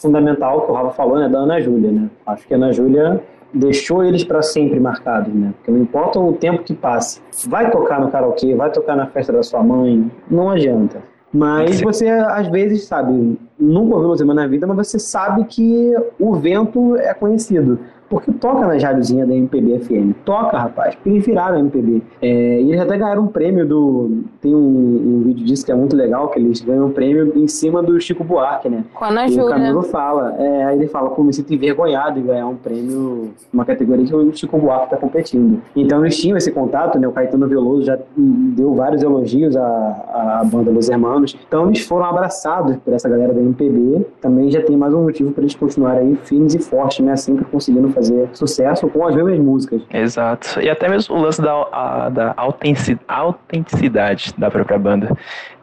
fundamental 0.00 0.62
que 0.62 0.70
o 0.70 0.74
Rafa 0.74 0.90
falou, 0.90 1.18
né? 1.18 1.28
Da 1.28 1.38
Ana 1.38 1.60
Júlia, 1.60 1.90
né? 1.90 2.10
Acho 2.26 2.46
que 2.46 2.54
a 2.54 2.56
Ana 2.56 2.72
Júlia 2.72 3.22
deixou 3.52 4.04
eles 4.04 4.24
para 4.24 4.42
sempre 4.42 4.78
marcados, 4.78 5.32
né? 5.32 5.54
Porque 5.56 5.70
não 5.70 5.80
importa 5.80 6.20
o 6.20 6.32
tempo 6.34 6.62
que 6.62 6.74
passe, 6.74 7.20
vai 7.48 7.70
tocar 7.70 8.00
no 8.00 8.10
karaokê, 8.10 8.54
vai 8.54 8.70
tocar 8.70 8.96
na 8.96 9.06
festa 9.06 9.32
da 9.32 9.42
sua 9.42 9.62
mãe, 9.62 10.10
não 10.30 10.50
adianta. 10.50 11.02
Mas 11.36 11.80
você, 11.80 12.08
às 12.08 12.48
vezes, 12.48 12.84
sabe, 12.84 13.38
nunca 13.58 13.94
ouviu 13.94 14.08
Los 14.08 14.20
na 14.34 14.46
vida, 14.46 14.66
mas 14.66 14.88
você 14.88 14.98
sabe 14.98 15.44
que 15.44 15.94
o 16.18 16.34
vento 16.36 16.96
é 16.96 17.12
conhecido. 17.12 17.78
Porque 18.08 18.30
toca 18.32 18.60
na 18.60 18.74
rádiozinhas 18.78 19.28
da 19.28 19.34
MPB 19.34 19.80
FM. 19.80 20.12
Toca, 20.24 20.56
rapaz. 20.58 20.94
Porque 20.94 21.10
eles 21.10 21.26
viraram 21.26 21.58
MPB. 21.58 22.02
É, 22.22 22.60
e 22.60 22.68
eles 22.68 22.80
até 22.80 22.96
ganharam 22.96 23.24
um 23.24 23.26
prêmio 23.26 23.66
do. 23.66 24.22
Tem 24.40 24.54
um, 24.54 24.58
um, 24.58 25.22
vídeo 25.24 25.44
disso 25.44 25.66
que 25.66 25.72
é 25.72 25.74
muito 25.74 25.96
legal, 25.96 26.28
que 26.28 26.38
eles 26.38 26.60
ganham 26.60 26.86
um 26.86 26.90
prêmio 26.90 27.32
em 27.36 27.48
cima 27.48 27.82
do 27.82 28.00
Chico 28.00 28.22
Buarque, 28.22 28.68
né? 28.68 28.84
Com 28.94 29.04
a 29.04 29.08
Ana 29.08 29.26
E 29.26 29.40
o 29.40 29.48
Camilo 29.48 29.82
fala. 29.82 30.36
É, 30.38 30.64
aí 30.64 30.76
ele 30.76 30.86
fala, 30.86 31.10
pô, 31.10 31.24
me 31.24 31.32
sinto 31.32 31.52
envergonhado 31.52 32.20
de 32.20 32.26
ganhar 32.26 32.46
um 32.46 32.54
prêmio 32.54 33.30
numa 33.52 33.64
categoria 33.64 34.06
que 34.06 34.14
o 34.14 34.36
Chico 34.36 34.56
Buarque 34.56 34.90
tá 34.90 34.96
competindo. 34.96 35.60
Então 35.74 36.04
eles 36.04 36.16
tinham 36.16 36.36
esse 36.36 36.52
contato, 36.52 36.98
né? 36.98 37.08
O 37.08 37.12
Caetano 37.12 37.48
Veloso 37.48 37.82
já 37.82 37.98
deu 38.16 38.74
vários 38.74 39.02
elogios 39.02 39.56
à, 39.56 40.40
à 40.40 40.44
banda 40.44 40.70
Los 40.70 40.88
Hermanos. 40.88 41.36
Então 41.46 41.66
eles 41.66 41.80
foram 41.80 42.06
abraçados 42.06 42.76
por 42.76 42.92
essa 42.94 43.08
galera 43.08 43.32
da 43.32 43.40
MPB. 43.40 44.06
Também 44.20 44.50
já 44.50 44.62
tem 44.62 44.76
mais 44.76 44.94
um 44.94 45.02
motivo 45.02 45.32
para 45.32 45.42
eles 45.42 45.54
continuarem 45.54 46.08
aí 46.08 46.16
firmes 46.16 46.54
e 46.54 46.58
fortes, 46.58 47.04
né? 47.04 47.16
Sempre 47.16 47.44
conseguindo 47.46 47.95
fazer 47.96 48.28
sucesso 48.34 48.88
com 48.88 49.06
as 49.06 49.14
mesmas 49.14 49.38
músicas. 49.38 49.80
Exato. 49.90 50.60
E 50.60 50.68
até 50.68 50.88
mesmo 50.88 51.16
o 51.16 51.20
lance 51.20 51.40
da, 51.40 51.52
a, 51.72 52.08
da 52.10 52.34
autenticidade 52.36 54.34
da 54.36 54.50
própria 54.50 54.78
banda. 54.78 55.16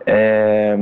É, 0.05 0.79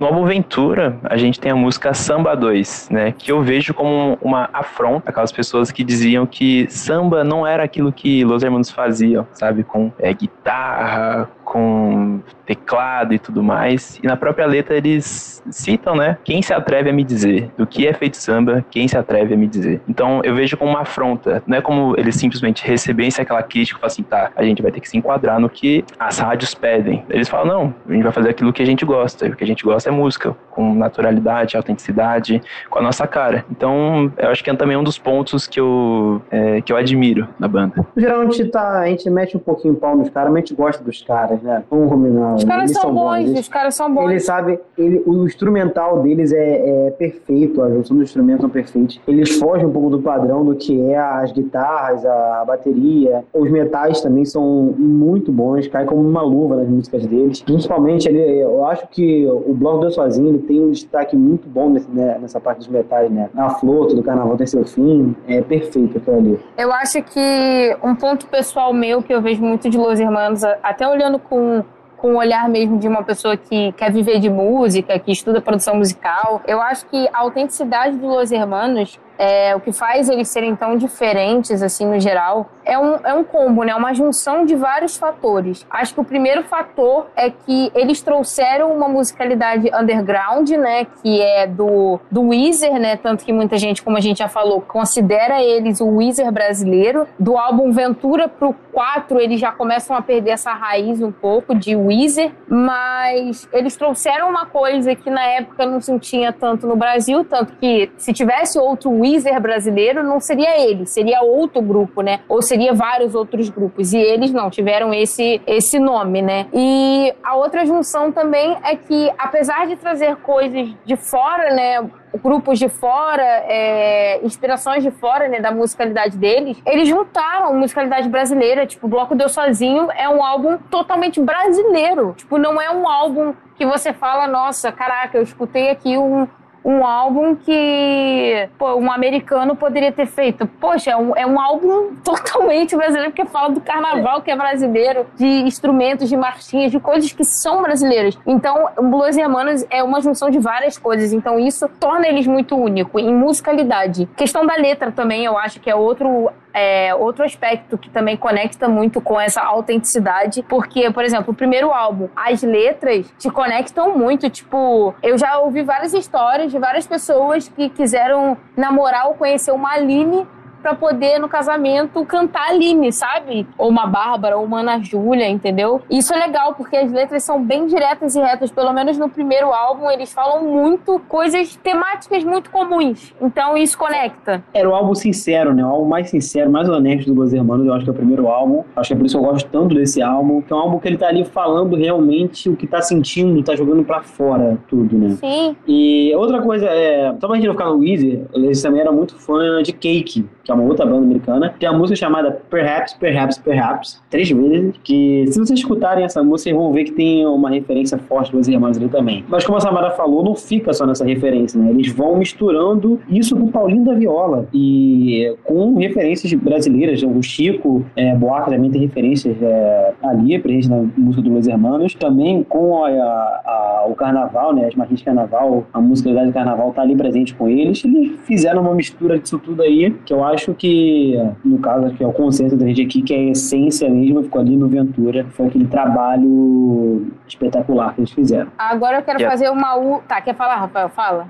no 0.00 0.06
álbum 0.06 0.24
Ventura, 0.24 0.98
a 1.04 1.18
gente 1.18 1.38
tem 1.38 1.52
a 1.52 1.54
música 1.54 1.92
Samba 1.92 2.34
2, 2.34 2.88
né? 2.90 3.12
Que 3.12 3.30
eu 3.30 3.42
vejo 3.42 3.74
como 3.74 4.16
uma 4.22 4.48
afronta 4.50 5.10
aquelas 5.10 5.30
pessoas 5.30 5.70
que 5.70 5.84
diziam 5.84 6.24
que 6.26 6.66
samba 6.70 7.22
não 7.22 7.46
era 7.46 7.62
aquilo 7.62 7.92
que 7.92 8.24
Los 8.24 8.42
Hermanos 8.42 8.70
faziam, 8.70 9.26
sabe? 9.34 9.62
Com 9.62 9.92
é, 9.98 10.10
guitarra, 10.14 11.28
com 11.44 12.20
teclado 12.46 13.12
e 13.12 13.18
tudo 13.18 13.42
mais. 13.42 14.00
E 14.02 14.06
na 14.06 14.16
própria 14.16 14.46
letra 14.46 14.74
eles 14.74 15.29
citam, 15.50 15.94
né? 15.94 16.18
Quem 16.24 16.42
se 16.42 16.52
atreve 16.52 16.90
a 16.90 16.92
me 16.92 17.04
dizer 17.04 17.50
do 17.56 17.66
que 17.66 17.86
é 17.86 17.92
feito 17.92 18.16
samba, 18.16 18.64
quem 18.70 18.86
se 18.88 18.96
atreve 18.96 19.34
a 19.34 19.36
me 19.36 19.46
dizer. 19.46 19.80
Então 19.88 20.20
eu 20.24 20.34
vejo 20.34 20.56
como 20.56 20.72
uma 20.72 20.80
afronta, 20.80 21.42
não 21.46 21.56
é 21.56 21.60
como 21.60 21.94
eles 21.96 22.16
simplesmente 22.16 22.66
recebessem 22.66 23.22
aquela 23.22 23.42
crítica 23.42 23.78
e 23.78 23.80
falam 23.80 23.92
assim, 23.92 24.02
tá, 24.02 24.30
a 24.36 24.44
gente 24.44 24.62
vai 24.62 24.70
ter 24.70 24.80
que 24.80 24.88
se 24.88 24.96
enquadrar 24.96 25.40
no 25.40 25.48
que 25.48 25.84
as 25.98 26.18
rádios 26.18 26.54
pedem. 26.54 27.04
Eles 27.08 27.28
falam, 27.28 27.46
não, 27.46 27.74
a 27.88 27.92
gente 27.92 28.02
vai 28.02 28.12
fazer 28.12 28.30
aquilo 28.30 28.52
que 28.52 28.62
a 28.62 28.66
gente 28.66 28.84
gosta. 28.84 29.26
E 29.26 29.30
o 29.30 29.36
que 29.36 29.44
a 29.44 29.46
gente 29.46 29.64
gosta 29.64 29.88
é 29.88 29.92
música, 29.92 30.36
com 30.50 30.74
naturalidade, 30.74 31.56
autenticidade, 31.56 32.42
com 32.68 32.78
a 32.78 32.82
nossa 32.82 33.06
cara. 33.06 33.44
Então 33.50 34.12
eu 34.18 34.30
acho 34.30 34.42
que 34.42 34.50
é 34.50 34.54
também 34.54 34.76
um 34.76 34.84
dos 34.84 34.98
pontos 34.98 35.46
que 35.46 35.60
eu, 35.60 36.20
é, 36.30 36.60
que 36.60 36.72
eu 36.72 36.76
admiro 36.76 37.28
na 37.38 37.48
banda. 37.48 37.86
Geralmente 37.96 38.44
tá, 38.46 38.80
a 38.80 38.86
gente 38.88 39.08
mete 39.08 39.36
um 39.36 39.40
pouquinho 39.40 39.74
o 39.74 39.76
pau 39.76 39.96
nos 39.96 40.10
caras, 40.10 40.30
mas 40.30 40.38
a 40.38 40.40
gente 40.40 40.54
gosta 40.54 40.82
dos 40.82 41.02
caras 41.02 41.20
caras, 41.20 41.42
né? 41.42 41.62
Vamos 41.70 41.88
combinar. 41.88 42.34
Os 42.34 42.44
caras 42.44 42.72
são, 42.72 42.82
são, 42.82 42.94
bons, 42.94 43.24
bons. 43.24 43.40
os 43.40 43.48
caras 43.48 43.74
são 43.74 43.94
bons. 43.94 44.10
Ele 44.10 44.20
sabe, 44.20 44.60
ele, 44.76 45.02
o 45.06 45.12
instrumental 45.30 46.02
deles 46.02 46.32
é, 46.32 46.86
é, 46.86 46.90
perfeito, 46.90 47.62
a 47.62 47.70
junção 47.70 47.96
dos 47.96 48.08
instrumentos 48.08 48.42
são 48.42 48.50
perfeitos. 48.50 49.00
Eles 49.06 49.38
fogem 49.38 49.66
um 49.66 49.72
pouco 49.72 49.90
do 49.90 50.00
padrão 50.00 50.44
do 50.44 50.54
que 50.54 50.80
é 50.90 50.98
as 50.98 51.32
guitarras, 51.32 52.04
a 52.04 52.44
bateria. 52.46 53.24
Os 53.32 53.50
metais 53.50 54.00
também 54.00 54.24
são 54.24 54.74
muito 54.76 55.32
bons, 55.32 55.66
cai 55.68 55.84
como 55.84 56.00
uma 56.00 56.22
luva 56.22 56.56
nas 56.56 56.68
músicas 56.68 57.06
deles. 57.06 57.42
Principalmente, 57.42 58.08
ele, 58.08 58.42
eu 58.42 58.66
acho 58.66 58.88
que 58.88 59.26
o 59.26 59.54
Bloco 59.54 59.80
Deu 59.80 59.90
Sozinho 59.90 60.28
ele 60.28 60.38
tem 60.40 60.60
um 60.60 60.70
destaque 60.70 61.16
muito 61.16 61.48
bom 61.48 61.70
nesse, 61.70 61.90
né, 61.90 62.18
nessa 62.20 62.40
parte 62.40 62.58
dos 62.58 62.68
metais, 62.68 63.10
né? 63.10 63.30
A 63.36 63.50
flor 63.50 63.94
do 63.94 64.02
carnaval 64.02 64.36
tem 64.36 64.46
seu 64.46 64.64
fim, 64.64 65.14
é 65.26 65.40
perfeito 65.40 65.98
aquilo 65.98 66.16
ali. 66.16 66.40
Eu 66.58 66.72
acho 66.72 67.02
que 67.02 67.76
um 67.82 67.94
ponto 67.94 68.26
pessoal 68.26 68.72
meu 68.72 69.02
que 69.02 69.12
eu 69.12 69.22
vejo 69.22 69.42
muito 69.42 69.68
de 69.70 69.78
Los 69.78 70.00
Hermanos, 70.00 70.42
até 70.62 70.88
olhando 70.88 71.18
com 71.18 71.62
com 72.00 72.14
o 72.14 72.16
olhar 72.18 72.48
mesmo 72.48 72.78
de 72.78 72.88
uma 72.88 73.02
pessoa 73.02 73.36
que 73.36 73.72
quer 73.72 73.92
viver 73.92 74.18
de 74.18 74.30
música, 74.30 74.98
que 74.98 75.12
estuda 75.12 75.40
produção 75.40 75.76
musical. 75.76 76.40
Eu 76.46 76.60
acho 76.60 76.86
que 76.86 77.08
a 77.12 77.18
autenticidade 77.18 77.96
do 77.96 78.06
Los 78.06 78.32
Hermanos 78.32 78.98
é, 79.20 79.54
o 79.54 79.60
que 79.60 79.70
faz 79.70 80.08
eles 80.08 80.28
serem 80.28 80.56
tão 80.56 80.78
diferentes, 80.78 81.62
assim, 81.62 81.84
no 81.84 82.00
geral, 82.00 82.50
é 82.64 82.78
um, 82.78 82.94
é 83.04 83.12
um 83.12 83.22
combo, 83.22 83.64
né? 83.64 83.74
Uma 83.74 83.92
junção 83.92 84.46
de 84.46 84.56
vários 84.56 84.96
fatores. 84.96 85.66
Acho 85.68 85.92
que 85.92 86.00
o 86.00 86.04
primeiro 86.04 86.42
fator 86.44 87.06
é 87.14 87.28
que 87.28 87.70
eles 87.74 88.00
trouxeram 88.00 88.72
uma 88.72 88.88
musicalidade 88.88 89.70
underground, 89.74 90.48
né? 90.52 90.86
Que 91.02 91.20
é 91.20 91.46
do, 91.46 92.00
do 92.10 92.28
Weezer, 92.28 92.80
né? 92.80 92.96
Tanto 92.96 93.22
que 93.22 93.30
muita 93.30 93.58
gente, 93.58 93.82
como 93.82 93.98
a 93.98 94.00
gente 94.00 94.20
já 94.20 94.28
falou, 94.28 94.62
considera 94.62 95.42
eles 95.42 95.80
o 95.80 95.96
Weezer 95.96 96.32
brasileiro. 96.32 97.06
Do 97.18 97.36
álbum 97.36 97.72
Ventura 97.72 98.26
pro 98.26 98.54
4, 98.72 99.20
eles 99.20 99.38
já 99.38 99.52
começam 99.52 99.94
a 99.94 100.00
perder 100.00 100.30
essa 100.30 100.54
raiz 100.54 101.02
um 101.02 101.12
pouco 101.12 101.54
de 101.54 101.76
Weezer, 101.76 102.32
mas 102.48 103.46
eles 103.52 103.76
trouxeram 103.76 104.30
uma 104.30 104.46
coisa 104.46 104.94
que 104.94 105.10
na 105.10 105.24
época 105.24 105.66
não 105.66 105.78
se 105.78 105.98
tinha 105.98 106.32
tanto 106.32 106.66
no 106.66 106.76
Brasil, 106.76 107.22
tanto 107.24 107.52
que 107.60 107.90
se 107.98 108.14
tivesse 108.14 108.58
outro 108.58 108.90
Weezer 108.90 109.09
Weezer 109.10 109.40
brasileiro 109.40 110.02
não 110.02 110.20
seria 110.20 110.60
ele, 110.60 110.86
seria 110.86 111.22
outro 111.22 111.60
grupo, 111.60 112.02
né? 112.02 112.20
Ou 112.28 112.42
seria 112.42 112.72
vários 112.72 113.14
outros 113.14 113.48
grupos. 113.48 113.92
E 113.92 113.98
eles 113.98 114.32
não 114.32 114.50
tiveram 114.50 114.92
esse, 114.92 115.40
esse 115.46 115.78
nome, 115.78 116.22
né? 116.22 116.46
E 116.52 117.12
a 117.22 117.36
outra 117.36 117.64
junção 117.64 118.12
também 118.12 118.56
é 118.62 118.76
que, 118.76 119.10
apesar 119.18 119.66
de 119.66 119.76
trazer 119.76 120.16
coisas 120.16 120.68
de 120.84 120.96
fora, 120.96 121.54
né? 121.54 121.90
grupos 122.22 122.58
de 122.58 122.68
fora, 122.68 123.22
é, 123.22 124.20
inspirações 124.24 124.82
de 124.82 124.90
fora, 124.90 125.28
né, 125.28 125.40
da 125.40 125.52
musicalidade 125.52 126.16
deles, 126.16 126.60
eles 126.66 126.88
juntaram 126.88 127.54
musicalidade 127.54 128.08
brasileira. 128.08 128.66
Tipo, 128.66 128.86
o 128.86 128.90
Bloco 128.90 129.14
Deu 129.14 129.28
Sozinho 129.28 129.88
é 129.92 130.08
um 130.08 130.24
álbum 130.24 130.58
totalmente 130.70 131.20
brasileiro. 131.20 132.14
Tipo, 132.16 132.36
não 132.36 132.60
é 132.60 132.70
um 132.70 132.88
álbum 132.88 133.32
que 133.54 133.64
você 133.64 133.92
fala, 133.92 134.26
nossa, 134.26 134.72
caraca, 134.72 135.18
eu 135.18 135.22
escutei 135.22 135.70
aqui 135.70 135.96
um, 135.96 136.26
um 136.64 136.84
álbum 136.84 137.34
que 137.34 138.48
pô, 138.58 138.74
um 138.74 138.90
americano 138.90 139.56
poderia 139.56 139.92
ter 139.92 140.06
feito. 140.06 140.46
Poxa, 140.46 140.90
é 140.90 140.96
um, 140.96 141.16
é 141.16 141.26
um 141.26 141.40
álbum 141.40 141.94
totalmente 142.04 142.76
brasileiro, 142.76 143.12
porque 143.12 143.26
fala 143.26 143.50
do 143.50 143.60
carnaval 143.60 144.22
que 144.22 144.30
é 144.30 144.36
brasileiro, 144.36 145.06
de 145.16 145.26
instrumentos, 145.26 146.08
de 146.08 146.16
marchinhas, 146.16 146.70
de 146.70 146.80
coisas 146.80 147.12
que 147.12 147.24
são 147.24 147.62
brasileiras. 147.62 148.18
Então, 148.26 148.68
Blues 148.76 149.16
Hermanos 149.16 149.64
é 149.70 149.82
uma 149.82 150.00
junção 150.00 150.30
de 150.30 150.38
várias 150.38 150.76
coisas, 150.78 151.12
então 151.12 151.38
isso 151.38 151.68
torna 151.80 152.06
eles 152.06 152.26
muito 152.26 152.56
único 152.56 152.98
em 152.98 153.12
musicalidade. 153.14 154.08
Questão 154.16 154.46
da 154.46 154.56
letra 154.56 154.92
também, 154.92 155.24
eu 155.24 155.38
acho 155.38 155.60
que 155.60 155.70
é 155.70 155.74
outro 155.74 156.30
é, 156.52 156.94
outro 156.94 157.24
aspecto 157.24 157.78
que 157.78 157.90
também 157.90 158.16
conecta 158.16 158.68
muito 158.68 159.00
com 159.00 159.20
essa 159.20 159.40
autenticidade, 159.42 160.42
porque, 160.48 160.90
por 160.90 161.04
exemplo, 161.04 161.32
o 161.32 161.34
primeiro 161.34 161.72
álbum, 161.72 162.08
as 162.14 162.42
letras 162.42 163.12
te 163.18 163.30
conectam 163.30 163.96
muito. 163.96 164.28
Tipo, 164.30 164.94
eu 165.02 165.16
já 165.16 165.38
ouvi 165.38 165.62
várias 165.62 165.94
histórias 165.94 166.50
de 166.50 166.58
várias 166.58 166.86
pessoas 166.86 167.48
que 167.48 167.68
quiseram 167.68 168.36
namorar 168.56 169.06
ou 169.06 169.14
conhecer 169.14 169.52
uma 169.52 169.72
Aline 169.72 170.26
para 170.60 170.74
poder, 170.74 171.18
no 171.18 171.28
casamento, 171.28 172.04
cantar 172.04 172.40
a 172.40 172.50
Aline, 172.50 172.92
sabe? 172.92 173.46
Ou 173.58 173.68
uma 173.68 173.86
Bárbara, 173.86 174.36
ou 174.36 174.44
uma 174.44 174.60
Ana 174.60 174.80
Júlia, 174.82 175.28
entendeu? 175.28 175.82
Isso 175.90 176.12
é 176.14 176.18
legal, 176.18 176.54
porque 176.54 176.76
as 176.76 176.90
letras 176.92 177.24
são 177.24 177.42
bem 177.42 177.66
diretas 177.66 178.14
e 178.14 178.20
retas. 178.20 178.50
Pelo 178.50 178.72
menos 178.72 178.98
no 178.98 179.08
primeiro 179.08 179.52
álbum, 179.52 179.90
eles 179.90 180.12
falam 180.12 180.44
muito 180.44 181.00
coisas 181.08 181.56
temáticas 181.56 182.24
muito 182.24 182.50
comuns. 182.50 183.14
Então, 183.20 183.56
isso 183.56 183.76
conecta. 183.76 184.42
Era 184.52 184.68
o 184.68 184.74
álbum 184.74 184.94
sincero, 184.94 185.54
né? 185.54 185.64
O 185.64 185.68
álbum 185.68 185.88
mais 185.88 186.10
sincero, 186.10 186.50
mais 186.50 186.68
honesto 186.68 187.12
do 187.12 187.20
Los 187.20 187.32
Hermanos. 187.32 187.66
Eu 187.66 187.74
acho 187.74 187.84
que 187.84 187.90
é 187.90 187.92
o 187.92 187.96
primeiro 187.96 188.28
álbum. 188.28 188.64
Acho 188.76 188.88
que 188.88 188.94
é 188.94 188.96
por 188.96 189.06
isso 189.06 189.18
que 189.18 189.24
eu 189.24 189.30
gosto 189.30 189.50
tanto 189.50 189.74
desse 189.74 190.02
álbum. 190.02 190.40
Que 190.42 190.52
é 190.52 190.56
um 190.56 190.60
álbum 190.60 190.78
que 190.78 190.88
ele 190.88 190.96
tá 190.98 191.08
ali 191.08 191.24
falando 191.24 191.76
realmente 191.76 192.48
o 192.48 192.56
que 192.56 192.66
tá 192.66 192.80
sentindo, 192.82 193.42
tá 193.42 193.54
jogando 193.54 193.84
para 193.84 194.02
fora 194.02 194.58
tudo, 194.68 194.96
né? 194.96 195.10
Sim. 195.10 195.56
E 195.66 196.12
outra 196.16 196.40
coisa, 196.42 196.66
é, 196.66 197.14
só 197.20 197.26
pra 197.26 197.36
gente 197.36 197.46
não 197.46 197.54
ficar 197.54 197.66
no 197.66 197.78
Weezer, 197.78 198.26
eles 198.34 198.60
também 198.62 198.80
era 198.80 198.92
muito 198.92 199.18
fã 199.18 199.62
de 199.62 199.72
Cake, 199.72 200.26
que 200.50 200.52
é 200.52 200.54
uma 200.54 200.64
outra 200.64 200.84
banda 200.84 201.04
americana. 201.04 201.54
Tem 201.58 201.68
a 201.68 201.72
música 201.72 201.96
chamada 201.96 202.42
Perhaps, 202.50 202.94
Perhaps, 202.94 203.38
Perhaps, 203.38 204.02
três 204.10 204.30
vezes, 204.30 204.74
que 204.82 205.24
se 205.28 205.38
vocês 205.38 205.58
escutarem 205.60 206.04
essa 206.04 206.22
música, 206.22 206.50
vocês 206.50 206.56
vão 206.56 206.72
ver 206.72 206.84
que 206.84 206.92
tem 206.92 207.26
uma 207.26 207.50
referência 207.50 207.98
forte 207.98 208.32
dos 208.32 208.48
irmãos 208.48 208.76
ali 208.76 208.88
também. 208.88 209.24
Mas 209.28 209.44
como 209.44 209.58
a 209.58 209.60
Samara 209.60 209.90
falou, 209.90 210.24
não 210.24 210.34
fica 210.34 210.72
só 210.72 210.84
nessa 210.86 211.04
referência, 211.04 211.60
né? 211.60 211.70
Eles 211.70 211.92
vão 211.92 212.16
misturando 212.16 213.00
isso 213.08 213.36
com 213.36 213.48
Paulinho 213.48 213.84
da 213.84 213.94
Viola 213.94 214.46
e 214.52 215.34
com 215.44 215.76
referências 215.76 216.32
brasileiras. 216.34 217.02
O 217.02 217.22
Chico 217.22 217.84
é, 217.94 218.14
Buarque 218.14 218.50
também 218.50 218.70
tem 218.70 218.80
referências 218.80 219.36
é, 219.42 219.92
ali, 220.02 220.38
presente 220.38 220.68
na 220.68 220.84
música 220.96 221.22
do 221.22 221.32
Los 221.32 221.46
Hermanos. 221.46 221.94
Também 221.94 222.42
com 222.42 222.84
a, 222.84 222.88
a, 222.88 223.86
o 223.88 223.94
Carnaval, 223.94 224.54
né? 224.54 224.66
As 224.66 224.74
marchinhas 224.74 225.00
de 225.00 225.04
Carnaval, 225.04 225.64
a 225.72 225.80
musicalidade 225.80 226.28
do 226.28 226.32
Carnaval 226.32 226.72
tá 226.72 226.82
ali 226.82 226.96
presente 226.96 227.34
com 227.34 227.48
eles. 227.48 227.84
Eles 227.84 228.18
fizeram 228.24 228.62
uma 228.62 228.74
mistura 228.74 229.18
disso 229.18 229.38
tudo 229.38 229.62
aí, 229.62 229.90
que 230.04 230.12
eu 230.12 230.24
acho 230.24 230.39
acho 230.40 230.54
que, 230.54 231.14
no 231.44 231.58
caso, 231.58 231.94
que 231.94 232.02
é 232.02 232.06
o 232.06 232.12
consenso 232.12 232.56
da 232.56 232.66
gente 232.66 232.82
aqui, 232.82 233.02
que 233.02 233.14
a 233.14 233.22
essência 233.30 233.88
mesmo 233.88 234.22
ficou 234.22 234.40
ali 234.40 234.56
no 234.56 234.68
Ventura. 234.68 235.26
Foi 235.30 235.46
aquele 235.46 235.66
trabalho 235.66 237.06
espetacular 237.28 237.94
que 237.94 238.00
eles 238.00 238.10
fizeram. 238.10 238.50
Agora 238.58 238.98
eu 238.98 239.02
quero 239.02 239.18
yeah. 239.18 239.30
fazer 239.30 239.50
uma. 239.50 239.76
U... 239.76 240.00
Tá, 240.08 240.20
quer 240.20 240.34
falar, 240.34 240.56
Rafael? 240.56 240.88
Fala. 240.88 241.26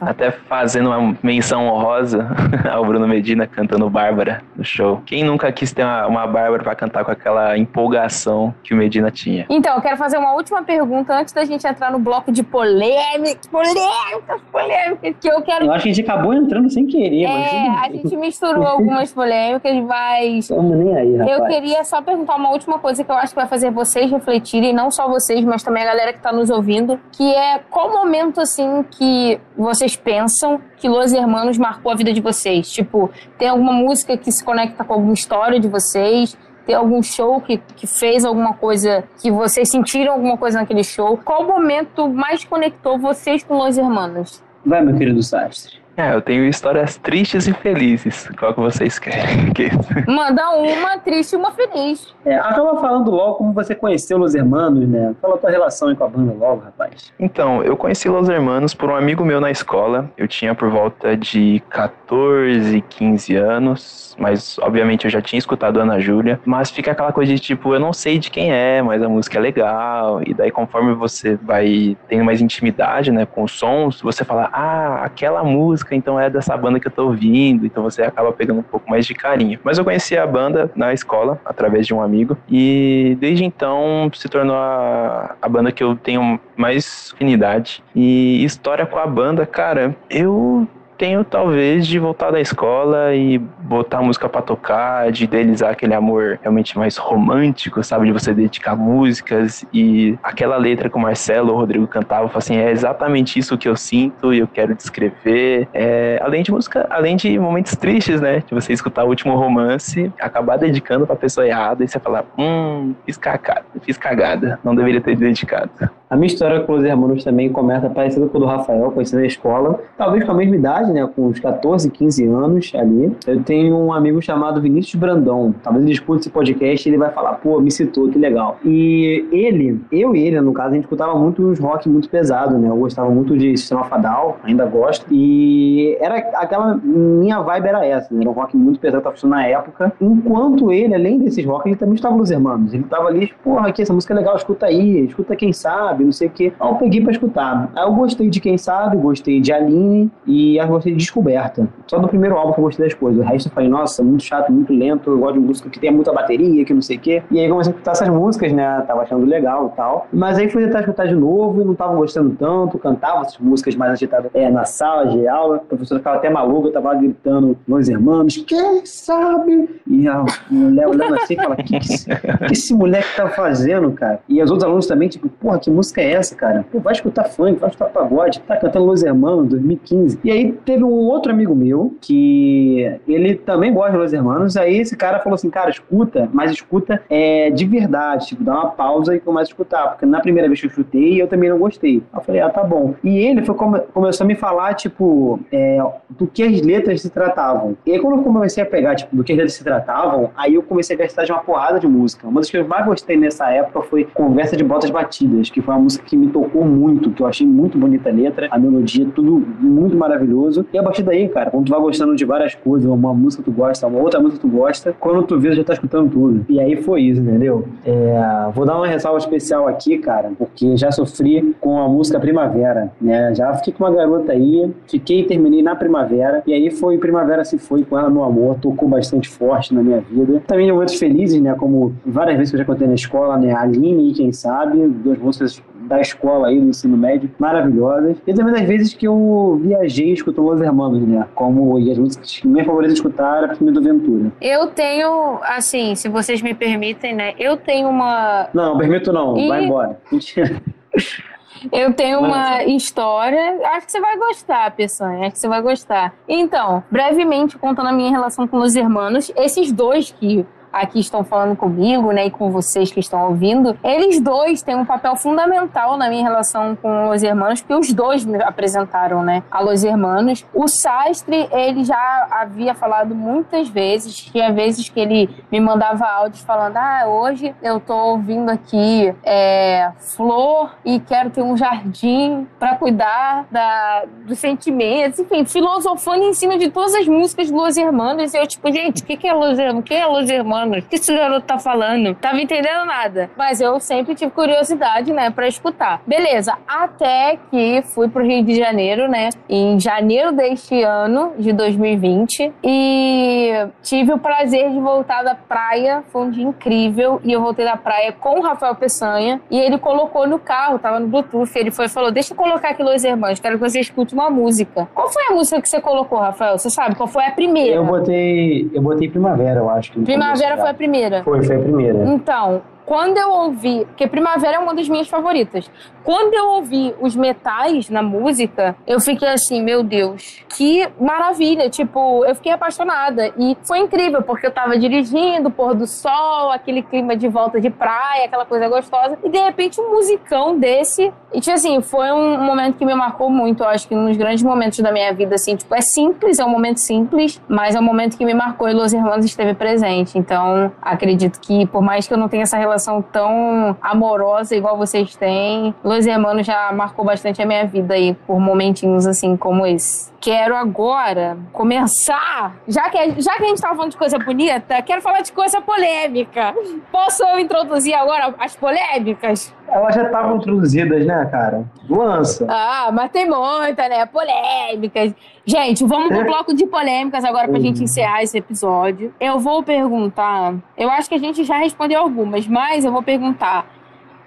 Até 0.00 0.30
fazendo 0.30 0.90
uma 0.90 1.16
menção 1.22 1.66
honrosa 1.66 2.28
ao 2.70 2.84
Bruno 2.84 3.06
Medina 3.06 3.46
cantando 3.46 3.88
Bárbara 3.88 4.42
no 4.56 4.64
show. 4.64 5.02
Quem 5.06 5.24
nunca 5.24 5.50
quis 5.52 5.72
ter 5.72 5.84
uma, 5.84 6.06
uma 6.06 6.26
Bárbara 6.26 6.62
para 6.62 6.74
cantar 6.74 7.04
com 7.04 7.10
aquela 7.10 7.56
empolgação 7.56 8.54
que 8.62 8.74
o 8.74 8.76
Medina 8.76 9.10
tinha? 9.10 9.46
Então, 9.48 9.76
eu 9.76 9.80
quero 9.80 9.96
fazer 9.96 10.18
uma 10.18 10.34
última 10.34 10.62
pergunta 10.62 11.14
antes 11.14 11.32
da 11.32 11.44
gente 11.44 11.66
entrar 11.66 11.90
no 11.90 11.98
bloco 11.98 12.30
de 12.32 12.42
polêmicas, 12.42 13.46
polêmicas, 13.46 14.40
polêmicas, 14.50 15.14
que 15.20 15.28
eu 15.28 15.42
quero. 15.42 15.66
Eu 15.66 15.72
acho 15.72 15.84
que 15.84 15.90
a 15.90 15.92
gente 15.92 16.10
acabou 16.10 16.34
entrando 16.34 16.70
sem 16.70 16.86
querer, 16.86 17.24
é, 17.24 17.68
mas. 17.68 17.84
a 17.84 17.92
gente 17.92 18.16
misturou 18.16 18.66
algumas 18.66 19.12
polêmicas, 19.12 19.74
mas. 19.76 20.50
Estamos 20.50 20.76
nem 20.76 20.96
aí, 20.96 21.16
rapaz. 21.16 21.38
Eu 21.38 21.46
queria 21.46 21.84
só 21.84 22.02
perguntar 22.02 22.36
uma 22.36 22.50
última 22.50 22.78
coisa 22.78 23.02
que 23.02 23.10
eu 23.10 23.16
acho 23.16 23.28
que 23.28 23.40
vai 23.40 23.46
fazer 23.46 23.70
vocês 23.70 24.10
refletirem, 24.10 24.72
não 24.72 24.90
só 24.90 25.08
vocês, 25.08 25.44
mas 25.44 25.62
também 25.62 25.82
a 25.82 25.86
galera 25.86 26.12
que 26.12 26.20
tá 26.20 26.32
nos 26.32 26.50
ouvindo, 26.50 26.98
que 27.12 27.34
é 27.34 27.60
qual 27.70 27.92
momento, 27.92 28.40
assim, 28.40 28.84
que 28.90 29.35
vocês 29.56 29.96
pensam 29.96 30.60
que 30.76 30.88
Los 30.88 31.12
Hermanos 31.12 31.58
marcou 31.58 31.92
a 31.92 31.94
vida 31.94 32.12
de 32.12 32.20
vocês? 32.20 32.70
Tipo, 32.70 33.10
tem 33.38 33.48
alguma 33.48 33.72
música 33.72 34.16
que 34.16 34.30
se 34.30 34.44
conecta 34.44 34.84
com 34.84 34.94
alguma 34.94 35.14
história 35.14 35.58
de 35.58 35.68
vocês? 35.68 36.36
Tem 36.66 36.74
algum 36.74 37.02
show 37.02 37.40
que, 37.40 37.58
que 37.58 37.86
fez 37.86 38.24
alguma 38.24 38.54
coisa, 38.54 39.04
que 39.22 39.30
vocês 39.30 39.70
sentiram 39.70 40.14
alguma 40.14 40.36
coisa 40.36 40.58
naquele 40.60 40.82
show? 40.82 41.16
Qual 41.16 41.46
momento 41.46 42.08
mais 42.08 42.44
conectou 42.44 42.98
vocês 42.98 43.44
com 43.44 43.56
Los 43.56 43.78
Hermanos? 43.78 44.42
Vai, 44.64 44.82
meu 44.82 44.96
querido 44.96 45.22
Sastre. 45.22 45.85
É, 45.96 46.14
eu 46.14 46.20
tenho 46.20 46.44
histórias 46.44 46.98
tristes 46.98 47.48
e 47.48 47.54
felizes. 47.54 48.28
Qual 48.38 48.52
que 48.52 48.60
vocês 48.60 48.98
querem? 48.98 49.50
Manda 50.06 50.50
uma 50.50 50.98
triste 50.98 51.32
e 51.32 51.36
uma 51.36 51.50
feliz. 51.52 52.14
É, 52.24 52.36
acaba 52.36 52.78
falando 52.78 53.10
logo 53.10 53.36
como 53.36 53.52
você 53.54 53.74
conheceu 53.74 54.18
Los 54.18 54.34
Hermanos, 54.34 54.86
né? 54.86 55.14
Fala 55.22 55.36
a 55.36 55.38
tua 55.38 55.50
relação 55.50 55.88
aí 55.88 55.96
com 55.96 56.04
a 56.04 56.08
banda 56.08 56.34
logo, 56.34 56.62
rapaz. 56.62 57.12
Então, 57.18 57.62
eu 57.62 57.76
conheci 57.78 58.10
Los 58.10 58.28
Hermanos 58.28 58.74
por 58.74 58.90
um 58.90 58.96
amigo 58.96 59.24
meu 59.24 59.40
na 59.40 59.50
escola. 59.50 60.10
Eu 60.18 60.28
tinha 60.28 60.54
por 60.54 60.68
volta 60.68 61.16
de 61.16 61.62
14, 61.70 62.78
15 62.82 63.36
anos, 63.36 64.14
mas 64.18 64.58
obviamente 64.58 65.06
eu 65.06 65.10
já 65.10 65.22
tinha 65.22 65.38
escutado 65.38 65.80
Ana 65.80 65.98
Júlia. 65.98 66.38
Mas 66.44 66.70
fica 66.70 66.92
aquela 66.92 67.12
coisa 67.12 67.32
de 67.32 67.40
tipo, 67.40 67.72
eu 67.72 67.80
não 67.80 67.94
sei 67.94 68.18
de 68.18 68.30
quem 68.30 68.52
é, 68.52 68.82
mas 68.82 69.02
a 69.02 69.08
música 69.08 69.38
é 69.38 69.40
legal. 69.40 70.20
E 70.26 70.34
daí, 70.34 70.50
conforme 70.50 70.92
você 70.92 71.36
vai 71.36 71.96
tendo 72.06 72.24
mais 72.24 72.42
intimidade, 72.42 73.10
né, 73.10 73.24
com 73.24 73.44
os 73.44 73.52
sons, 73.52 74.02
você 74.02 74.24
fala, 74.24 74.50
ah, 74.52 75.00
aquela 75.02 75.42
música 75.42 75.85
música, 75.86 75.94
então 75.94 76.18
é 76.18 76.28
dessa 76.28 76.56
banda 76.56 76.80
que 76.80 76.88
eu 76.88 76.92
tô 76.92 77.06
ouvindo, 77.06 77.64
então 77.64 77.82
você 77.82 78.02
acaba 78.02 78.32
pegando 78.32 78.60
um 78.60 78.64
pouco 78.64 78.90
mais 78.90 79.06
de 79.06 79.14
carinho. 79.14 79.58
Mas 79.62 79.78
eu 79.78 79.84
conheci 79.84 80.16
a 80.16 80.26
banda 80.26 80.70
na 80.74 80.92
escola, 80.92 81.40
através 81.44 81.86
de 81.86 81.94
um 81.94 82.02
amigo, 82.02 82.36
e 82.48 83.16
desde 83.20 83.44
então 83.44 84.10
se 84.12 84.28
tornou 84.28 84.56
a, 84.56 85.36
a 85.40 85.48
banda 85.48 85.70
que 85.70 85.82
eu 85.82 85.96
tenho 85.96 86.40
mais 86.56 87.12
afinidade. 87.14 87.82
E 87.94 88.44
história 88.44 88.84
com 88.84 88.98
a 88.98 89.06
banda, 89.06 89.46
cara, 89.46 89.96
eu 90.10 90.66
tenho 90.96 91.24
talvez 91.24 91.86
de 91.86 91.98
voltar 91.98 92.30
da 92.30 92.40
escola 92.40 93.14
e 93.14 93.38
botar 93.38 94.02
música 94.02 94.28
para 94.28 94.42
tocar, 94.42 95.10
de 95.12 95.24
idealizar 95.24 95.70
aquele 95.70 95.94
amor 95.94 96.38
realmente 96.42 96.76
mais 96.78 96.96
romântico, 96.96 97.82
sabe? 97.82 98.06
De 98.06 98.12
você 98.12 98.32
dedicar 98.32 98.76
músicas 98.76 99.64
e 99.72 100.18
aquela 100.22 100.56
letra 100.56 100.88
que 100.88 100.96
o 100.96 101.00
Marcelo 101.00 101.50
ou 101.50 101.56
o 101.56 101.60
Rodrigo 101.60 101.86
cantavam, 101.86 102.30
assim, 102.34 102.56
é 102.56 102.70
exatamente 102.70 103.38
isso 103.38 103.56
que 103.56 103.68
eu 103.68 103.76
sinto 103.76 104.32
e 104.32 104.38
eu 104.38 104.48
quero 104.48 104.74
descrever. 104.74 105.68
É, 105.72 106.18
além 106.22 106.42
de 106.42 106.50
música, 106.50 106.86
além 106.90 107.16
de 107.16 107.38
momentos 107.38 107.76
tristes, 107.76 108.20
né? 108.20 108.42
De 108.46 108.54
você 108.54 108.72
escutar 108.72 109.04
o 109.04 109.08
último 109.08 109.36
romance, 109.36 110.12
acabar 110.20 110.56
dedicando 110.56 111.06
pra 111.06 111.16
pessoa 111.16 111.46
errada 111.46 111.84
e 111.84 111.88
você 111.88 111.98
falar, 111.98 112.24
hum, 112.38 112.94
fiz 113.04 113.16
cagada, 113.16 113.64
fiz 113.82 113.96
cagada, 113.96 114.58
não 114.64 114.74
deveria 114.74 115.00
ter 115.00 115.16
dedicado. 115.16 115.70
A 116.08 116.14
minha 116.14 116.28
história 116.28 116.60
com 116.60 116.72
os 116.74 116.84
irmãos 116.84 117.24
também 117.24 117.50
começa 117.50 117.90
parecida 117.90 118.28
com 118.28 118.36
a 118.36 118.40
do 118.40 118.46
Rafael, 118.46 118.92
conheci 118.92 119.16
na 119.16 119.26
escola, 119.26 119.80
talvez 119.98 120.24
com 120.24 120.30
a 120.30 120.34
mesma 120.34 120.54
idade, 120.54 120.92
né? 120.92 121.04
Com 121.14 121.26
uns 121.26 121.40
14, 121.40 121.90
15 121.90 122.24
anos 122.26 122.72
ali. 122.76 123.12
Eu 123.26 123.42
tenho 123.42 123.76
um 123.76 123.92
amigo 123.92 124.22
chamado 124.22 124.60
Vinícius 124.60 124.94
Brandão. 124.94 125.52
Talvez 125.64 125.84
ele 125.84 125.94
escute 125.94 126.20
esse 126.20 126.30
podcast 126.30 126.88
e 126.88 126.92
ele 126.92 126.98
vai 126.98 127.10
falar, 127.10 127.34
pô, 127.34 127.60
me 127.60 127.72
citou, 127.72 128.08
que 128.08 128.18
legal. 128.18 128.58
E 128.64 129.26
ele, 129.32 129.80
eu 129.90 130.14
e 130.14 130.20
ele, 130.20 130.40
no 130.40 130.52
caso, 130.52 130.70
a 130.70 130.74
gente 130.74 130.84
escutava 130.84 131.18
muito 131.18 131.42
uns 131.42 131.58
rock 131.58 131.88
muito 131.88 132.08
pesado, 132.08 132.56
né? 132.56 132.68
Eu 132.68 132.76
gostava 132.76 133.10
muito 133.10 133.36
de 133.36 133.56
Sistema 133.56 133.82
Fadal, 133.84 134.38
ainda 134.44 134.64
gosto. 134.64 135.06
E 135.10 135.96
era 136.00 136.18
aquela, 136.34 136.76
minha 136.76 137.40
vibe 137.40 137.66
era 137.66 137.84
essa, 137.84 138.14
né? 138.14 138.20
Era 138.20 138.30
um 138.30 138.32
rock 138.32 138.56
muito 138.56 138.78
pesado 138.78 139.02
tava 139.02 139.16
na 139.24 139.44
época. 139.44 139.92
Enquanto 140.00 140.70
ele, 140.70 140.94
além 140.94 141.18
desses 141.18 141.44
rock, 141.44 141.68
ele 141.68 141.76
também 141.76 141.96
estava 141.96 142.14
nos 142.14 142.30
Hermanos. 142.30 142.72
Ele 142.72 142.84
tava 142.84 143.08
ali, 143.08 143.32
porra, 143.42 143.68
aqui, 143.68 143.82
essa 143.82 143.92
música 143.92 144.14
é 144.14 144.16
legal, 144.16 144.36
escuta 144.36 144.66
aí, 144.66 145.04
escuta 145.04 145.34
quem 145.34 145.52
sabe, 145.52 145.95
não 146.04 146.12
sei 146.12 146.28
o 146.28 146.30
quê. 146.30 146.52
Aí 146.58 146.68
eu 146.68 146.74
peguei 146.76 147.00
pra 147.00 147.12
escutar. 147.12 147.70
Aí 147.74 147.84
eu 147.84 147.92
gostei 147.94 148.28
de 148.28 148.40
quem 148.40 148.56
sabe, 148.58 148.96
gostei 148.96 149.40
de 149.40 149.52
Aline 149.52 150.10
e 150.26 150.56
eu 150.56 150.66
gostei 150.66 150.92
de 150.92 150.98
Descoberta. 150.98 151.68
Só 151.86 151.98
do 151.98 152.08
primeiro 152.08 152.36
álbum 152.36 152.52
que 152.52 152.60
eu 152.60 152.64
gostei 152.64 152.86
das 152.86 152.94
coisas. 152.94 153.24
O 153.24 153.26
resto 153.26 153.48
eu 153.48 153.52
falei, 153.52 153.68
nossa, 153.68 154.02
muito 154.02 154.24
chato, 154.24 154.50
muito 154.52 154.72
lento, 154.72 155.10
eu 155.10 155.18
gosto 155.18 155.34
de 155.34 155.40
música 155.40 155.70
que 155.70 155.78
tenha 155.78 155.92
muita 155.92 156.12
bateria, 156.12 156.64
que 156.64 156.74
não 156.74 156.82
sei 156.82 156.96
o 156.96 157.00
quê. 157.00 157.22
E 157.30 157.40
aí 157.40 157.48
comecei 157.48 157.72
a 157.72 157.74
escutar 157.74 157.92
essas 157.92 158.08
músicas, 158.08 158.52
né? 158.52 158.80
Tava 158.86 159.02
achando 159.02 159.24
legal 159.24 159.70
e 159.72 159.76
tal. 159.76 160.06
Mas 160.12 160.38
aí 160.38 160.48
fui 160.48 160.64
tentar 160.64 160.80
escutar 160.80 161.06
de 161.06 161.14
novo 161.14 161.62
e 161.62 161.64
não 161.64 161.74
tava 161.74 161.94
gostando 161.94 162.34
tanto, 162.36 162.78
cantava 162.78 163.22
essas 163.22 163.38
músicas 163.38 163.74
mais 163.74 163.92
agitadas 163.92 164.30
é, 164.34 164.50
na 164.50 164.64
sala 164.64 165.06
de 165.06 165.26
aula. 165.28 165.56
A 165.56 165.58
professora 165.60 166.00
ficava 166.00 166.16
até 166.16 166.30
maluca, 166.30 166.68
eu 166.68 166.72
tava 166.72 166.94
gritando, 166.94 167.56
meus 167.66 167.88
irmãos, 167.88 168.36
quem 168.46 168.84
sabe? 168.84 169.80
E 169.86 170.08
a 170.08 170.24
mulher 170.50 170.88
olhando 170.88 171.14
assim 171.14 171.36
fala, 171.36 171.56
que, 171.56 171.78
que, 171.78 171.88
que 171.88 172.52
esse 172.52 172.74
moleque 172.74 173.08
tá 173.16 173.28
fazendo, 173.28 173.90
cara? 173.92 174.20
E 174.28 174.42
os 174.42 174.50
outros 174.50 174.64
alunos 174.64 174.86
também, 174.86 175.08
tipo, 175.08 175.28
porra, 175.28 175.58
que 175.58 175.70
música 175.70 175.85
é 175.96 176.12
essa, 176.12 176.34
cara? 176.34 176.64
Pô, 176.70 176.80
vai 176.80 176.92
escutar 176.92 177.24
funk, 177.24 177.58
vai 177.58 177.70
escutar 177.70 177.90
pagode, 177.90 178.40
tá 178.40 178.56
cantando 178.56 178.86
Los 178.86 179.02
Hermanos 179.02 179.48
2015. 179.48 180.18
E 180.24 180.30
aí 180.30 180.52
teve 180.52 180.84
um 180.84 180.92
outro 180.92 181.32
amigo 181.32 181.54
meu 181.54 181.94
que 182.00 182.98
ele 183.06 183.34
também 183.34 183.72
gosta 183.72 183.92
de 183.92 183.98
Los 183.98 184.12
Hermanos. 184.12 184.56
Aí 184.56 184.78
esse 184.78 184.96
cara 184.96 185.18
falou 185.20 185.34
assim, 185.34 185.50
cara, 185.50 185.70
escuta, 185.70 186.28
mas 186.32 186.50
escuta 186.50 187.02
é, 187.08 187.50
de 187.50 187.64
verdade, 187.64 188.26
tipo, 188.26 188.42
dá 188.42 188.52
uma 188.52 188.70
pausa 188.70 189.14
e 189.14 189.20
começa 189.20 189.50
a 189.50 189.52
escutar, 189.52 189.88
porque 189.88 190.06
na 190.06 190.20
primeira 190.20 190.48
vez 190.48 190.60
que 190.60 190.66
eu 190.66 190.70
chutei, 190.70 191.20
eu 191.20 191.28
também 191.28 191.50
não 191.50 191.58
gostei. 191.58 192.02
Eu 192.14 192.20
falei, 192.20 192.40
ah, 192.40 192.50
tá 192.50 192.62
bom. 192.64 192.94
E 193.02 193.18
ele 193.18 193.44
foi, 193.44 193.54
come, 193.54 193.80
começou 193.92 194.24
a 194.24 194.28
me 194.28 194.34
falar, 194.34 194.74
tipo, 194.74 195.40
é, 195.52 195.78
do 196.10 196.26
que 196.26 196.42
as 196.42 196.60
letras 196.62 197.02
se 197.02 197.10
tratavam. 197.10 197.76
E 197.84 197.92
aí 197.92 197.98
quando 197.98 198.18
eu 198.18 198.22
comecei 198.22 198.62
a 198.62 198.66
pegar, 198.66 198.94
tipo, 198.94 199.14
do 199.14 199.24
que 199.24 199.32
as 199.32 199.36
letras 199.36 199.54
se 199.54 199.64
tratavam, 199.64 200.30
aí 200.36 200.54
eu 200.54 200.62
comecei 200.62 200.96
a 200.96 200.98
gastar 200.98 201.24
de 201.24 201.32
uma 201.32 201.40
porrada 201.40 201.78
de 201.78 201.86
música. 201.86 202.26
Uma 202.26 202.40
das 202.40 202.50
que 202.50 202.56
eu 202.56 202.66
mais 202.66 202.86
gostei 202.86 203.16
nessa 203.16 203.50
época 203.50 203.82
foi 203.82 204.04
Conversa 204.04 204.56
de 204.56 204.64
Botas 204.64 204.90
Batidas, 204.90 205.50
que 205.50 205.60
foi 205.60 205.74
uma 205.76 205.84
música 205.84 206.04
que 206.04 206.16
me 206.16 206.28
tocou 206.28 206.64
muito, 206.64 207.10
que 207.10 207.22
eu 207.22 207.26
achei 207.26 207.46
muito 207.46 207.78
bonita 207.78 208.08
a 208.08 208.12
letra, 208.12 208.48
a 208.50 208.58
melodia, 208.58 209.06
tudo 209.14 209.42
muito 209.60 209.96
maravilhoso. 209.96 210.66
E 210.72 210.78
a 210.78 210.82
partir 210.82 211.02
daí, 211.02 211.28
cara, 211.28 211.50
quando 211.50 211.66
tu 211.66 211.70
vai 211.70 211.80
gostando 211.80 212.16
de 212.16 212.24
várias 212.24 212.54
coisas, 212.54 212.90
uma 212.90 213.14
música 213.14 213.42
tu 213.42 213.52
gosta, 213.52 213.86
uma 213.86 214.00
outra 214.00 214.20
música 214.20 214.40
tu 214.40 214.48
gosta, 214.48 214.94
quando 214.98 215.22
tu 215.22 215.38
vê, 215.38 215.50
tu 215.50 215.56
já 215.56 215.64
tá 215.64 215.72
escutando 215.74 216.10
tudo. 216.10 216.46
E 216.48 216.58
aí 216.58 216.76
foi 216.82 217.02
isso, 217.02 217.20
entendeu? 217.20 217.66
É, 217.84 218.50
vou 218.54 218.64
dar 218.64 218.76
uma 218.76 218.86
ressalva 218.86 219.18
especial 219.18 219.68
aqui, 219.68 219.98
cara, 219.98 220.32
porque 220.38 220.76
já 220.76 220.90
sofri 220.90 221.54
com 221.60 221.78
a 221.78 221.88
música 221.88 222.18
Primavera, 222.18 222.92
né? 223.00 223.34
Já 223.34 223.52
fiquei 223.54 223.72
com 223.72 223.84
uma 223.84 223.90
garota 223.90 224.32
aí, 224.32 224.70
fiquei 224.86 225.20
e 225.20 225.24
terminei 225.24 225.62
na 225.62 225.74
primavera, 225.74 226.42
e 226.46 226.52
aí 226.52 226.70
foi 226.70 226.98
Primavera 226.98 227.44
se 227.44 227.58
foi 227.58 227.84
com 227.84 227.98
ela, 227.98 228.10
meu 228.10 228.24
amor, 228.24 228.56
tocou 228.60 228.88
bastante 228.88 229.28
forte 229.28 229.74
na 229.74 229.82
minha 229.82 230.00
vida. 230.00 230.42
Também 230.46 230.70
momentos 230.70 230.94
felizes, 230.94 231.40
né? 231.40 231.54
Como 231.54 231.94
várias 232.04 232.36
vezes 232.36 232.50
que 232.50 232.56
eu 232.56 232.60
já 232.60 232.64
contei 232.64 232.86
na 232.86 232.94
escola, 232.94 233.36
né? 233.36 233.52
Aline 233.52 234.10
e 234.10 234.14
quem 234.14 234.32
sabe, 234.32 234.86
duas 234.86 235.18
músicas 235.18 235.62
da 235.86 236.00
escola 236.00 236.48
aí, 236.48 236.60
do 236.60 236.68
ensino 236.68 236.96
médio, 236.96 237.30
maravilhosas. 237.38 238.16
E 238.26 238.34
também 238.34 238.52
das 238.52 238.62
vezes 238.64 238.92
que 238.94 239.06
eu 239.06 239.58
viajei 239.62 240.12
escutando 240.12 240.46
Los 240.46 240.60
Hermanos, 240.60 241.02
né? 241.06 241.26
Como 241.34 241.78
e 241.78 241.90
as 241.90 241.98
músicas 241.98 242.38
que 242.38 242.46
minha 242.46 242.64
favorita 242.64 242.92
escutar 242.92 243.38
era 243.38 243.48
Primeiro 243.54 243.80
Aventura. 243.80 244.32
Eu 244.40 244.66
tenho, 244.68 245.38
assim, 245.42 245.94
se 245.94 246.08
vocês 246.08 246.42
me 246.42 246.54
permitem, 246.54 247.14
né? 247.14 247.34
Eu 247.38 247.56
tenho 247.56 247.88
uma. 247.88 248.48
Não, 248.52 248.76
permito 248.76 249.12
não, 249.12 249.36
E- 249.36 249.48
vai 249.48 249.64
embora. 249.64 249.98
Mentira. 250.10 250.60
Eu 251.72 251.92
tenho 251.94 252.20
uma 252.20 252.62
história, 252.64 253.58
acho 253.74 253.86
que 253.86 253.92
você 253.92 254.00
vai 254.00 254.16
gostar, 254.18 254.70
Peçanha, 254.72 255.22
acho 255.22 255.32
que 255.32 255.38
você 255.38 255.48
vai 255.48 255.62
gostar. 255.62 256.14
Então, 256.28 256.84
brevemente 256.90 257.56
contando 257.56 257.88
a 257.88 257.92
minha 257.92 258.10
relação 258.10 258.46
com 258.46 258.58
os 258.58 258.76
irmãos, 258.76 259.32
esses 259.34 259.72
dois 259.72 260.12
que 260.12 260.44
aqui 260.80 261.00
estão 261.00 261.24
falando 261.24 261.56
comigo, 261.56 262.12
né, 262.12 262.26
e 262.26 262.30
com 262.30 262.50
vocês 262.50 262.90
que 262.92 263.00
estão 263.00 263.28
ouvindo, 263.28 263.76
eles 263.82 264.20
dois 264.20 264.62
têm 264.62 264.76
um 264.76 264.84
papel 264.84 265.16
fundamental 265.16 265.96
na 265.96 266.08
minha 266.08 266.22
relação 266.22 266.76
com 266.76 267.10
os 267.10 267.22
irmãos, 267.22 267.60
porque 267.60 267.74
os 267.74 267.92
dois 267.92 268.24
me 268.24 268.42
apresentaram, 268.42 269.22
né, 269.22 269.42
a 269.50 269.60
Los 269.60 269.84
Hermanos. 269.84 270.44
O 270.52 270.68
Sastre, 270.68 271.48
ele 271.52 271.84
já 271.84 272.28
havia 272.30 272.74
falado 272.74 273.14
muitas 273.14 273.68
vezes, 273.68 274.16
tinha 274.16 274.52
vezes 274.52 274.88
que 274.88 275.00
ele 275.00 275.30
me 275.50 275.60
mandava 275.60 276.06
áudios 276.06 276.42
falando, 276.42 276.76
ah, 276.76 277.04
hoje 277.06 277.54
eu 277.62 277.80
tô 277.80 277.94
ouvindo 277.94 278.50
aqui 278.50 279.14
é, 279.24 279.90
flor 279.98 280.74
e 280.84 281.00
quero 281.00 281.30
ter 281.30 281.42
um 281.42 281.56
jardim 281.56 282.46
para 282.58 282.76
cuidar 282.76 283.46
da, 283.50 284.04
dos 284.26 284.38
sentimentos, 284.38 285.18
enfim, 285.18 285.44
filosofando 285.44 286.24
em 286.24 286.34
cima 286.34 286.58
de 286.58 286.70
todas 286.70 286.94
as 286.94 287.06
músicas 287.06 287.50
do 287.50 287.56
Los 287.56 287.76
Hermanos. 287.76 288.34
E 288.34 288.36
eu, 288.36 288.46
tipo, 288.46 288.70
gente, 288.70 289.02
o 289.02 289.06
que, 289.06 289.16
que 289.16 289.26
é 289.26 289.32
Los 289.32 289.58
Hermanos? 289.58 289.80
O 289.80 289.82
que 289.82 289.94
é 289.94 290.06
Los 290.06 290.28
Hermanos? 290.28 290.65
O 290.78 290.82
que 290.82 290.96
esse 290.96 291.14
garoto 291.14 291.46
tá 291.46 291.58
falando? 291.58 292.14
Tava 292.14 292.40
entendendo 292.40 292.84
nada. 292.84 293.30
Mas 293.36 293.60
eu 293.60 293.78
sempre 293.80 294.14
tive 294.14 294.30
curiosidade, 294.30 295.12
né, 295.12 295.30
pra 295.30 295.46
escutar. 295.48 296.00
Beleza, 296.06 296.54
até 296.66 297.38
que 297.50 297.82
fui 297.82 298.08
pro 298.08 298.24
Rio 298.24 298.44
de 298.44 298.54
Janeiro, 298.56 299.08
né, 299.08 299.28
em 299.48 299.78
janeiro 299.78 300.32
deste 300.32 300.82
ano, 300.82 301.32
de 301.38 301.52
2020, 301.52 302.52
e 302.62 303.66
tive 303.82 304.12
o 304.12 304.18
prazer 304.18 304.70
de 304.70 304.80
voltar 304.80 305.22
da 305.22 305.34
praia. 305.34 306.02
Foi 306.12 306.22
um 306.22 306.30
dia 306.30 306.44
incrível. 306.44 307.20
E 307.24 307.32
eu 307.32 307.40
voltei 307.40 307.64
da 307.64 307.76
praia 307.76 308.12
com 308.12 308.38
o 308.40 308.42
Rafael 308.42 308.74
Peçanha. 308.74 309.40
E 309.50 309.58
ele 309.58 309.78
colocou 309.78 310.26
no 310.26 310.38
carro, 310.38 310.78
tava 310.78 310.98
no 311.00 311.06
Bluetooth. 311.08 311.50
Ele 311.56 311.70
foi 311.70 311.86
e 311.86 311.88
falou: 311.88 312.10
Deixa 312.10 312.32
eu 312.32 312.36
colocar 312.36 312.70
aqui 312.70 312.82
Los 312.82 313.04
Hermanos, 313.04 313.40
quero 313.40 313.58
que 313.58 313.60
você 313.68 313.80
escute 313.80 314.14
uma 314.14 314.30
música. 314.30 314.88
Qual 314.94 315.08
foi 315.12 315.22
a 315.30 315.32
música 315.34 315.60
que 315.60 315.68
você 315.68 315.80
colocou, 315.80 316.18
Rafael? 316.18 316.58
Você 316.58 316.70
sabe 316.70 316.94
qual 316.94 317.06
foi 317.08 317.24
a 317.24 317.30
primeira? 317.30 317.76
Eu 317.76 317.84
botei, 317.84 318.70
eu 318.72 318.82
botei 318.82 319.08
Primavera, 319.08 319.60
eu 319.60 319.70
acho. 319.70 319.92
que 319.92 320.00
Primavera 320.00 320.55
foi 320.56 320.70
a 320.70 320.74
primeira. 320.74 321.22
Foi, 321.22 321.42
foi 321.42 321.56
a 321.56 321.60
primeira. 321.60 322.04
Então, 322.08 322.62
quando 322.86 323.18
eu 323.18 323.32
ouvi, 323.32 323.84
porque 323.84 324.06
Primavera 324.06 324.56
é 324.56 324.58
uma 324.60 324.72
das 324.72 324.88
minhas 324.88 325.08
favoritas. 325.08 325.68
Quando 326.04 326.34
eu 326.34 326.50
ouvi 326.50 326.94
os 327.00 327.16
metais 327.16 327.90
na 327.90 328.00
música, 328.00 328.76
eu 328.86 329.00
fiquei 329.00 329.26
assim, 329.26 329.60
meu 329.60 329.82
Deus, 329.82 330.44
que 330.56 330.88
maravilha! 331.00 331.68
Tipo, 331.68 332.24
eu 332.24 332.32
fiquei 332.36 332.52
apaixonada 332.52 333.34
e 333.36 333.56
foi 333.64 333.80
incrível 333.80 334.22
porque 334.22 334.46
eu 334.46 334.52
tava 334.52 334.78
dirigindo, 334.78 335.50
pôr 335.50 335.74
do 335.74 335.84
sol, 335.84 336.52
aquele 336.52 336.80
clima 336.80 337.16
de 337.16 337.26
volta 337.26 337.60
de 337.60 337.70
praia, 337.70 338.26
aquela 338.26 338.46
coisa 338.46 338.68
gostosa, 338.68 339.18
e 339.24 339.28
de 339.28 339.38
repente 339.38 339.80
um 339.80 339.90
musicão 339.90 340.56
desse. 340.56 341.12
E 341.34 341.40
tipo 341.40 341.56
assim, 341.56 341.82
foi 341.82 342.12
um 342.12 342.40
momento 342.40 342.76
que 342.76 342.86
me 342.86 342.94
marcou 342.94 343.28
muito, 343.28 343.64
eu 343.64 343.68
acho 343.68 343.88
que 343.88 343.96
nos 343.96 344.16
grandes 344.16 344.44
momentos 344.44 344.78
da 344.78 344.92
minha 344.92 345.12
vida, 345.12 345.34
assim, 345.34 345.56
tipo, 345.56 345.74
é 345.74 345.80
simples, 345.80 346.38
é 346.38 346.44
um 346.44 346.50
momento 346.50 346.78
simples, 346.78 347.42
mas 347.48 347.74
é 347.74 347.80
um 347.80 347.82
momento 347.82 348.16
que 348.16 348.24
me 348.24 348.32
marcou 348.32 348.68
e 348.68 348.72
Los 348.72 348.92
Hermanos 348.92 349.26
esteve 349.26 349.54
presente. 349.54 350.16
Então, 350.16 350.70
acredito 350.80 351.40
que 351.40 351.66
por 351.66 351.82
mais 351.82 352.06
que 352.06 352.14
eu 352.14 352.18
não 352.18 352.28
tenha 352.28 352.44
essa 352.44 352.56
relação 352.56 352.75
tão 353.02 353.76
amorosa 353.80 354.54
igual 354.54 354.76
vocês 354.76 355.14
têm, 355.16 355.74
Los 355.82 356.06
Hermanos 356.06 356.46
já 356.46 356.72
marcou 356.72 357.04
bastante 357.04 357.42
a 357.42 357.46
minha 357.46 357.66
vida 357.66 357.94
aí 357.94 358.14
por 358.26 358.38
momentinhos 358.38 359.06
assim 359.06 359.36
como 359.36 359.66
esse. 359.66 360.12
Quero 360.20 360.56
agora 360.56 361.38
começar, 361.52 362.56
já 362.66 362.90
que, 362.90 363.20
já 363.20 363.36
que 363.36 363.44
a 363.44 363.46
gente 363.46 363.60
tava 363.60 363.76
falando 363.76 363.92
de 363.92 363.96
coisa 363.96 364.18
bonita, 364.18 364.82
quero 364.82 365.00
falar 365.00 365.20
de 365.20 365.32
coisa 365.32 365.60
polêmica. 365.60 366.54
Posso 366.90 367.22
eu 367.22 367.38
introduzir 367.38 367.94
agora 367.94 368.34
as 368.38 368.56
polêmicas? 368.56 369.54
Elas 369.68 369.94
já 369.94 370.04
estavam 370.04 370.36
introduzidas, 370.36 371.06
né, 371.06 371.26
cara? 371.30 371.64
Lança. 371.88 372.46
Ah, 372.48 372.90
mas 372.92 373.10
tem 373.10 373.28
muita, 373.28 373.88
né? 373.88 374.06
Polêmicas. 374.06 375.14
Gente, 375.44 375.84
vamos 375.84 376.08
pro 376.08 376.24
bloco 376.24 376.54
de 376.54 376.66
polêmicas 376.66 377.24
agora 377.24 377.48
pra 377.48 377.60
gente 377.60 377.82
encerrar 377.82 378.22
esse 378.22 378.38
episódio. 378.38 379.12
Eu 379.20 379.38
vou 379.38 379.62
perguntar. 379.62 380.54
Eu 380.76 380.90
acho 380.90 381.08
que 381.08 381.14
a 381.14 381.18
gente 381.18 381.44
já 381.44 381.58
respondeu 381.58 382.00
algumas, 382.00 382.46
mas 382.46 382.84
eu 382.84 382.92
vou 382.92 383.02
perguntar. 383.02 383.66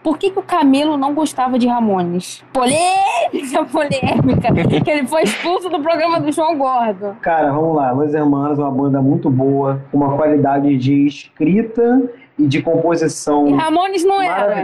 Por 0.02 0.18
que, 0.18 0.32
que 0.32 0.40
o 0.40 0.44
Camilo 0.44 0.96
não 0.96 1.14
gostava 1.14 1.60
de 1.60 1.68
Ramones? 1.68 2.44
Polêmica, 2.54 3.66
polêmica. 3.70 4.82
que 4.82 4.90
ele 4.90 5.06
foi 5.06 5.24
expulso 5.24 5.70
do 5.70 5.82
programa 5.82 6.22
do 6.22 6.32
João 6.32 6.58
Gordo. 6.58 7.18
Cara, 7.22 7.52
vamos 7.52 7.76
lá. 7.76 7.92
Los 7.92 8.14
Hermanos 8.14 8.58
é 8.58 8.62
uma 8.62 8.72
banda 8.72 9.02
muito 9.02 9.30
boa, 9.30 9.82
com 9.92 9.98
uma 9.98 10.16
qualidade 10.16 10.78
de 10.78 11.06
escrita 11.06 12.02
e 12.40 12.48
de 12.48 12.62
composição 12.62 13.56
Ramones 13.56 14.04
não 14.04 14.22
era. 14.22 14.64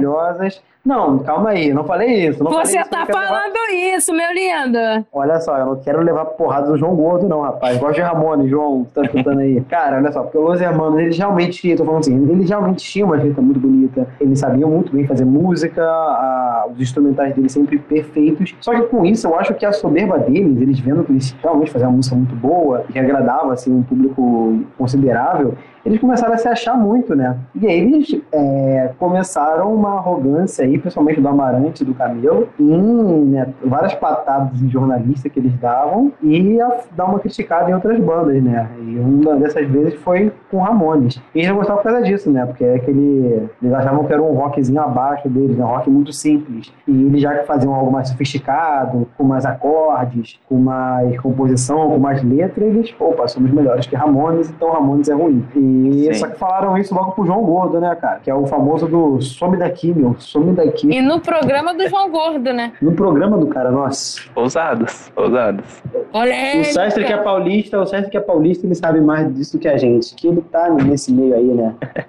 Não, 0.85 1.17
calma 1.19 1.49
aí, 1.49 1.73
não 1.73 1.83
falei 1.83 2.27
isso. 2.27 2.43
Não 2.43 2.51
falei 2.51 2.65
Você 2.67 2.79
isso, 2.79 2.89
tá 2.89 3.05
quero 3.07 3.17
levar- 3.17 3.27
falando 3.29 3.55
isso, 3.95 4.13
meu 4.13 4.27
lindo. 4.33 5.05
Olha 5.11 5.39
só, 5.39 5.57
eu 5.57 5.65
não 5.65 5.75
quero 5.77 6.01
levar 6.03 6.25
porrada 6.25 6.67
do 6.71 6.77
João 6.77 6.95
Gordo, 6.95 7.27
não, 7.27 7.41
rapaz. 7.41 7.77
Gosto 7.79 7.95
de 7.95 8.01
Ramones, 8.01 8.49
João, 8.49 8.83
você 8.85 8.91
tá 8.93 9.01
escutando 9.01 9.39
aí. 9.39 9.59
Cara, 9.61 9.97
olha 9.97 10.11
só, 10.11 10.21
porque 10.21 10.37
os 10.37 10.61
Hermanos, 10.61 10.99
eles 10.99 11.17
realmente, 11.17 11.75
tô 11.75 11.83
falando 11.83 12.01
assim, 12.01 12.29
eles 12.29 12.47
realmente 12.49 12.83
tinham 12.85 13.07
uma 13.07 13.17
escrita 13.17 13.41
muito 13.41 13.59
bonita, 13.59 14.07
eles 14.19 14.37
sabiam 14.39 14.69
muito 14.69 14.93
bem 14.93 15.07
fazer 15.07 15.25
música, 15.25 15.83
a- 15.83 16.67
os 16.71 16.79
instrumentais 16.79 17.33
deles 17.33 17.51
sempre 17.51 17.79
perfeitos. 17.79 18.55
Só 18.61 18.71
que 18.75 18.83
com 18.83 19.03
isso, 19.05 19.27
eu 19.27 19.39
acho 19.39 19.53
que 19.55 19.65
a 19.65 19.71
soberba 19.71 20.19
deles, 20.19 20.61
eles 20.61 20.79
vendo 20.79 21.03
que 21.03 21.11
eles 21.11 21.35
realmente 21.41 21.71
faziam 21.71 21.89
uma 21.89 21.97
música 21.97 22.15
muito 22.15 22.35
boa, 22.35 22.83
que 22.91 22.99
agradava, 22.99 23.53
assim, 23.53 23.73
um 23.73 23.81
público 23.81 24.59
considerável, 24.77 25.55
eles 25.85 25.99
começaram 25.99 26.33
a 26.33 26.37
se 26.37 26.47
achar 26.47 26.75
muito, 26.75 27.15
né? 27.15 27.37
E 27.53 27.67
aí 27.67 27.79
eles 27.79 28.19
é, 28.31 28.91
começaram 28.97 29.71
uma 29.73 29.97
arrogância 29.97 30.65
aí, 30.65 30.74
principalmente 30.79 31.21
do 31.21 31.27
Amarante 31.27 31.83
e 31.83 31.85
do 31.85 31.93
Camelo, 31.93 32.49
em 32.59 33.25
né, 33.25 33.53
várias 33.63 33.93
patadas 33.93 34.61
em 34.61 34.69
jornalista 34.69 35.29
que 35.29 35.39
eles 35.39 35.53
davam 35.59 36.11
e 36.21 36.59
a 36.61 36.79
dar 36.95 37.05
uma 37.05 37.19
criticada 37.19 37.69
em 37.69 37.73
outras 37.73 37.99
bandas, 37.99 38.41
né? 38.41 38.69
E 38.81 38.97
uma 38.97 39.35
dessas 39.35 39.67
vezes 39.67 39.95
foi 39.95 40.31
com 40.51 40.59
Ramones. 40.59 41.21
E 41.33 41.39
eles 41.39 41.49
não 41.49 41.57
gostavam 41.57 41.81
por 41.81 41.91
causa 41.91 42.05
disso, 42.05 42.31
né? 42.31 42.45
Porque 42.45 42.63
é 42.63 42.75
aquele. 42.75 43.49
Eles 43.61 43.73
achavam 43.73 44.03
que 44.03 44.13
era 44.13 44.21
um 44.21 44.33
rockzinho 44.33 44.81
abaixo 44.81 45.29
deles, 45.29 45.57
né? 45.57 45.63
um 45.63 45.67
rock 45.67 45.89
muito 45.89 46.13
simples. 46.13 46.71
E 46.87 46.91
eles 46.91 47.21
já 47.21 47.43
faziam 47.43 47.73
algo 47.73 47.91
mais 47.91 48.09
sofisticado, 48.09 49.07
com 49.17 49.23
mais 49.23 49.45
acordes, 49.45 50.39
com 50.47 50.57
mais 50.57 51.19
composição, 51.19 51.89
com 51.89 51.97
mais 51.97 52.23
letra, 52.23 52.63
eles, 52.63 52.93
opa, 52.99 53.27
somos 53.27 53.51
melhores 53.51 53.85
que 53.85 53.95
Ramones, 53.95 54.49
então 54.49 54.71
Ramones 54.71 55.09
é 55.09 55.13
ruim. 55.13 55.45
E 55.55 56.09
Sim. 56.11 56.13
só 56.13 56.27
que 56.27 56.37
falaram 56.37 56.77
isso 56.77 56.93
logo 56.93 57.11
pro 57.11 57.25
João 57.25 57.43
Gordo, 57.43 57.79
né, 57.79 57.95
cara? 57.95 58.19
Que 58.19 58.29
é 58.29 58.35
o 58.35 58.45
famoso 58.45 58.87
do 58.87 59.21
some 59.21 59.57
daqui, 59.57 59.93
meu, 59.93 60.15
some 60.19 60.53
daqui. 60.53 60.64
E 60.83 61.01
no 61.01 61.19
programa 61.19 61.73
do 61.73 61.87
João 61.87 62.09
Gordo, 62.09 62.53
né? 62.53 62.73
No 62.81 62.93
programa 62.93 63.37
do 63.37 63.47
cara, 63.47 63.71
nossa. 63.71 64.21
Ousados, 64.35 65.11
ousados. 65.15 65.81
O 66.13 66.63
Sastre 66.63 67.03
que 67.03 67.13
é 67.13 67.17
paulista, 67.17 67.79
o 67.79 67.85
Sastre 67.85 68.11
que 68.11 68.17
é 68.17 68.21
paulista, 68.21 68.65
ele 68.65 68.75
sabe 68.75 69.01
mais 69.01 69.33
disso 69.33 69.59
que 69.59 69.67
a 69.67 69.77
gente. 69.77 70.15
Que 70.15 70.27
ele 70.27 70.41
tá 70.41 70.69
nesse 70.69 71.11
meio 71.11 71.35
aí, 71.35 71.47
né? 71.47 71.75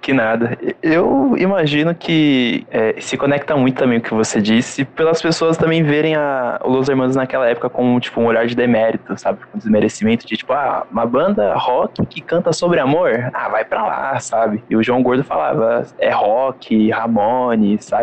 Que 0.00 0.12
nada. 0.12 0.56
Eu 0.80 1.36
imagino 1.36 1.92
que 1.92 2.64
é, 2.70 2.94
se 3.00 3.16
conecta 3.16 3.56
muito 3.56 3.76
também 3.76 3.98
com 3.98 4.06
o 4.06 4.08
que 4.08 4.14
você 4.14 4.40
disse, 4.40 4.84
pelas 4.84 5.20
pessoas 5.20 5.56
também 5.56 5.82
verem 5.82 6.14
a, 6.14 6.60
o 6.64 6.70
Los 6.70 6.88
Hermanos 6.88 7.16
naquela 7.16 7.48
época 7.48 7.68
como 7.68 7.98
tipo 7.98 8.20
um 8.20 8.26
olhar 8.26 8.46
de 8.46 8.54
demérito, 8.54 9.18
sabe? 9.18 9.40
Com 9.50 9.58
desmerecimento 9.58 10.24
de 10.24 10.36
tipo, 10.36 10.52
ah, 10.52 10.86
uma 10.92 11.04
banda 11.04 11.54
rock 11.54 12.06
que 12.06 12.20
canta 12.20 12.52
sobre 12.52 12.78
amor, 12.78 13.30
ah, 13.34 13.48
vai 13.48 13.64
pra 13.64 13.84
lá, 13.84 14.20
sabe? 14.20 14.62
E 14.70 14.76
o 14.76 14.82
João 14.82 15.02
Gordo 15.02 15.24
falava, 15.24 15.84
é 15.98 16.10
rock, 16.10 16.88
Ramone, 16.90 17.76
sabe? 17.80 17.95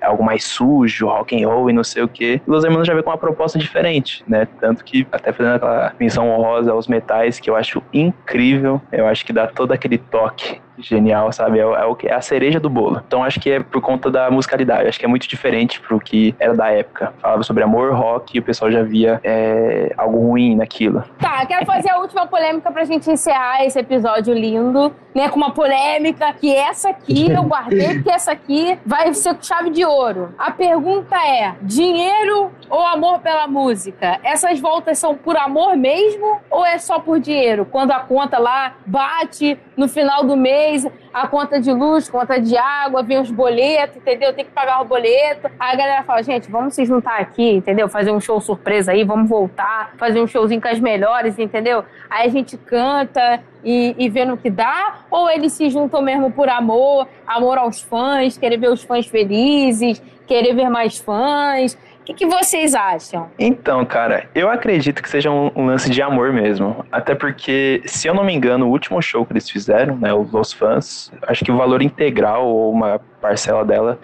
É 0.00 0.06
algo 0.06 0.22
mais 0.22 0.44
sujo, 0.44 1.06
rock 1.06 1.42
and 1.42 1.48
roll 1.48 1.70
e 1.70 1.72
não 1.72 1.84
sei 1.84 2.02
o 2.02 2.08
quê. 2.08 2.40
E 2.46 2.50
Los 2.50 2.64
Hermanos 2.64 2.86
já 2.86 2.92
veio 2.92 3.04
com 3.04 3.10
uma 3.10 3.18
proposta 3.18 3.58
diferente, 3.58 4.24
né? 4.26 4.46
Tanto 4.60 4.84
que 4.84 5.06
até 5.10 5.32
fazendo 5.32 5.56
aquela 5.56 5.92
menção 5.98 6.28
honrosa 6.30 6.72
aos 6.72 6.86
metais 6.86 7.38
que 7.38 7.48
eu 7.48 7.56
acho 7.56 7.82
incrível, 7.92 8.80
eu 8.92 9.06
acho 9.06 9.24
que 9.24 9.32
dá 9.32 9.46
todo 9.46 9.72
aquele 9.72 9.98
toque 9.98 10.60
genial, 10.82 11.32
sabe? 11.32 11.58
É, 11.58 11.62
é, 11.62 11.84
o 11.84 11.94
que 11.94 12.08
é 12.08 12.14
a 12.14 12.20
cereja 12.20 12.60
do 12.60 12.70
bolo. 12.70 13.02
Então 13.06 13.22
acho 13.24 13.40
que 13.40 13.50
é 13.50 13.60
por 13.60 13.80
conta 13.80 14.10
da 14.10 14.30
musicalidade. 14.30 14.88
Acho 14.88 14.98
que 14.98 15.04
é 15.04 15.08
muito 15.08 15.28
diferente 15.28 15.80
pro 15.80 16.00
que 16.00 16.34
era 16.38 16.54
da 16.54 16.70
época. 16.70 17.12
Falava 17.20 17.42
sobre 17.42 17.62
amor, 17.62 17.92
rock, 17.94 18.36
e 18.36 18.40
o 18.40 18.42
pessoal 18.42 18.70
já 18.70 18.82
via 18.82 19.20
é, 19.22 19.92
algo 19.96 20.18
ruim 20.18 20.56
naquilo. 20.56 21.04
Tá, 21.18 21.44
quero 21.46 21.66
fazer 21.66 21.90
a 21.90 21.98
última 21.98 22.26
polêmica 22.26 22.70
pra 22.70 22.84
gente 22.84 23.10
encerrar 23.10 23.64
esse 23.64 23.78
episódio 23.78 24.34
lindo, 24.34 24.94
né? 25.14 25.28
Com 25.28 25.36
uma 25.36 25.52
polêmica 25.52 26.32
que 26.32 26.54
essa 26.54 26.90
aqui 26.90 27.30
eu 27.32 27.42
guardei, 27.42 27.94
porque 27.94 28.10
essa 28.10 28.32
aqui 28.32 28.78
vai 28.84 29.12
ser 29.14 29.36
chave 29.40 29.70
de 29.70 29.84
ouro. 29.84 30.34
A 30.38 30.50
pergunta 30.50 31.16
é: 31.16 31.54
dinheiro 31.62 32.50
ou 32.68 32.86
amor 32.86 33.20
pela 33.20 33.46
música? 33.46 34.18
Essas 34.22 34.60
voltas 34.60 34.98
são 34.98 35.14
por 35.14 35.36
amor 35.36 35.76
mesmo 35.76 36.40
ou 36.50 36.64
é 36.64 36.78
só 36.78 36.98
por 36.98 37.20
dinheiro? 37.20 37.64
Quando 37.64 37.92
a 37.92 38.00
conta 38.00 38.38
lá 38.38 38.74
bate 38.86 39.58
no 39.80 39.88
final 39.88 40.22
do 40.24 40.36
mês, 40.36 40.86
a 41.10 41.26
conta 41.26 41.58
de 41.58 41.72
luz, 41.72 42.06
conta 42.06 42.38
de 42.38 42.54
água, 42.54 43.02
vem 43.02 43.18
os 43.18 43.30
boletos, 43.30 43.96
entendeu? 43.96 44.30
Tem 44.34 44.44
que 44.44 44.50
pagar 44.50 44.82
o 44.82 44.84
boleto. 44.84 45.50
Aí 45.58 45.72
a 45.72 45.74
galera 45.74 46.02
fala, 46.02 46.22
gente, 46.22 46.50
vamos 46.50 46.74
se 46.74 46.84
juntar 46.84 47.18
aqui, 47.18 47.52
entendeu? 47.52 47.88
Fazer 47.88 48.10
um 48.10 48.20
show 48.20 48.38
surpresa 48.42 48.92
aí, 48.92 49.04
vamos 49.04 49.26
voltar, 49.26 49.94
fazer 49.96 50.20
um 50.20 50.26
showzinho 50.26 50.60
com 50.60 50.68
as 50.68 50.78
melhores, 50.78 51.38
entendeu? 51.38 51.82
Aí 52.10 52.26
a 52.26 52.30
gente 52.30 52.58
canta 52.58 53.40
e, 53.64 53.94
e 53.96 54.10
vê 54.10 54.26
no 54.26 54.36
que 54.36 54.50
dá, 54.50 54.98
ou 55.10 55.30
eles 55.30 55.54
se 55.54 55.70
juntam 55.70 56.02
mesmo 56.02 56.30
por 56.30 56.50
amor, 56.50 57.08
amor 57.26 57.56
aos 57.56 57.80
fãs, 57.80 58.36
querer 58.36 58.58
ver 58.58 58.70
os 58.70 58.82
fãs 58.82 59.06
felizes, 59.06 60.02
querer 60.26 60.54
ver 60.54 60.68
mais 60.68 60.98
fãs. 60.98 61.74
Que, 62.10 62.14
que, 62.14 62.26
vocês 62.26 62.74
acham? 62.74 63.28
Então, 63.38 63.84
cara, 63.84 64.28
eu 64.34 64.50
acredito 64.50 65.02
que 65.02 65.08
seja 65.08 65.30
um, 65.30 65.66
lance 65.66 65.88
de 65.88 66.02
amor 66.02 66.32
mesmo. 66.32 66.84
Até 66.90 67.14
porque, 67.14 67.82
se 67.84 68.08
eu 68.08 68.14
não 68.14 68.24
me 68.24 68.34
engano, 68.34 68.66
o 68.66 68.70
último 68.70 69.00
show 69.00 69.24
que 69.24 69.32
eles 69.32 69.48
fizeram, 69.48 69.96
né, 69.96 70.12
os 70.12 70.30
Los 70.32 70.52
Fãs, 70.52 71.12
acho 71.26 71.44
que 71.44 71.52
o 71.52 71.56
valor 71.56 71.82
integral 71.82 72.46
ou 72.46 72.72
uma 72.72 73.00
parcela 73.20 73.64
dela 73.64 73.98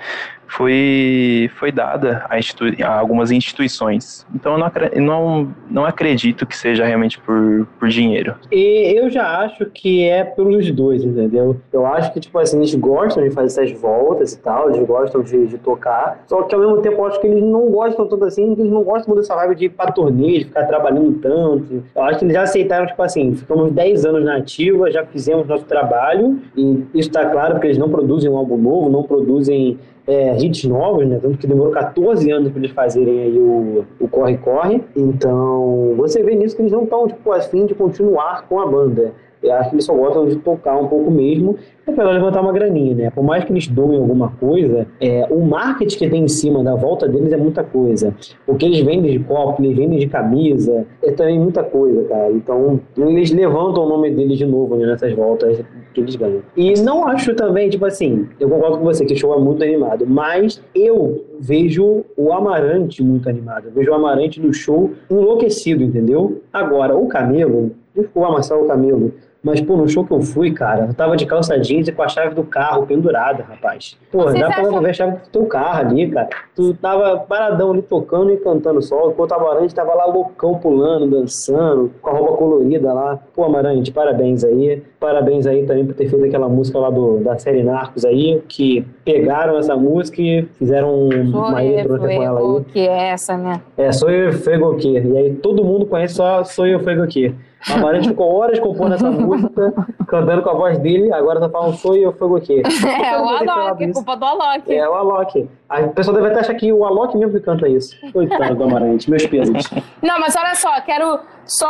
foi, 0.48 1.50
foi 1.56 1.72
dada 1.72 2.24
a, 2.28 2.38
institu 2.38 2.64
a 2.82 2.98
algumas 2.98 3.30
instituições. 3.30 4.26
Então 4.34 4.52
eu 4.52 4.58
não, 4.58 4.70
não, 5.02 5.54
não 5.70 5.84
acredito 5.84 6.46
que 6.46 6.56
seja 6.56 6.84
realmente 6.84 7.18
por, 7.20 7.66
por 7.78 7.88
dinheiro. 7.88 8.34
E 8.50 8.98
eu 8.98 9.10
já 9.10 9.40
acho 9.40 9.66
que 9.66 10.04
é 10.04 10.24
pelos 10.24 10.70
dois, 10.70 11.04
entendeu? 11.04 11.56
Eu 11.72 11.86
acho 11.86 12.12
que, 12.12 12.20
tipo 12.20 12.38
assim, 12.38 12.58
eles 12.58 12.74
gostam 12.74 13.22
de 13.22 13.30
fazer 13.30 13.46
essas 13.46 13.80
voltas 13.80 14.32
e 14.32 14.38
tal, 14.38 14.70
eles 14.70 14.86
gostam 14.86 15.22
de, 15.22 15.46
de 15.46 15.58
tocar, 15.58 16.24
só 16.26 16.42
que 16.42 16.54
ao 16.54 16.60
mesmo 16.60 16.78
tempo 16.78 16.96
eu 16.96 17.06
acho 17.06 17.20
que 17.20 17.26
eles 17.26 17.42
não 17.42 17.70
gostam 17.70 18.06
tanto 18.06 18.24
assim, 18.24 18.52
eles 18.52 18.70
não 18.70 18.82
gostam 18.82 19.14
dessa 19.14 19.34
vibe 19.34 19.56
de 19.56 19.64
ir 19.66 19.70
pra 19.70 19.90
torneio, 19.90 20.38
de 20.38 20.44
ficar 20.46 20.64
trabalhando 20.64 21.12
tanto. 21.20 21.82
Eu 21.94 22.02
acho 22.02 22.18
que 22.18 22.24
eles 22.24 22.34
já 22.34 22.42
aceitaram, 22.42 22.86
tipo 22.86 23.02
assim, 23.02 23.34
ficamos 23.34 23.72
10 23.72 24.04
anos 24.04 24.24
na 24.24 24.36
ativa, 24.36 24.90
já 24.90 25.04
fizemos 25.04 25.46
nosso 25.46 25.64
trabalho, 25.64 26.38
e 26.56 26.84
isso 26.94 27.10
tá 27.10 27.26
claro 27.26 27.54
porque 27.54 27.68
eles 27.68 27.78
não 27.78 27.90
produzem 27.90 28.30
um 28.30 28.36
álbum 28.36 28.56
novo, 28.56 28.90
não 28.90 29.02
produzem 29.06 29.78
é, 30.06 30.36
hits 30.36 30.64
novos, 30.64 31.06
né? 31.06 31.18
Tanto 31.20 31.38
que 31.38 31.46
demorou 31.46 31.72
14 31.72 32.30
anos 32.30 32.50
para 32.50 32.60
eles 32.60 32.70
fazerem 32.70 33.20
aí 33.20 33.38
o, 33.38 33.84
corre-corre. 34.08 34.82
Então, 34.94 35.94
você 35.96 36.22
vê 36.22 36.34
nisso 36.34 36.54
que 36.54 36.62
eles 36.62 36.72
não 36.72 36.84
estão, 36.84 37.08
tipo, 37.08 37.32
afim 37.32 37.66
de 37.66 37.74
continuar 37.74 38.46
com 38.48 38.60
a 38.60 38.66
banda. 38.66 39.12
Eu 39.42 39.52
acho 39.54 39.70
que 39.70 39.76
eles 39.76 39.84
só 39.84 39.94
gostam 39.94 40.26
de 40.26 40.36
tocar 40.36 40.76
um 40.76 40.88
pouco 40.88 41.10
mesmo 41.10 41.56
é 41.86 41.92
para 41.92 42.10
levantar 42.10 42.40
uma 42.40 42.52
graninha, 42.52 42.94
né? 42.94 43.10
Por 43.10 43.22
mais 43.22 43.44
que 43.44 43.52
eles 43.52 43.68
doem 43.68 43.98
alguma 43.98 44.30
coisa, 44.40 44.88
é, 45.00 45.26
o 45.30 45.40
marketing 45.44 45.98
que 45.98 46.10
tem 46.10 46.24
em 46.24 46.28
cima 46.28 46.64
da 46.64 46.74
volta 46.74 47.06
deles 47.06 47.32
é 47.32 47.36
muita 47.36 47.62
coisa. 47.62 48.14
O 48.46 48.56
que 48.56 48.66
eles 48.66 48.80
vendem 48.80 49.12
de 49.12 49.20
copo, 49.20 49.62
eles 49.62 49.76
vendem 49.76 49.98
de 49.98 50.08
camisa, 50.08 50.84
é 51.02 51.12
também 51.12 51.38
muita 51.38 51.62
coisa, 51.62 52.02
cara. 52.04 52.32
Então, 52.32 52.80
eles 52.96 53.30
levantam 53.30 53.84
o 53.84 53.88
nome 53.88 54.10
deles 54.10 54.38
de 54.38 54.46
novo 54.46 54.74
né, 54.74 54.86
nessas 54.86 55.12
voltas 55.12 55.62
que 55.96 56.00
eles 56.02 56.16
ganham. 56.16 56.42
E 56.54 56.74
não 56.80 57.08
acho 57.08 57.34
também, 57.34 57.70
tipo 57.70 57.86
assim, 57.86 58.28
eu 58.38 58.48
concordo 58.48 58.78
com 58.78 58.84
você 58.84 59.04
que 59.04 59.14
o 59.14 59.16
show 59.16 59.34
é 59.34 59.40
muito 59.40 59.64
animado, 59.64 60.06
mas 60.06 60.62
eu 60.74 61.24
vejo 61.40 62.04
o 62.16 62.32
Amarante 62.32 63.02
muito 63.02 63.28
animado. 63.28 63.68
Eu 63.68 63.72
vejo 63.72 63.90
o 63.90 63.94
Amarante 63.94 64.38
no 64.38 64.52
show 64.52 64.90
enlouquecido, 65.10 65.82
entendeu? 65.82 66.42
Agora, 66.52 66.94
o 66.94 67.08
Camelo, 67.08 67.72
desculpa, 67.94 68.30
Marcelo 68.30 68.66
Camelo, 68.66 69.12
mas, 69.42 69.60
pô, 69.60 69.76
no 69.76 69.88
show 69.88 70.04
que 70.04 70.12
eu 70.12 70.20
fui, 70.20 70.50
cara, 70.50 70.86
eu 70.86 70.94
tava 70.94 71.16
de 71.16 71.24
calça 71.24 71.56
jeans 71.58 71.86
e 71.86 71.92
com 71.92 72.02
a 72.02 72.08
chave 72.08 72.34
do 72.34 72.42
carro 72.42 72.84
pendurada, 72.84 73.44
rapaz. 73.48 73.96
Pô, 74.10 74.22
Vocês 74.24 74.40
dá 74.40 74.48
acham... 74.48 74.70
pra 74.70 74.80
ver 74.80 74.90
a 74.90 74.92
chave 74.92 75.16
do 75.18 75.28
teu 75.30 75.46
carro 75.46 75.80
ali, 75.80 76.10
cara. 76.10 76.28
Tu 76.54 76.74
tava 76.74 77.16
paradão 77.18 77.70
ali 77.70 77.82
tocando 77.82 78.32
e 78.32 78.36
cantando 78.38 78.82
só, 78.82 79.08
enquanto 79.08 79.30
o 79.30 79.34
Amarante 79.34 79.74
tava 79.74 79.94
lá 79.94 80.04
loucão 80.06 80.58
pulando, 80.58 81.08
dançando, 81.08 81.92
com 82.02 82.10
a 82.10 82.12
roupa 82.12 82.36
colorida 82.36 82.92
lá. 82.92 83.20
Pô, 83.34 83.44
Amarante, 83.44 83.92
parabéns 83.92 84.42
aí. 84.42 84.82
Parabéns 84.98 85.46
aí 85.46 85.64
também 85.64 85.86
por 85.86 85.94
ter 85.94 86.08
feito 86.08 86.24
aquela 86.24 86.48
música 86.48 86.78
lá 86.78 86.90
do, 86.90 87.18
da 87.18 87.38
série 87.38 87.62
Narcos 87.62 88.04
aí, 88.04 88.42
que 88.48 88.84
pegaram 89.04 89.56
essa 89.58 89.76
música 89.76 90.20
e 90.20 90.42
fizeram 90.58 91.08
uma 91.08 91.62
intro 91.62 91.98
com 91.98 92.08
ela 92.08 92.40
aí. 92.40 92.64
que 92.64 92.80
é 92.80 93.10
essa, 93.10 93.36
né? 93.36 93.60
É, 93.76 93.92
Sou 93.92 94.10
Eu 94.10 94.32
Fego 94.32 94.72
Aqui. 94.72 94.98
E 94.98 95.16
aí 95.16 95.34
todo 95.34 95.62
mundo 95.62 95.86
conhece 95.86 96.14
só 96.14 96.42
Sou 96.42 96.66
Eu 96.66 96.80
Fego 96.80 97.02
Aqui. 97.02 97.32
Amarante 97.68 98.08
ficou 98.08 98.32
horas 98.36 98.58
compondo 98.60 98.94
essa 98.94 99.10
música, 99.10 99.72
cantando 100.06 100.42
com 100.42 100.50
a 100.50 100.54
voz 100.54 100.78
dele, 100.78 101.12
agora 101.12 101.40
tá 101.40 101.48
falando 101.48 101.76
Sou 101.76 101.96
Eu 101.96 102.12
Fego 102.12 102.36
Aqui. 102.36 102.62
É, 103.06 103.18
o 103.18 103.28
Alok, 103.28 103.92
culpa 103.92 104.16
do 104.16 104.24
Alok. 104.24 104.74
É, 104.74 104.88
o 104.88 104.94
Alok. 104.94 105.48
A 105.68 105.82
pessoa 105.88 106.14
deve 106.14 106.28
até 106.32 106.40
achar 106.40 106.54
que 106.54 106.72
o 106.72 106.84
Alok 106.84 107.16
mesmo 107.16 107.32
que 107.32 107.40
canta 107.40 107.68
isso. 107.68 107.96
Coitado 108.12 108.54
do 108.54 108.64
Amarante, 108.64 109.10
meus 109.10 109.26
pesos. 109.26 109.68
Não, 110.02 110.20
mas 110.20 110.36
olha 110.36 110.54
só, 110.54 110.80
quero 110.82 111.18
só 111.44 111.68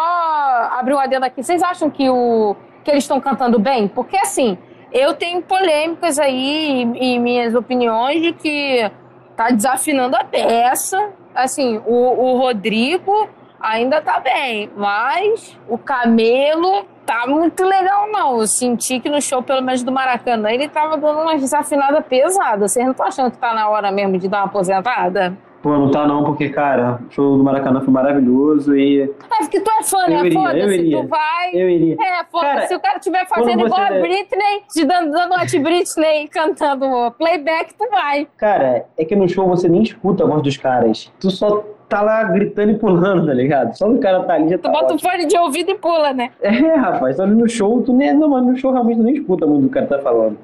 abrir 0.78 0.95
o 0.95 0.97
um 0.97 1.01
adendo 1.01 1.24
aqui. 1.24 1.43
Vocês 1.43 1.62
acham 1.62 1.89
que 1.89 2.09
o 2.11 2.55
que 2.84 2.91
eles 2.91 3.05
estão 3.05 3.20
cantando 3.20 3.59
bem? 3.59 3.89
Porque 3.89 4.16
assim, 4.16 4.59
eu 4.93 5.14
tenho 5.14 5.43
polêmicas 5.43 6.18
aí 6.18 6.82
e 7.01 7.18
minhas 7.18 7.55
opiniões 7.55 8.22
de 8.22 8.32
que 8.32 8.91
tá 9.37 9.49
desafinando 9.49 10.16
a 10.16 10.24
peça. 10.24 11.11
Assim, 11.34 11.80
o, 11.87 11.95
o 11.95 12.39
Rodrigo 12.39 13.28
ainda 13.66 14.00
tá 14.00 14.20
bem, 14.20 14.70
mas 14.76 15.58
o 15.68 15.76
Camelo 15.76 16.86
tá 17.04 17.26
muito 17.26 17.64
legal, 17.64 18.08
não. 18.10 18.40
Eu 18.40 18.46
senti 18.46 19.00
que 19.00 19.08
no 19.08 19.20
show, 19.20 19.42
pelo 19.42 19.60
menos 19.60 19.82
do 19.82 19.90
Maracanã, 19.90 20.50
ele 20.50 20.68
tava 20.68 20.96
dando 20.96 21.20
uma 21.20 21.36
desafinada 21.36 22.00
pesada. 22.00 22.68
Vocês 22.68 22.84
não 22.84 22.92
estão 22.92 23.06
achando 23.06 23.30
que 23.30 23.38
tá 23.38 23.52
na 23.52 23.68
hora 23.68 23.90
mesmo 23.90 24.18
de 24.18 24.28
dar 24.28 24.38
uma 24.38 24.46
aposentada? 24.46 25.36
Pô, 25.62 25.70
não 25.70 25.90
tá 25.90 26.06
não, 26.06 26.22
porque, 26.22 26.48
cara, 26.48 27.00
o 27.08 27.12
show 27.12 27.36
do 27.36 27.42
Maracanã 27.42 27.80
foi 27.80 27.92
maravilhoso 27.92 28.76
e... 28.76 29.02
É 29.02 29.38
porque 29.40 29.60
tu 29.60 29.68
é 29.68 29.82
fã, 29.82 30.06
né? 30.06 30.30
Foda-se, 30.30 30.90
tu 30.90 31.08
vai... 31.08 31.50
Eu 31.52 31.68
iria. 31.68 31.96
É, 32.00 32.24
foda-se, 32.30 32.68
se 32.68 32.76
o 32.76 32.80
cara 32.80 32.98
estiver 32.98 33.26
fazendo 33.26 33.66
igual 33.66 33.80
a 33.80 33.90
Britney, 33.90 34.62
te 34.72 34.84
dando, 34.84 35.10
dando 35.10 35.34
uma 35.34 35.44
de 35.44 35.58
Britney 35.58 36.28
cantando 36.30 37.10
playback, 37.18 37.74
tu 37.74 37.88
vai. 37.90 38.28
Cara, 38.36 38.84
é 38.96 39.04
que 39.04 39.16
no 39.16 39.28
show 39.28 39.48
você 39.48 39.68
nem 39.68 39.82
escuta 39.82 40.22
a 40.22 40.26
voz 40.28 40.40
dos 40.40 40.56
caras. 40.56 41.12
Tu 41.18 41.30
só 41.32 41.64
tá 41.89 42.03
lá 42.03 42.24
gritando 42.24 42.72
e 42.72 42.78
pulando, 42.78 43.26
tá 43.26 43.34
ligado? 43.34 43.76
Só 43.76 43.89
o 43.89 43.99
cara 43.99 44.22
tá 44.24 44.34
ali 44.34 44.49
já 44.49 44.59
tá 44.59 44.70
Tu 44.70 44.72
bota 44.72 44.95
o 44.95 44.99
fone 44.99 45.26
de 45.26 45.37
ouvido 45.39 45.70
e 45.70 45.74
pula, 45.76 46.12
né? 46.12 46.30
É, 46.41 46.51
rapaz, 46.74 47.16
tá 47.16 47.22
ali 47.22 47.34
no 47.34 47.49
show, 47.49 47.82
tu 47.82 47.93
nem. 47.93 48.12
Não, 48.14 48.28
mas 48.28 48.45
no 48.45 48.57
show 48.57 48.72
realmente 48.72 48.99
tu 48.99 49.03
nem 49.05 49.14
escuta 49.14 49.47
muito 49.47 49.66
o 49.66 49.70
que 49.70 49.78
o 49.78 49.87
cara 49.87 49.87
tá 49.87 49.99
falando. 49.99 50.37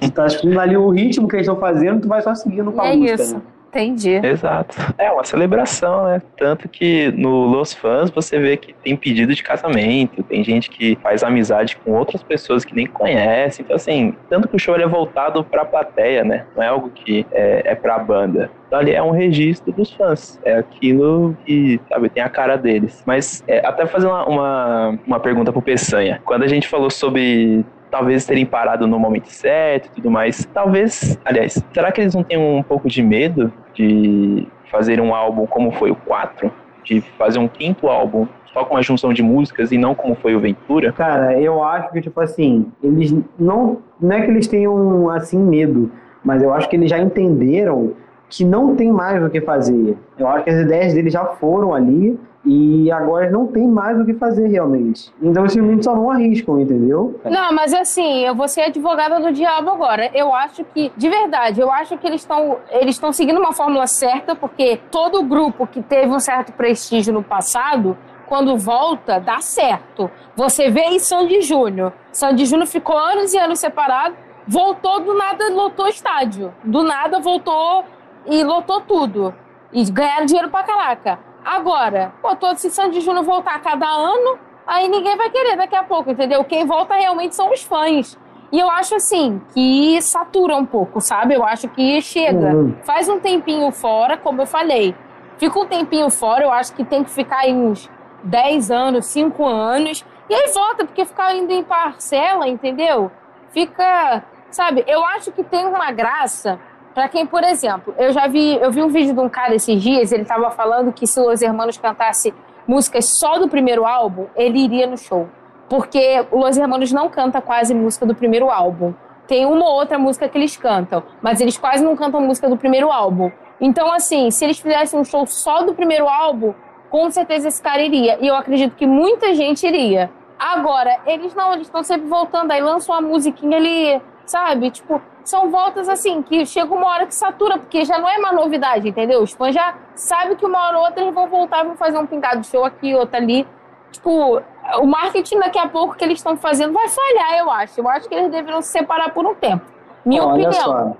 tu 0.00 0.10
tá 0.12 0.26
escutando 0.26 0.60
ali 0.60 0.76
o 0.76 0.90
ritmo 0.90 1.28
que 1.28 1.36
eles 1.36 1.46
estão 1.46 1.60
fazendo, 1.60 2.02
tu 2.02 2.08
vai 2.08 2.22
só 2.22 2.34
seguindo 2.34 2.70
com 2.72 2.80
a 2.80 2.88
é 2.88 2.96
música. 2.96 3.22
Isso. 3.22 3.34
Né? 3.36 3.42
Entendi. 3.74 4.20
Exato. 4.24 4.76
É 4.96 5.10
uma 5.10 5.24
celebração, 5.24 6.04
né? 6.04 6.22
Tanto 6.36 6.68
que 6.68 7.10
no 7.10 7.44
Los 7.46 7.74
Fãs 7.74 8.08
você 8.08 8.38
vê 8.38 8.56
que 8.56 8.72
tem 8.72 8.96
pedido 8.96 9.34
de 9.34 9.42
casamento, 9.42 10.22
tem 10.22 10.44
gente 10.44 10.70
que 10.70 10.96
faz 11.02 11.24
amizade 11.24 11.76
com 11.78 11.90
outras 11.92 12.22
pessoas 12.22 12.64
que 12.64 12.72
nem 12.72 12.86
conhece. 12.86 13.62
Então, 13.62 13.74
assim, 13.74 14.14
tanto 14.30 14.46
que 14.46 14.54
o 14.54 14.58
show 14.58 14.76
é 14.76 14.86
voltado 14.86 15.42
pra 15.42 15.64
plateia, 15.64 16.22
né? 16.22 16.46
Não 16.54 16.62
é 16.62 16.68
algo 16.68 16.88
que 16.90 17.26
é, 17.32 17.62
é 17.64 17.74
pra 17.74 17.98
banda. 17.98 18.48
Então, 18.68 18.78
ali 18.78 18.92
é 18.92 19.02
um 19.02 19.10
registro 19.10 19.72
dos 19.72 19.92
fãs. 19.92 20.40
É 20.44 20.56
aquilo 20.56 21.36
que, 21.44 21.80
sabe, 21.88 22.08
tem 22.08 22.22
a 22.22 22.28
cara 22.28 22.56
deles. 22.56 23.02
Mas, 23.04 23.42
é, 23.48 23.66
até 23.66 23.86
fazer 23.86 24.06
uma, 24.06 24.24
uma, 24.26 24.98
uma 25.04 25.20
pergunta 25.20 25.52
pro 25.52 25.60
Peçanha. 25.60 26.20
Quando 26.24 26.44
a 26.44 26.48
gente 26.48 26.68
falou 26.68 26.90
sobre 26.90 27.64
talvez 27.94 28.26
terem 28.26 28.44
parado 28.44 28.88
no 28.88 28.98
momento 28.98 29.28
certo 29.28 29.86
e 29.86 29.90
tudo 29.90 30.10
mais. 30.10 30.44
Talvez, 30.52 31.16
aliás, 31.24 31.62
será 31.72 31.92
que 31.92 32.00
eles 32.00 32.12
não 32.12 32.24
têm 32.24 32.36
um 32.36 32.60
pouco 32.60 32.88
de 32.88 33.00
medo 33.00 33.52
de 33.72 34.48
fazer 34.68 35.00
um 35.00 35.14
álbum 35.14 35.46
como 35.46 35.70
foi 35.70 35.92
o 35.92 35.94
4? 35.94 36.50
De 36.82 37.00
fazer 37.16 37.38
um 37.38 37.46
quinto 37.46 37.86
álbum 37.86 38.26
só 38.52 38.64
com 38.64 38.74
uma 38.74 38.82
junção 38.82 39.12
de 39.12 39.22
músicas 39.22 39.70
e 39.70 39.78
não 39.78 39.94
como 39.94 40.16
foi 40.16 40.34
o 40.34 40.40
Ventura? 40.40 40.90
Cara, 40.90 41.40
eu 41.40 41.62
acho 41.62 41.92
que, 41.92 42.00
tipo 42.00 42.20
assim, 42.20 42.66
eles 42.82 43.14
não. 43.38 43.78
Não 44.00 44.16
é 44.16 44.22
que 44.22 44.30
eles 44.30 44.48
tenham, 44.48 45.08
assim, 45.10 45.38
medo, 45.38 45.92
mas 46.24 46.42
eu 46.42 46.52
acho 46.52 46.68
que 46.68 46.74
eles 46.74 46.90
já 46.90 46.98
entenderam 46.98 47.92
que 48.28 48.44
não 48.44 48.74
tem 48.74 48.90
mais 48.90 49.22
o 49.22 49.30
que 49.30 49.40
fazer. 49.40 49.96
Eu 50.18 50.28
acho 50.28 50.44
que 50.44 50.50
as 50.50 50.60
ideias 50.60 50.94
deles 50.94 51.12
já 51.12 51.24
foram 51.24 51.74
ali 51.74 52.18
e 52.44 52.92
agora 52.92 53.30
não 53.30 53.46
tem 53.46 53.66
mais 53.66 53.98
o 53.98 54.04
que 54.04 54.12
fazer 54.14 54.48
realmente. 54.48 55.12
Então 55.22 55.46
esses 55.46 55.56
meninos 55.56 55.84
só 55.84 55.94
não 55.94 56.10
arriscam, 56.10 56.60
entendeu? 56.60 57.18
Não, 57.24 57.52
mas 57.52 57.72
assim, 57.72 58.20
eu 58.20 58.34
vou 58.34 58.46
ser 58.48 58.62
advogada 58.62 59.18
do 59.18 59.32
diabo 59.32 59.70
agora. 59.70 60.10
Eu 60.14 60.34
acho 60.34 60.64
que, 60.64 60.92
de 60.96 61.08
verdade, 61.08 61.60
eu 61.60 61.70
acho 61.70 61.96
que 61.96 62.06
eles 62.06 62.20
estão 62.20 62.58
eles 62.70 62.96
estão 62.96 63.12
seguindo 63.12 63.38
uma 63.38 63.52
fórmula 63.52 63.86
certa, 63.86 64.34
porque 64.34 64.78
todo 64.90 65.22
grupo 65.22 65.66
que 65.66 65.82
teve 65.82 66.08
um 66.08 66.20
certo 66.20 66.52
prestígio 66.52 67.12
no 67.12 67.22
passado 67.22 67.96
quando 68.26 68.56
volta, 68.56 69.20
dá 69.20 69.40
certo. 69.40 70.10
Você 70.34 70.70
vê 70.70 70.82
em 70.82 70.98
Sandy 70.98 71.42
Júnior. 71.42 71.92
Sandy 72.10 72.46
Júnior 72.46 72.66
ficou 72.66 72.96
anos 72.96 73.32
e 73.34 73.38
anos 73.38 73.60
separado, 73.60 74.16
voltou 74.46 75.00
do 75.00 75.14
nada, 75.14 75.48
lotou 75.50 75.86
estádio. 75.88 76.52
Do 76.64 76.82
nada 76.82 77.20
voltou 77.20 77.84
e 78.26 78.42
lotou 78.42 78.80
tudo. 78.80 79.34
E 79.72 79.84
ganharam 79.90 80.26
dinheiro 80.26 80.50
pra 80.50 80.62
caraca. 80.62 81.18
Agora, 81.44 82.12
pô, 82.22 82.34
todo 82.34 82.54
esse 82.54 82.70
Sandy 82.70 83.00
Júnior 83.00 83.24
voltar 83.24 83.56
a 83.56 83.58
cada 83.58 83.86
ano, 83.86 84.38
aí 84.66 84.88
ninguém 84.88 85.16
vai 85.16 85.28
querer 85.30 85.56
daqui 85.56 85.76
a 85.76 85.84
pouco, 85.84 86.10
entendeu? 86.10 86.42
Quem 86.44 86.64
volta 86.64 86.94
realmente 86.94 87.34
são 87.34 87.52
os 87.52 87.62
fãs. 87.62 88.18
E 88.50 88.58
eu 88.58 88.70
acho 88.70 88.94
assim, 88.94 89.42
que 89.52 90.00
satura 90.00 90.56
um 90.56 90.64
pouco, 90.64 91.00
sabe? 91.00 91.34
Eu 91.34 91.44
acho 91.44 91.68
que 91.68 92.00
chega. 92.00 92.54
Uhum. 92.54 92.76
Faz 92.84 93.08
um 93.08 93.18
tempinho 93.18 93.70
fora, 93.72 94.16
como 94.16 94.42
eu 94.42 94.46
falei. 94.46 94.94
Fica 95.38 95.58
um 95.58 95.66
tempinho 95.66 96.08
fora, 96.08 96.44
eu 96.44 96.52
acho 96.52 96.72
que 96.74 96.84
tem 96.84 97.02
que 97.02 97.10
ficar 97.10 97.38
aí 97.38 97.52
uns 97.52 97.90
10 98.22 98.70
anos, 98.70 99.06
5 99.06 99.44
anos. 99.44 100.04
E 100.30 100.34
aí 100.34 100.52
volta, 100.54 100.84
porque 100.84 101.04
ficar 101.04 101.34
indo 101.34 101.52
em 101.52 101.64
parcela, 101.64 102.46
entendeu? 102.48 103.10
Fica, 103.50 104.22
sabe? 104.50 104.84
Eu 104.86 105.04
acho 105.04 105.32
que 105.32 105.42
tem 105.42 105.66
uma 105.66 105.90
graça 105.90 106.58
para 106.94 107.08
quem, 107.08 107.26
por 107.26 107.42
exemplo, 107.42 107.92
eu 107.98 108.12
já 108.12 108.28
vi, 108.28 108.56
eu 108.56 108.70
vi 108.70 108.80
um 108.80 108.88
vídeo 108.88 109.12
de 109.12 109.20
um 109.20 109.28
cara 109.28 109.54
esses 109.54 109.82
dias, 109.82 110.12
ele 110.12 110.24
tava 110.24 110.50
falando 110.52 110.92
que 110.92 111.06
se 111.06 111.20
os 111.20 111.42
Hermanos 111.42 111.76
cantasse 111.76 112.32
músicas 112.68 113.18
só 113.18 113.38
do 113.38 113.48
primeiro 113.48 113.84
álbum, 113.84 114.26
ele 114.36 114.60
iria 114.60 114.86
no 114.86 114.96
show. 114.96 115.28
Porque 115.68 116.24
Los 116.30 116.56
Hermanos 116.56 116.92
não 116.92 117.08
canta 117.08 117.40
quase 117.40 117.74
música 117.74 118.06
do 118.06 118.14
primeiro 118.14 118.48
álbum. 118.48 118.94
Tem 119.26 119.44
uma 119.44 119.64
ou 119.64 119.74
outra 119.74 119.98
música 119.98 120.28
que 120.28 120.38
eles 120.38 120.56
cantam, 120.56 121.02
mas 121.20 121.40
eles 121.40 121.58
quase 121.58 121.82
não 121.82 121.96
cantam 121.96 122.20
música 122.20 122.48
do 122.48 122.56
primeiro 122.56 122.92
álbum. 122.92 123.30
Então, 123.60 123.90
assim, 123.92 124.30
se 124.30 124.44
eles 124.44 124.58
fizessem 124.60 124.98
um 124.98 125.04
show 125.04 125.26
só 125.26 125.62
do 125.62 125.74
primeiro 125.74 126.08
álbum, 126.08 126.54
com 126.90 127.10
certeza 127.10 127.48
esse 127.48 127.60
cara 127.60 127.82
iria. 127.82 128.18
E 128.20 128.28
eu 128.28 128.36
acredito 128.36 128.76
que 128.76 128.86
muita 128.86 129.34
gente 129.34 129.66
iria. 129.66 130.12
Agora, 130.38 131.00
eles 131.06 131.34
não, 131.34 131.54
eles 131.54 131.66
estão 131.66 131.82
sempre 131.82 132.06
voltando, 132.06 132.52
aí 132.52 132.60
lançam 132.60 132.94
uma 132.94 133.00
musiquinha 133.00 133.56
ali, 133.56 134.00
sabe? 134.26 134.70
Tipo, 134.70 135.00
são 135.24 135.50
voltas 135.50 135.88
assim, 135.88 136.22
que 136.22 136.44
chega 136.46 136.72
uma 136.72 136.86
hora 136.86 137.06
que 137.06 137.14
satura, 137.14 137.58
porque 137.58 137.84
já 137.84 137.98
não 137.98 138.08
é 138.08 138.18
uma 138.18 138.32
novidade, 138.32 138.88
entendeu? 138.88 139.22
Os 139.22 139.32
fãs 139.32 139.54
já 139.54 139.74
sabem 139.94 140.36
que 140.36 140.44
uma 140.44 140.58
hora 140.66 140.78
ou 140.78 140.84
outra 140.84 141.02
eles 141.02 141.14
vão 141.14 141.28
voltar, 141.28 141.64
vão 141.64 141.76
fazer 141.76 141.98
um 141.98 142.06
pingado 142.06 142.40
de 142.40 142.46
show 142.46 142.64
aqui, 142.64 142.94
outro 142.94 143.16
ali. 143.16 143.46
Tipo, 143.90 144.42
o 144.80 144.86
marketing 144.86 145.38
daqui 145.38 145.58
a 145.58 145.68
pouco 145.68 145.96
que 145.96 146.04
eles 146.04 146.18
estão 146.18 146.36
fazendo 146.36 146.72
vai 146.72 146.88
falhar, 146.88 147.38
eu 147.38 147.50
acho. 147.50 147.80
Eu 147.80 147.88
acho 147.88 148.08
que 148.08 148.14
eles 148.14 148.30
deveriam 148.30 148.60
se 148.60 148.68
separar 148.68 149.12
por 149.12 149.24
um 149.24 149.34
tempo. 149.34 149.64
Minha 150.04 150.24
Olha 150.24 150.48
opinião. 150.48 150.52
só. 150.52 150.96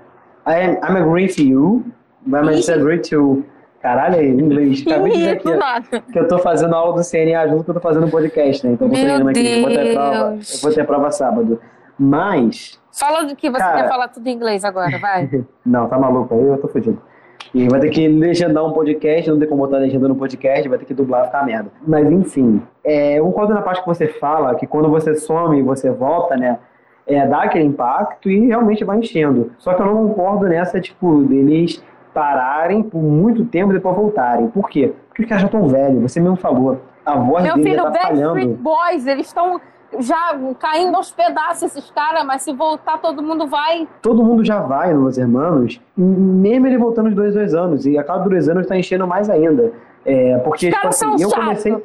I 0.47 0.53
am, 0.63 0.71
I'm 0.75 0.97
agree 1.01 1.25
with 1.25 1.39
you, 1.39 1.85
but 2.25 2.41
I'm 2.43 2.49
Ih. 2.49 2.71
agree 2.71 2.99
to... 3.09 3.43
Caralho, 3.81 4.15
aí, 4.15 4.29
inglês. 4.29 4.83
Acabei 4.87 5.11
de 5.11 5.17
dizer 5.17 5.29
aqui, 5.31 5.49
ó, 5.49 6.01
que 6.11 6.17
eu 6.17 6.27
tô 6.27 6.39
fazendo 6.39 6.73
aula 6.73 6.93
do 6.93 7.07
CNA 7.07 7.47
junto 7.49 7.65
que 7.65 7.69
eu 7.69 7.75
tô 7.75 7.79
fazendo 7.79 8.09
podcast, 8.09 8.65
né? 8.65 8.73
Então 8.73 8.87
eu 8.87 8.91
tô 8.91 8.97
Meu 8.97 9.05
treinando 9.05 9.29
aqui. 9.29 9.47
Eu 9.47 9.61
vou 9.61 9.69
ter 9.69 9.93
prova, 9.93 10.15
eu 10.33 10.59
vou 10.61 10.73
ter 10.73 10.87
prova 10.87 11.11
sábado. 11.11 11.61
Mas... 11.97 12.79
Fala 12.91 13.23
do 13.25 13.35
que 13.35 13.49
você 13.49 13.59
Cara. 13.59 13.81
quer 13.81 13.89
falar 13.89 14.07
tudo 14.07 14.27
em 14.27 14.33
inglês 14.33 14.63
agora, 14.63 14.97
vai. 14.99 15.29
Não, 15.65 15.87
tá 15.87 15.97
maluco 15.97 16.33
aí, 16.33 16.47
eu 16.47 16.57
tô 16.57 16.67
fudido. 16.67 17.01
E 17.53 17.67
vai 17.69 17.79
ter 17.79 17.89
que 17.89 18.07
legendar 18.07 18.65
um 18.65 18.71
podcast, 18.71 19.29
não 19.29 19.39
tem 19.39 19.47
como 19.47 19.61
botar 19.61 19.77
legenda 19.77 20.07
no 20.07 20.15
podcast, 20.15 20.67
vai 20.67 20.77
ter 20.77 20.85
que 20.85 20.93
dublar, 20.93 21.25
ficar 21.25 21.45
merda. 21.45 21.71
Mas 21.87 22.09
enfim, 22.11 22.61
é, 22.83 23.19
eu 23.19 23.25
concordo 23.25 23.53
na 23.53 23.61
parte 23.61 23.81
que 23.81 23.87
você 23.87 24.07
fala, 24.07 24.55
que 24.55 24.67
quando 24.67 24.89
você 24.89 25.15
some 25.15 25.57
e 25.57 25.61
você 25.61 25.89
volta, 25.89 26.35
né, 26.35 26.59
é, 27.07 27.25
dá 27.25 27.43
aquele 27.43 27.65
impacto 27.65 28.29
e 28.29 28.47
realmente 28.47 28.83
vai 28.83 28.97
enchendo. 28.97 29.51
Só 29.57 29.73
que 29.73 29.81
eu 29.81 29.85
não 29.85 30.07
concordo 30.07 30.47
nessa, 30.47 30.81
tipo, 30.81 31.23
deles 31.23 31.83
pararem 32.13 32.81
por 32.81 33.01
muito 33.01 33.45
tempo 33.45 33.71
e 33.71 33.75
depois 33.75 33.95
voltarem. 33.95 34.47
Por 34.47 34.69
quê? 34.69 34.93
Porque 35.07 35.23
os 35.23 35.29
caras 35.29 35.41
já 35.43 35.47
estão 35.47 35.67
velhos, 35.67 36.01
você 36.01 36.19
mesmo 36.19 36.37
falou. 36.37 36.81
A 37.05 37.17
voz 37.17 37.43
Meu 37.43 37.55
deles 37.55 37.69
filho, 37.69 37.83
já 37.83 37.91
tá 37.91 37.99
falhando. 37.99 38.53
Boys, 38.55 39.05
eles 39.05 39.27
estão 39.27 39.61
já 39.99 40.37
caindo 40.59 40.95
aos 40.95 41.11
pedaços, 41.11 41.63
esses 41.63 41.89
caras, 41.91 42.25
mas 42.25 42.41
se 42.41 42.53
voltar, 42.53 42.97
todo 42.99 43.21
mundo 43.21 43.47
vai. 43.47 43.87
todo 44.01 44.23
mundo 44.23 44.43
já 44.43 44.59
vai 44.59 44.93
no 44.93 45.01
Los 45.01 45.17
Hermanos, 45.17 45.79
mesmo 45.97 46.67
ele 46.67 46.77
voltando 46.77 47.09
de 47.09 47.15
dois, 47.15 47.33
dois 47.33 47.53
anos, 47.53 47.85
e 47.85 47.97
a 47.97 48.03
cada 48.03 48.27
dois 48.27 48.49
anos 48.49 48.67
tá 48.67 48.77
enchendo 48.77 49.07
mais 49.07 49.29
ainda. 49.29 49.71
É, 50.05 50.37
porque, 50.39 50.67
Os 50.67 50.73
tipo 50.73 50.87
assim, 50.87 51.11
eu 51.13 51.29
chatos. 51.29 51.33
comecei, 51.33 51.83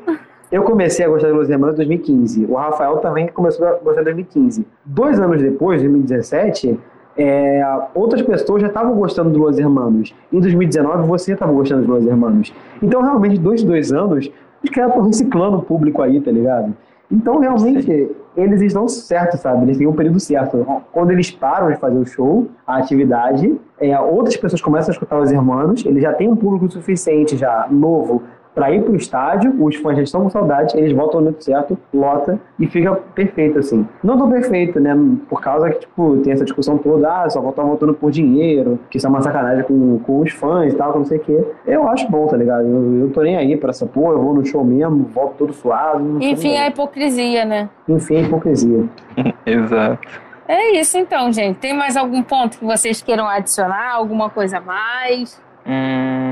eu 0.53 0.63
comecei 0.63 1.07
a 1.07 1.09
gostar 1.09 1.29
de 1.29 1.35
Los 1.35 1.49
Hermanos 1.49 1.75
em 1.75 1.79
2015. 1.79 2.47
O 2.47 2.55
Rafael 2.55 2.97
também 2.99 3.29
começou 3.29 3.67
a 3.67 3.73
gostar 3.75 4.03
em 4.03 4.05
2015. 4.05 4.67
Dois 4.85 5.19
anos 5.21 5.41
depois, 5.41 5.83
em 5.83 5.87
2017, 5.87 6.79
é, 7.17 7.63
outras 7.95 8.23
pessoas 8.23 8.63
já 8.63 8.69
estavam 8.69 8.95
gostando 8.95 9.31
do 9.31 9.39
Los 9.39 9.59
Hermanos. 9.59 10.15
Em 10.33 10.41
2019, 10.41 11.07
você 11.07 11.33
estava 11.33 11.53
gostando 11.53 11.87
do 11.87 11.93
Los 11.93 12.07
Hermanos. 12.07 12.53
Então, 12.83 13.01
realmente, 13.03 13.39
dois, 13.39 13.63
dois 13.63 13.93
anos, 13.93 14.31
os 14.63 14.71
caras 14.71 14.91
estão 14.91 15.07
reciclando 15.07 15.59
o 15.59 15.63
público 15.63 16.03
aí, 16.03 16.21
tá 16.21 16.31
ligado? 16.31 16.75
Então, 17.11 17.39
realmente, 17.39 18.11
eles 18.37 18.63
estão 18.63 18.87
certos, 18.89 19.41
sabe? 19.41 19.65
Eles 19.65 19.77
têm 19.77 19.87
um 19.87 19.93
período 19.93 20.21
certo. 20.21 20.65
Quando 20.93 21.11
eles 21.11 21.31
param 21.31 21.71
de 21.71 21.77
fazer 21.77 21.99
o 21.99 22.07
show, 22.07 22.47
a 22.67 22.77
atividade, 22.77 23.59
é, 23.81 23.99
outras 23.99 24.37
pessoas 24.37 24.63
começam 24.63 24.93
a 24.93 24.95
escutar 24.95 25.19
os 25.19 25.33
irmãos, 25.33 25.85
eles 25.85 26.03
já 26.03 26.13
têm 26.13 26.29
um 26.29 26.37
público 26.37 26.71
suficiente, 26.71 27.37
já 27.37 27.67
novo, 27.71 28.23
para 28.61 28.75
ir 28.75 28.83
pro 28.83 28.95
estádio, 28.95 29.55
os 29.59 29.75
fãs 29.77 29.97
já 29.97 30.03
estão 30.03 30.23
com 30.23 30.29
saudade, 30.29 30.77
eles 30.77 30.93
voltam 30.93 31.21
no 31.21 31.27
momento 31.27 31.43
certo, 31.43 31.79
lota 31.95 32.39
e 32.59 32.67
fica 32.67 32.95
perfeito, 32.95 33.59
assim. 33.59 33.89
Não 34.05 34.19
tão 34.19 34.31
perfeito, 34.31 34.79
né? 34.79 34.95
Por 35.31 35.41
causa 35.41 35.71
que, 35.71 35.79
tipo, 35.81 36.19
tem 36.19 36.35
essa 36.35 36.45
discussão 36.45 36.77
toda, 36.77 37.23
ah, 37.23 37.31
só 37.31 37.41
voltar 37.41 37.63
voltando 37.63 37.95
por 37.95 38.11
dinheiro, 38.11 38.79
que 38.91 38.99
isso 38.99 39.07
é 39.07 39.09
uma 39.11 39.23
sacanagem 39.23 39.65
com, 39.65 39.99
com 40.01 40.21
os 40.21 40.31
fãs 40.33 40.75
e 40.75 40.77
tal, 40.77 40.93
que 40.93 40.99
não 40.99 41.07
sei 41.07 41.17
o 41.17 41.21
quê. 41.23 41.43
Eu 41.67 41.89
acho 41.89 42.07
bom, 42.11 42.27
tá 42.27 42.37
ligado? 42.37 42.67
Eu, 42.67 43.01
eu 43.01 43.11
tô 43.11 43.23
nem 43.23 43.35
aí 43.35 43.57
pra 43.57 43.71
essa 43.71 43.87
porra, 43.87 44.13
eu 44.13 44.23
vou 44.23 44.35
no 44.35 44.45
show 44.45 44.63
mesmo, 44.63 45.05
volto 45.05 45.37
todo 45.39 45.55
suado. 45.55 46.19
Enfim, 46.21 46.59
a 46.59 46.69
hipocrisia, 46.69 47.47
né? 47.47 47.71
Enfim, 47.89 48.17
a 48.17 48.21
hipocrisia. 48.21 48.85
Exato. 49.47 50.07
É 50.47 50.79
isso 50.79 50.99
então, 50.99 51.33
gente. 51.33 51.57
Tem 51.61 51.73
mais 51.73 51.97
algum 51.97 52.23
ponto 52.23 52.59
que 52.59 52.65
vocês 52.67 53.01
queiram 53.01 53.27
adicionar? 53.27 53.95
Alguma 53.95 54.29
coisa 54.29 54.59
a 54.59 54.61
mais? 54.61 55.41
Hum, 55.67 56.30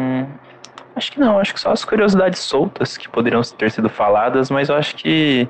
acho 0.98 1.12
que 1.12 1.18
não, 1.20 1.38
acho 1.38 1.54
que 1.54 1.60
só 1.60 1.70
as 1.72 1.84
curiosidades 1.84 2.38
soltas 2.40 2.96
que 2.98 3.08
poderiam 3.08 3.40
ter 3.42 3.70
sido 3.70 3.88
faladas, 3.88 4.50
mas 4.50 4.68
eu 4.68 4.76
acho 4.76 4.94
que 4.96 5.48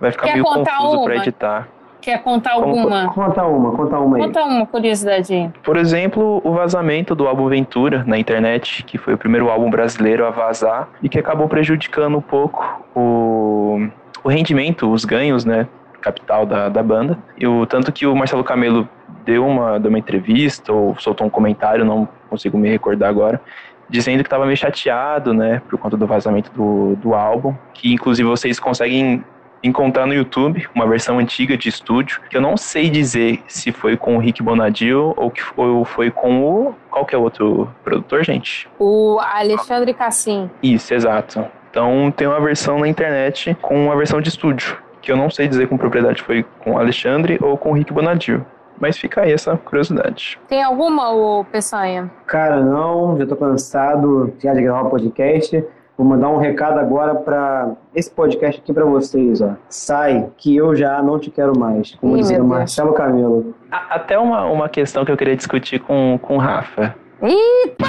vai 0.00 0.10
ficar 0.10 0.26
Quer 0.26 0.32
meio 0.34 0.44
confuso 0.44 0.96
uma? 0.96 1.04
para 1.04 1.16
editar. 1.16 1.68
Quer 2.00 2.22
contar 2.22 2.54
Como- 2.54 2.66
alguma? 2.78 3.12
Conta 3.12 3.44
uma, 3.44 3.72
conta 3.76 3.98
uma 3.98 4.16
aí. 4.16 4.22
Conta 4.22 4.44
uma 4.44 4.66
curiosidade 4.66 5.34
aí. 5.34 5.50
Por 5.62 5.76
exemplo, 5.76 6.40
o 6.44 6.52
vazamento 6.52 7.14
do 7.14 7.26
álbum 7.28 7.48
Ventura 7.48 8.04
na 8.06 8.16
internet, 8.18 8.82
que 8.84 8.96
foi 8.96 9.14
o 9.14 9.18
primeiro 9.18 9.50
álbum 9.50 9.68
brasileiro 9.68 10.24
a 10.24 10.30
vazar 10.30 10.88
e 11.02 11.08
que 11.08 11.18
acabou 11.18 11.48
prejudicando 11.48 12.16
um 12.16 12.20
pouco 12.22 12.82
o, 12.94 13.88
o 14.24 14.28
rendimento, 14.28 14.90
os 14.90 15.04
ganhos, 15.04 15.44
né, 15.44 15.66
capital 16.00 16.46
da, 16.46 16.68
da 16.68 16.82
banda. 16.82 17.18
E 17.36 17.46
o 17.46 17.66
tanto 17.66 17.92
que 17.92 18.06
o 18.06 18.14
Marcelo 18.14 18.44
Camelo 18.44 18.88
deu 19.24 19.44
uma, 19.44 19.78
deu 19.78 19.90
uma 19.90 19.98
entrevista 19.98 20.72
ou 20.72 20.94
soltou 20.98 21.26
um 21.26 21.30
comentário, 21.30 21.84
não 21.84 22.08
consigo 22.30 22.56
me 22.56 22.68
recordar 22.70 23.10
agora, 23.10 23.40
dizendo 23.88 24.22
que 24.22 24.26
estava 24.26 24.44
meio 24.44 24.56
chateado, 24.56 25.32
né, 25.32 25.62
por 25.68 25.78
conta 25.78 25.96
do 25.96 26.06
vazamento 26.06 26.50
do, 26.52 26.96
do 26.96 27.14
álbum, 27.14 27.54
que 27.72 27.92
inclusive 27.92 28.28
vocês 28.28 28.60
conseguem 28.60 29.24
encontrar 29.62 30.06
no 30.06 30.14
YouTube 30.14 30.68
uma 30.74 30.86
versão 30.86 31.18
antiga 31.18 31.56
de 31.56 31.68
estúdio, 31.68 32.20
que 32.30 32.36
eu 32.36 32.40
não 32.40 32.56
sei 32.56 32.88
dizer 32.88 33.42
se 33.48 33.72
foi 33.72 33.96
com 33.96 34.16
o 34.16 34.18
Rick 34.18 34.42
Bonadio 34.42 35.14
ou 35.16 35.30
que 35.30 35.42
foi, 35.42 35.66
ou 35.66 35.84
foi 35.84 36.10
com 36.10 36.44
o 36.44 36.74
qual 36.90 37.04
que 37.04 37.14
é 37.14 37.18
outro 37.18 37.68
produtor, 37.82 38.24
gente? 38.24 38.68
O 38.78 39.18
Alexandre 39.20 39.92
Cassim. 39.94 40.50
Isso, 40.62 40.94
exato. 40.94 41.44
Então 41.70 42.12
tem 42.16 42.26
uma 42.26 42.40
versão 42.40 42.78
na 42.78 42.88
internet 42.88 43.56
com 43.60 43.86
uma 43.86 43.96
versão 43.96 44.20
de 44.20 44.28
estúdio, 44.28 44.78
que 45.02 45.10
eu 45.10 45.16
não 45.16 45.30
sei 45.30 45.48
dizer 45.48 45.68
com 45.68 45.76
propriedade 45.76 46.22
foi 46.22 46.44
com 46.60 46.72
o 46.72 46.78
Alexandre 46.78 47.38
ou 47.40 47.56
com 47.56 47.70
o 47.70 47.74
Rick 47.74 47.92
Bonadio. 47.92 48.44
Mas 48.80 48.96
fica 48.96 49.22
aí 49.22 49.32
essa 49.32 49.56
curiosidade. 49.56 50.38
Tem 50.48 50.62
alguma, 50.62 51.10
ô 51.12 51.44
Peçanha? 51.44 52.10
Cara, 52.26 52.60
não, 52.62 53.18
já 53.18 53.26
tô 53.26 53.34
cansado 53.36 54.32
já 54.38 54.54
de 54.54 54.62
gravar 54.62 54.82
o 54.82 54.90
podcast. 54.90 55.64
Vou 55.96 56.06
mandar 56.06 56.28
um 56.28 56.36
recado 56.36 56.78
agora 56.78 57.12
para 57.16 57.72
esse 57.92 58.08
podcast 58.08 58.60
aqui 58.60 58.72
para 58.72 58.84
vocês, 58.84 59.40
ó. 59.42 59.54
Sai, 59.68 60.28
que 60.36 60.54
eu 60.56 60.76
já 60.76 61.02
não 61.02 61.18
te 61.18 61.28
quero 61.28 61.58
mais. 61.58 61.96
Como 61.96 62.16
Ih, 62.16 62.20
dizia. 62.20 62.40
Marcelo 62.42 62.92
Camelo. 62.92 63.52
A- 63.70 63.96
Até 63.96 64.16
uma, 64.16 64.44
uma 64.44 64.68
questão 64.68 65.04
que 65.04 65.10
eu 65.10 65.16
queria 65.16 65.34
discutir 65.34 65.80
com, 65.80 66.16
com 66.22 66.36
o 66.36 66.38
Rafa. 66.38 66.94
Eita! 67.20 67.84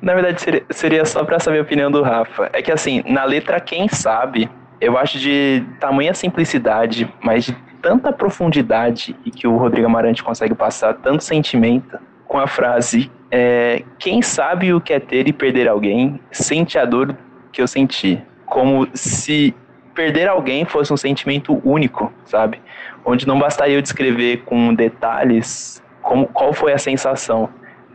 Na 0.00 0.14
verdade, 0.14 0.40
seria, 0.40 0.62
seria 0.70 1.04
só 1.04 1.24
pra 1.24 1.38
saber 1.40 1.58
a 1.58 1.62
opinião 1.62 1.90
do 1.90 2.02
Rafa. 2.02 2.48
É 2.52 2.62
que 2.62 2.70
assim, 2.72 3.02
na 3.06 3.24
letra 3.24 3.60
Quem 3.60 3.88
Sabe, 3.88 4.48
eu 4.80 4.96
acho 4.96 5.18
de 5.18 5.64
tamanha 5.80 6.14
simplicidade, 6.14 7.12
mas 7.22 7.44
de 7.44 7.52
tanta 7.82 8.12
profundidade 8.12 9.16
e 9.24 9.30
que 9.30 9.46
o 9.46 9.56
Rodrigo 9.56 9.86
Amarante 9.86 10.22
consegue 10.22 10.54
passar 10.54 10.94
tanto 10.94 11.22
sentimento 11.22 11.98
com 12.26 12.38
a 12.38 12.46
frase 12.46 13.10
é, 13.30 13.82
Quem 13.98 14.22
sabe 14.22 14.72
o 14.72 14.80
que 14.80 14.92
é 14.92 15.00
ter 15.00 15.28
e 15.28 15.32
perder 15.32 15.68
alguém, 15.68 16.20
sente 16.30 16.78
a 16.78 16.84
dor 16.84 17.14
que 17.52 17.60
eu 17.60 17.68
senti. 17.68 18.22
Como 18.46 18.88
se 18.94 19.54
perder 19.94 20.28
alguém 20.28 20.64
fosse 20.64 20.92
um 20.92 20.96
sentimento 20.96 21.60
único, 21.64 22.12
sabe? 22.24 22.60
Onde 23.04 23.26
não 23.26 23.38
bastaria 23.38 23.76
eu 23.76 23.82
descrever 23.82 24.44
com 24.44 24.72
detalhes 24.74 25.82
como, 26.00 26.26
qual 26.26 26.52
foi 26.52 26.72
a 26.72 26.78
sensação 26.78 27.50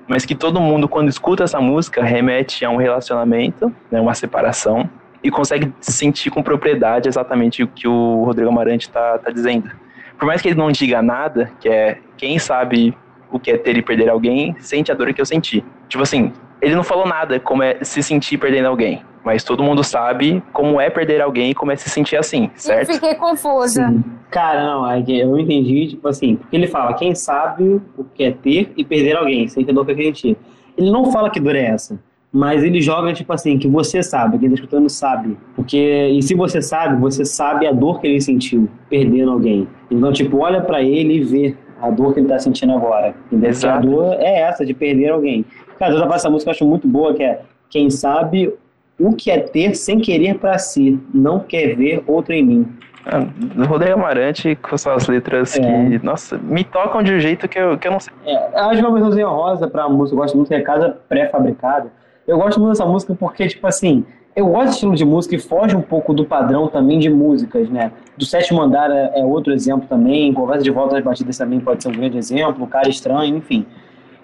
mas 0.07 0.25
que 0.25 0.35
todo 0.35 0.59
mundo, 0.59 0.87
quando 0.87 1.09
escuta 1.09 1.43
essa 1.43 1.61
música, 1.61 2.03
remete 2.03 2.65
a 2.65 2.69
um 2.69 2.75
relacionamento, 2.75 3.73
né, 3.89 4.01
uma 4.01 4.13
separação, 4.13 4.89
e 5.23 5.31
consegue 5.31 5.73
sentir 5.79 6.29
com 6.29 6.43
propriedade 6.43 7.07
exatamente 7.07 7.63
o 7.63 7.67
que 7.67 7.87
o 7.87 8.23
Rodrigo 8.25 8.49
Amarante 8.49 8.87
está 8.87 9.17
tá 9.17 9.31
dizendo. 9.31 9.71
Por 10.19 10.25
mais 10.25 10.41
que 10.41 10.49
ele 10.49 10.57
não 10.57 10.71
diga 10.71 11.01
nada, 11.01 11.51
que 11.59 11.69
é 11.69 11.99
quem 12.17 12.37
sabe 12.37 12.95
o 13.31 13.39
que 13.39 13.51
é 13.51 13.57
ter 13.57 13.75
e 13.77 13.81
perder 13.81 14.09
alguém, 14.09 14.55
sente 14.59 14.91
a 14.91 14.95
dor 14.95 15.11
que 15.13 15.21
eu 15.21 15.25
senti. 15.25 15.63
Tipo 15.87 16.03
assim, 16.03 16.31
ele 16.61 16.75
não 16.75 16.83
falou 16.83 17.07
nada 17.07 17.39
como 17.39 17.63
é 17.63 17.83
se 17.83 18.03
sentir 18.03 18.37
perdendo 18.37 18.67
alguém, 18.67 19.01
mas 19.23 19.43
todo 19.43 19.63
mundo 19.63 19.83
sabe 19.83 20.43
como 20.53 20.79
é 20.79 20.89
perder 20.89 21.21
alguém 21.21 21.51
e 21.51 21.53
como 21.53 21.71
é 21.71 21.75
se 21.75 21.89
sentir 21.89 22.15
assim, 22.15 22.51
certo? 22.55 22.89
Eu 22.89 22.95
fiquei 22.95 23.15
confusa. 23.15 23.87
Sim. 23.87 24.03
Cara, 24.29 24.63
não, 24.65 24.89
é 24.89 25.03
eu 25.07 25.37
entendi, 25.37 25.89
tipo 25.89 26.07
assim, 26.07 26.35
porque 26.35 26.55
ele 26.55 26.67
fala, 26.67 26.93
quem 26.93 27.13
sabe 27.15 27.81
o 27.97 28.03
que 28.03 28.23
é 28.23 28.31
ter 28.31 28.71
e 28.77 28.83
perder 28.83 29.17
alguém, 29.17 29.47
sem 29.47 29.65
ter 29.65 29.73
dor 29.73 29.85
que 29.85 29.95
sentir. 29.95 30.37
Ele 30.77 30.89
não 30.89 31.11
fala 31.11 31.29
que 31.29 31.39
dor 31.39 31.55
é 31.55 31.65
essa, 31.65 31.99
mas 32.33 32.63
ele 32.63 32.81
joga, 32.81 33.13
tipo 33.13 33.31
assim, 33.31 33.59
que 33.59 33.67
você 33.67 34.01
sabe, 34.01 34.39
quem 34.39 34.49
tá 34.49 34.55
escutando 34.55 34.89
sabe. 34.89 35.37
Porque, 35.55 35.77
e 36.11 36.19
se 36.23 36.33
você 36.33 36.63
sabe, 36.63 36.99
você 36.99 37.23
sabe 37.23 37.67
a 37.67 37.71
dor 37.71 38.01
que 38.01 38.07
ele 38.07 38.19
sentiu, 38.19 38.67
perdendo 38.89 39.31
alguém. 39.31 39.67
Então, 39.91 40.11
tipo, 40.11 40.39
olha 40.39 40.59
para 40.59 40.81
ele 40.81 41.17
e 41.17 41.23
vê 41.23 41.55
a 41.79 41.91
dor 41.91 42.11
que 42.13 42.19
ele 42.19 42.27
tá 42.27 42.39
sentindo 42.39 42.73
agora. 42.73 43.13
Exato. 43.31 43.77
A 43.77 43.81
dor 43.91 44.13
é 44.19 44.39
essa, 44.41 44.65
de 44.65 44.73
perder 44.73 45.09
alguém. 45.09 45.45
Cara, 45.77 45.91
outra 45.93 46.07
parte 46.07 46.21
dessa 46.21 46.29
música 46.31 46.49
eu 46.49 46.53
acho 46.53 46.65
muito 46.65 46.87
boa, 46.87 47.13
que 47.13 47.21
é 47.21 47.41
quem 47.69 47.89
sabe 47.91 48.51
o 48.99 49.13
que 49.13 49.29
é 49.29 49.37
ter 49.39 49.75
sem 49.75 49.99
querer 49.99 50.39
para 50.39 50.57
si, 50.57 50.99
não 51.13 51.39
quer 51.39 51.75
ver 51.75 52.03
outro 52.07 52.33
em 52.33 52.43
mim. 52.43 52.67
Ah, 53.05 53.27
Rodrigo 53.67 53.93
Amarante 53.99 54.55
com 54.55 54.77
suas 54.77 55.07
letras 55.07 55.57
É. 55.57 55.61
que, 55.61 56.05
nossa, 56.05 56.37
me 56.37 56.63
tocam 56.63 57.03
de 57.03 57.13
um 57.13 57.19
jeito 57.19 57.47
que 57.49 57.59
eu, 57.59 57.77
que 57.77 57.87
eu 57.87 57.91
não 57.91 57.99
sei. 57.99 58.13
É, 58.25 58.35
eu 58.59 58.63
acho 58.69 58.79
uma 58.79 58.91
versãozinha 58.93 59.27
rosa 59.27 59.67
pra 59.67 59.89
música, 59.89 60.15
eu 60.15 60.21
gosto 60.21 60.35
muito, 60.35 60.47
que 60.47 60.55
é 60.55 60.61
Casa 60.61 60.97
Pré-Fabricada. 61.09 61.91
Eu 62.27 62.37
gosto 62.37 62.59
muito 62.59 62.71
dessa 62.71 62.85
música 62.85 63.15
porque, 63.19 63.47
tipo 63.47 63.65
assim, 63.67 64.05
eu 64.35 64.45
gosto 64.47 64.59
desse 64.65 64.73
estilo 64.75 64.95
de 64.95 65.05
música 65.05 65.35
e 65.35 65.39
foge 65.39 65.75
um 65.75 65.81
pouco 65.81 66.13
do 66.13 66.25
padrão 66.25 66.67
também 66.67 66.99
de 66.99 67.09
músicas, 67.09 67.69
né? 67.69 67.91
Do 68.17 68.25
Sétimo 68.25 68.61
Andar 68.61 68.89
é, 68.91 69.19
é 69.19 69.25
outro 69.25 69.53
exemplo 69.53 69.87
também, 69.87 70.33
Conversa 70.33 70.63
de 70.63 70.71
Volta 70.71 70.97
às 70.97 71.03
Batidas 71.03 71.37
também 71.37 71.59
pode 71.59 71.83
ser 71.83 71.89
um 71.89 71.93
grande 71.93 72.17
exemplo, 72.17 72.65
Cara 72.67 72.89
Estranho, 72.89 73.35
enfim. 73.35 73.65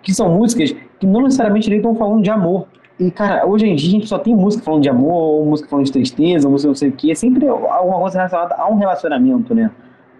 Que 0.01 0.13
são 0.13 0.29
músicas 0.29 0.73
que 0.99 1.05
não 1.05 1.23
necessariamente 1.23 1.69
nem 1.69 1.79
estão 1.79 1.93
falando 1.95 2.23
de 2.23 2.29
amor. 2.29 2.67
E, 2.97 3.11
cara, 3.11 3.45
hoje 3.45 3.65
em 3.67 3.75
dia 3.75 3.87
a 3.87 3.91
gente 3.91 4.07
só 4.07 4.17
tem 4.17 4.35
música 4.35 4.63
falando 4.63 4.81
de 4.83 4.89
amor, 4.89 5.13
ou 5.13 5.45
música 5.45 5.69
falando 5.69 5.85
de 5.85 5.91
tristeza, 5.91 6.47
ou 6.47 6.51
música 6.51 6.67
não 6.67 6.75
sei 6.75 6.89
o 6.89 6.91
quê. 6.93 7.11
É 7.11 7.15
sempre 7.15 7.47
alguma 7.47 7.99
coisa 7.99 8.17
relacionada 8.17 8.55
a 8.55 8.69
um 8.69 8.75
relacionamento, 8.77 9.53
né? 9.53 9.71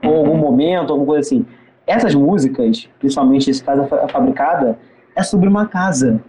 Ou 0.05 0.15
algum 0.17 0.37
momento, 0.37 0.91
alguma 0.91 1.05
coisa 1.07 1.21
assim. 1.21 1.45
Essas 1.87 2.13
músicas, 2.13 2.87
principalmente 2.99 3.49
esse 3.49 3.63
caso 3.63 3.83
Fa- 3.87 4.07
fabricada, 4.07 4.77
é 5.15 5.23
sobre 5.23 5.49
uma 5.49 5.65
casa. 5.65 6.21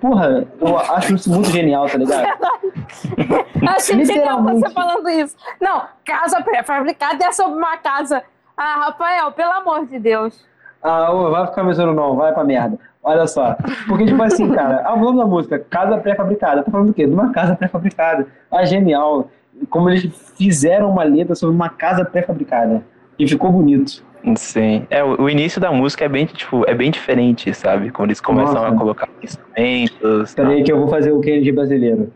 Porra, 0.00 0.46
eu 0.60 0.78
acho 0.78 1.14
isso 1.14 1.30
muito 1.30 1.50
genial, 1.50 1.86
tá 1.86 1.98
ligado? 1.98 2.26
Achei 3.68 4.04
genial 4.04 4.42
você 4.42 4.70
falando 4.70 5.08
isso. 5.08 5.36
Não, 5.60 5.82
casa 6.04 6.42
pré-fabricada 6.42 7.24
é 7.24 7.32
sobre 7.32 7.58
uma 7.58 7.76
casa. 7.76 8.22
Ah, 8.56 8.86
Rafael, 8.86 9.32
pelo 9.32 9.52
amor 9.52 9.86
de 9.86 9.98
Deus. 9.98 10.46
Ah, 10.82 11.12
ô, 11.12 11.30
vai 11.30 11.46
ficar 11.46 11.64
pensando 11.64 11.92
não, 11.92 12.16
vai 12.16 12.32
pra 12.32 12.44
merda. 12.44 12.78
Olha 13.02 13.26
só. 13.26 13.56
Porque, 13.86 14.06
tipo 14.06 14.22
assim, 14.22 14.50
cara, 14.52 14.82
ah, 14.84 14.94
o 14.94 15.00
nome 15.00 15.18
da 15.18 15.26
música, 15.26 15.58
Casa 15.58 15.98
Pré-Fabricada. 15.98 16.62
Tá 16.62 16.70
falando 16.70 16.88
do 16.88 16.94
quê? 16.94 17.06
De 17.06 17.12
uma 17.12 17.32
casa 17.32 17.54
pré-fabricada. 17.54 18.26
Ah, 18.50 18.64
genial. 18.64 19.30
Como 19.70 19.88
eles 19.88 20.12
fizeram 20.36 20.90
uma 20.90 21.04
letra 21.04 21.34
sobre 21.34 21.54
uma 21.54 21.68
casa 21.68 22.04
pré-fabricada. 22.04 22.82
E 23.18 23.28
ficou 23.28 23.50
bonito. 23.52 24.02
Sim. 24.34 24.86
É, 24.90 25.04
o, 25.04 25.22
o 25.22 25.30
início 25.30 25.60
da 25.60 25.70
música 25.70 26.04
é 26.04 26.08
bem, 26.08 26.26
tipo, 26.26 26.68
é 26.68 26.74
bem 26.74 26.90
diferente, 26.90 27.54
sabe? 27.54 27.90
Quando 27.90 28.08
eles 28.08 28.20
começam 28.20 28.54
Nossa. 28.54 28.74
a 28.74 28.76
colocar 28.76 29.08
instrumentos. 29.22 30.34
Pera 30.34 30.48
aí 30.48 30.64
que 30.64 30.72
eu 30.72 30.78
vou 30.78 30.88
fazer 30.88 31.12
o 31.12 31.20
Kennedy 31.20 31.52
brasileiro. 31.52 32.12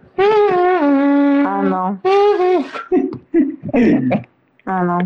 Ah, 1.47 1.63
não. 1.63 2.01
Ah, 4.67 4.85
não. 4.85 4.99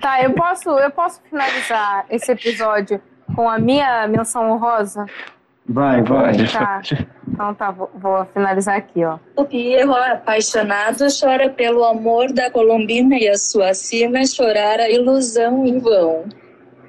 Tá, 0.00 0.22
eu 0.22 0.32
posso, 0.32 0.70
eu 0.70 0.90
posso 0.90 1.20
finalizar 1.28 2.06
esse 2.10 2.32
episódio 2.32 3.00
com 3.36 3.48
a 3.48 3.58
minha 3.58 4.08
menção 4.08 4.50
honrosa? 4.50 5.06
Vai, 5.70 6.02
vai. 6.02 6.36
Pode. 6.36 6.52
Tá. 6.52 6.82
Então 7.28 7.54
tá, 7.54 7.70
vou, 7.70 7.88
vou 7.94 8.26
finalizar 8.34 8.76
aqui, 8.76 9.04
ó. 9.04 9.18
O 9.36 9.44
Pierro, 9.44 9.94
apaixonado, 9.94 11.06
chora 11.18 11.48
pelo 11.48 11.84
amor 11.84 12.32
da 12.32 12.50
Colombina 12.50 13.16
e 13.16 13.28
a 13.28 13.36
sua 13.36 13.72
sina 13.72 14.26
chorar 14.26 14.80
a 14.80 14.90
ilusão 14.90 15.64
em 15.64 15.78
vão. 15.78 16.24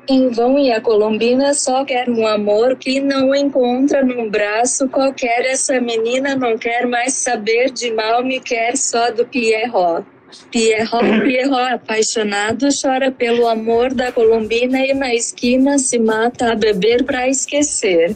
Em 0.10 0.30
vão 0.30 0.58
e 0.58 0.72
a 0.72 0.82
Colombina 0.82 1.54
só 1.54 1.86
quer 1.86 2.10
um 2.10 2.26
amor 2.26 2.76
que 2.76 3.00
não 3.00 3.36
encontra 3.36 4.04
num 4.04 4.28
braço 4.28 4.90
qualquer. 4.90 5.46
Essa 5.46 5.80
menina 5.80 6.36
não 6.36 6.58
quer 6.58 6.88
mais 6.88 7.14
saber 7.14 7.72
de 7.72 7.94
mal, 7.94 8.24
me 8.24 8.40
quer 8.40 8.76
só 8.76 9.12
do 9.12 9.28
Pierrot. 9.28 10.04
Pierrot, 10.52 11.22
Pierrot, 11.24 11.74
apaixonado, 11.74 12.68
chora 12.82 13.12
pelo 13.12 13.48
amor 13.48 13.94
da 13.94 14.12
Colombina 14.12 14.80
e 14.80 14.94
na 14.94 15.14
esquina 15.14 15.78
se 15.78 16.00
mata 16.00 16.52
a 16.52 16.56
beber 16.56 17.04
pra 17.04 17.28
esquecer. 17.28 18.16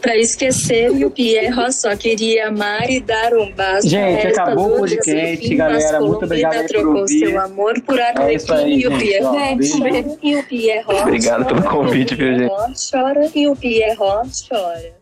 Pra 0.00 0.16
esquecer, 0.16 0.94
e 0.94 1.04
o 1.04 1.10
Pierrot 1.10 1.72
só 1.72 1.96
queria 1.96 2.48
amar 2.48 2.88
e 2.88 3.00
dar 3.00 3.34
um 3.34 3.50
basta. 3.52 3.88
Gente, 3.88 4.26
Esta 4.26 4.42
acabou 4.42 4.66
o 4.66 4.68
dor 4.70 4.80
podcast, 4.80 5.48
fim, 5.48 5.56
galera. 5.56 6.00
Muito 6.00 6.24
obrigado 6.24 6.60
por 6.60 6.68
trocou 6.68 7.00
ouvir. 7.00 7.18
seu 7.18 7.40
amor 7.40 7.80
por 7.82 7.98
É 7.98 8.08
Arlequim 8.08 8.68
e 8.68 8.86
o 8.86 8.98
Pierrot 8.98 10.18
e 10.22 10.36
o 10.36 10.42
Pierrot 10.44 11.02
Obrigado 11.02 11.46
pelo 11.46 11.62
convite, 11.64 12.14
viu, 12.14 12.38
gente? 12.38 12.90
Chora 12.90 13.30
e 13.34 13.48
o 13.48 13.56
Pierrot 13.56 14.30
chora. 14.48 14.97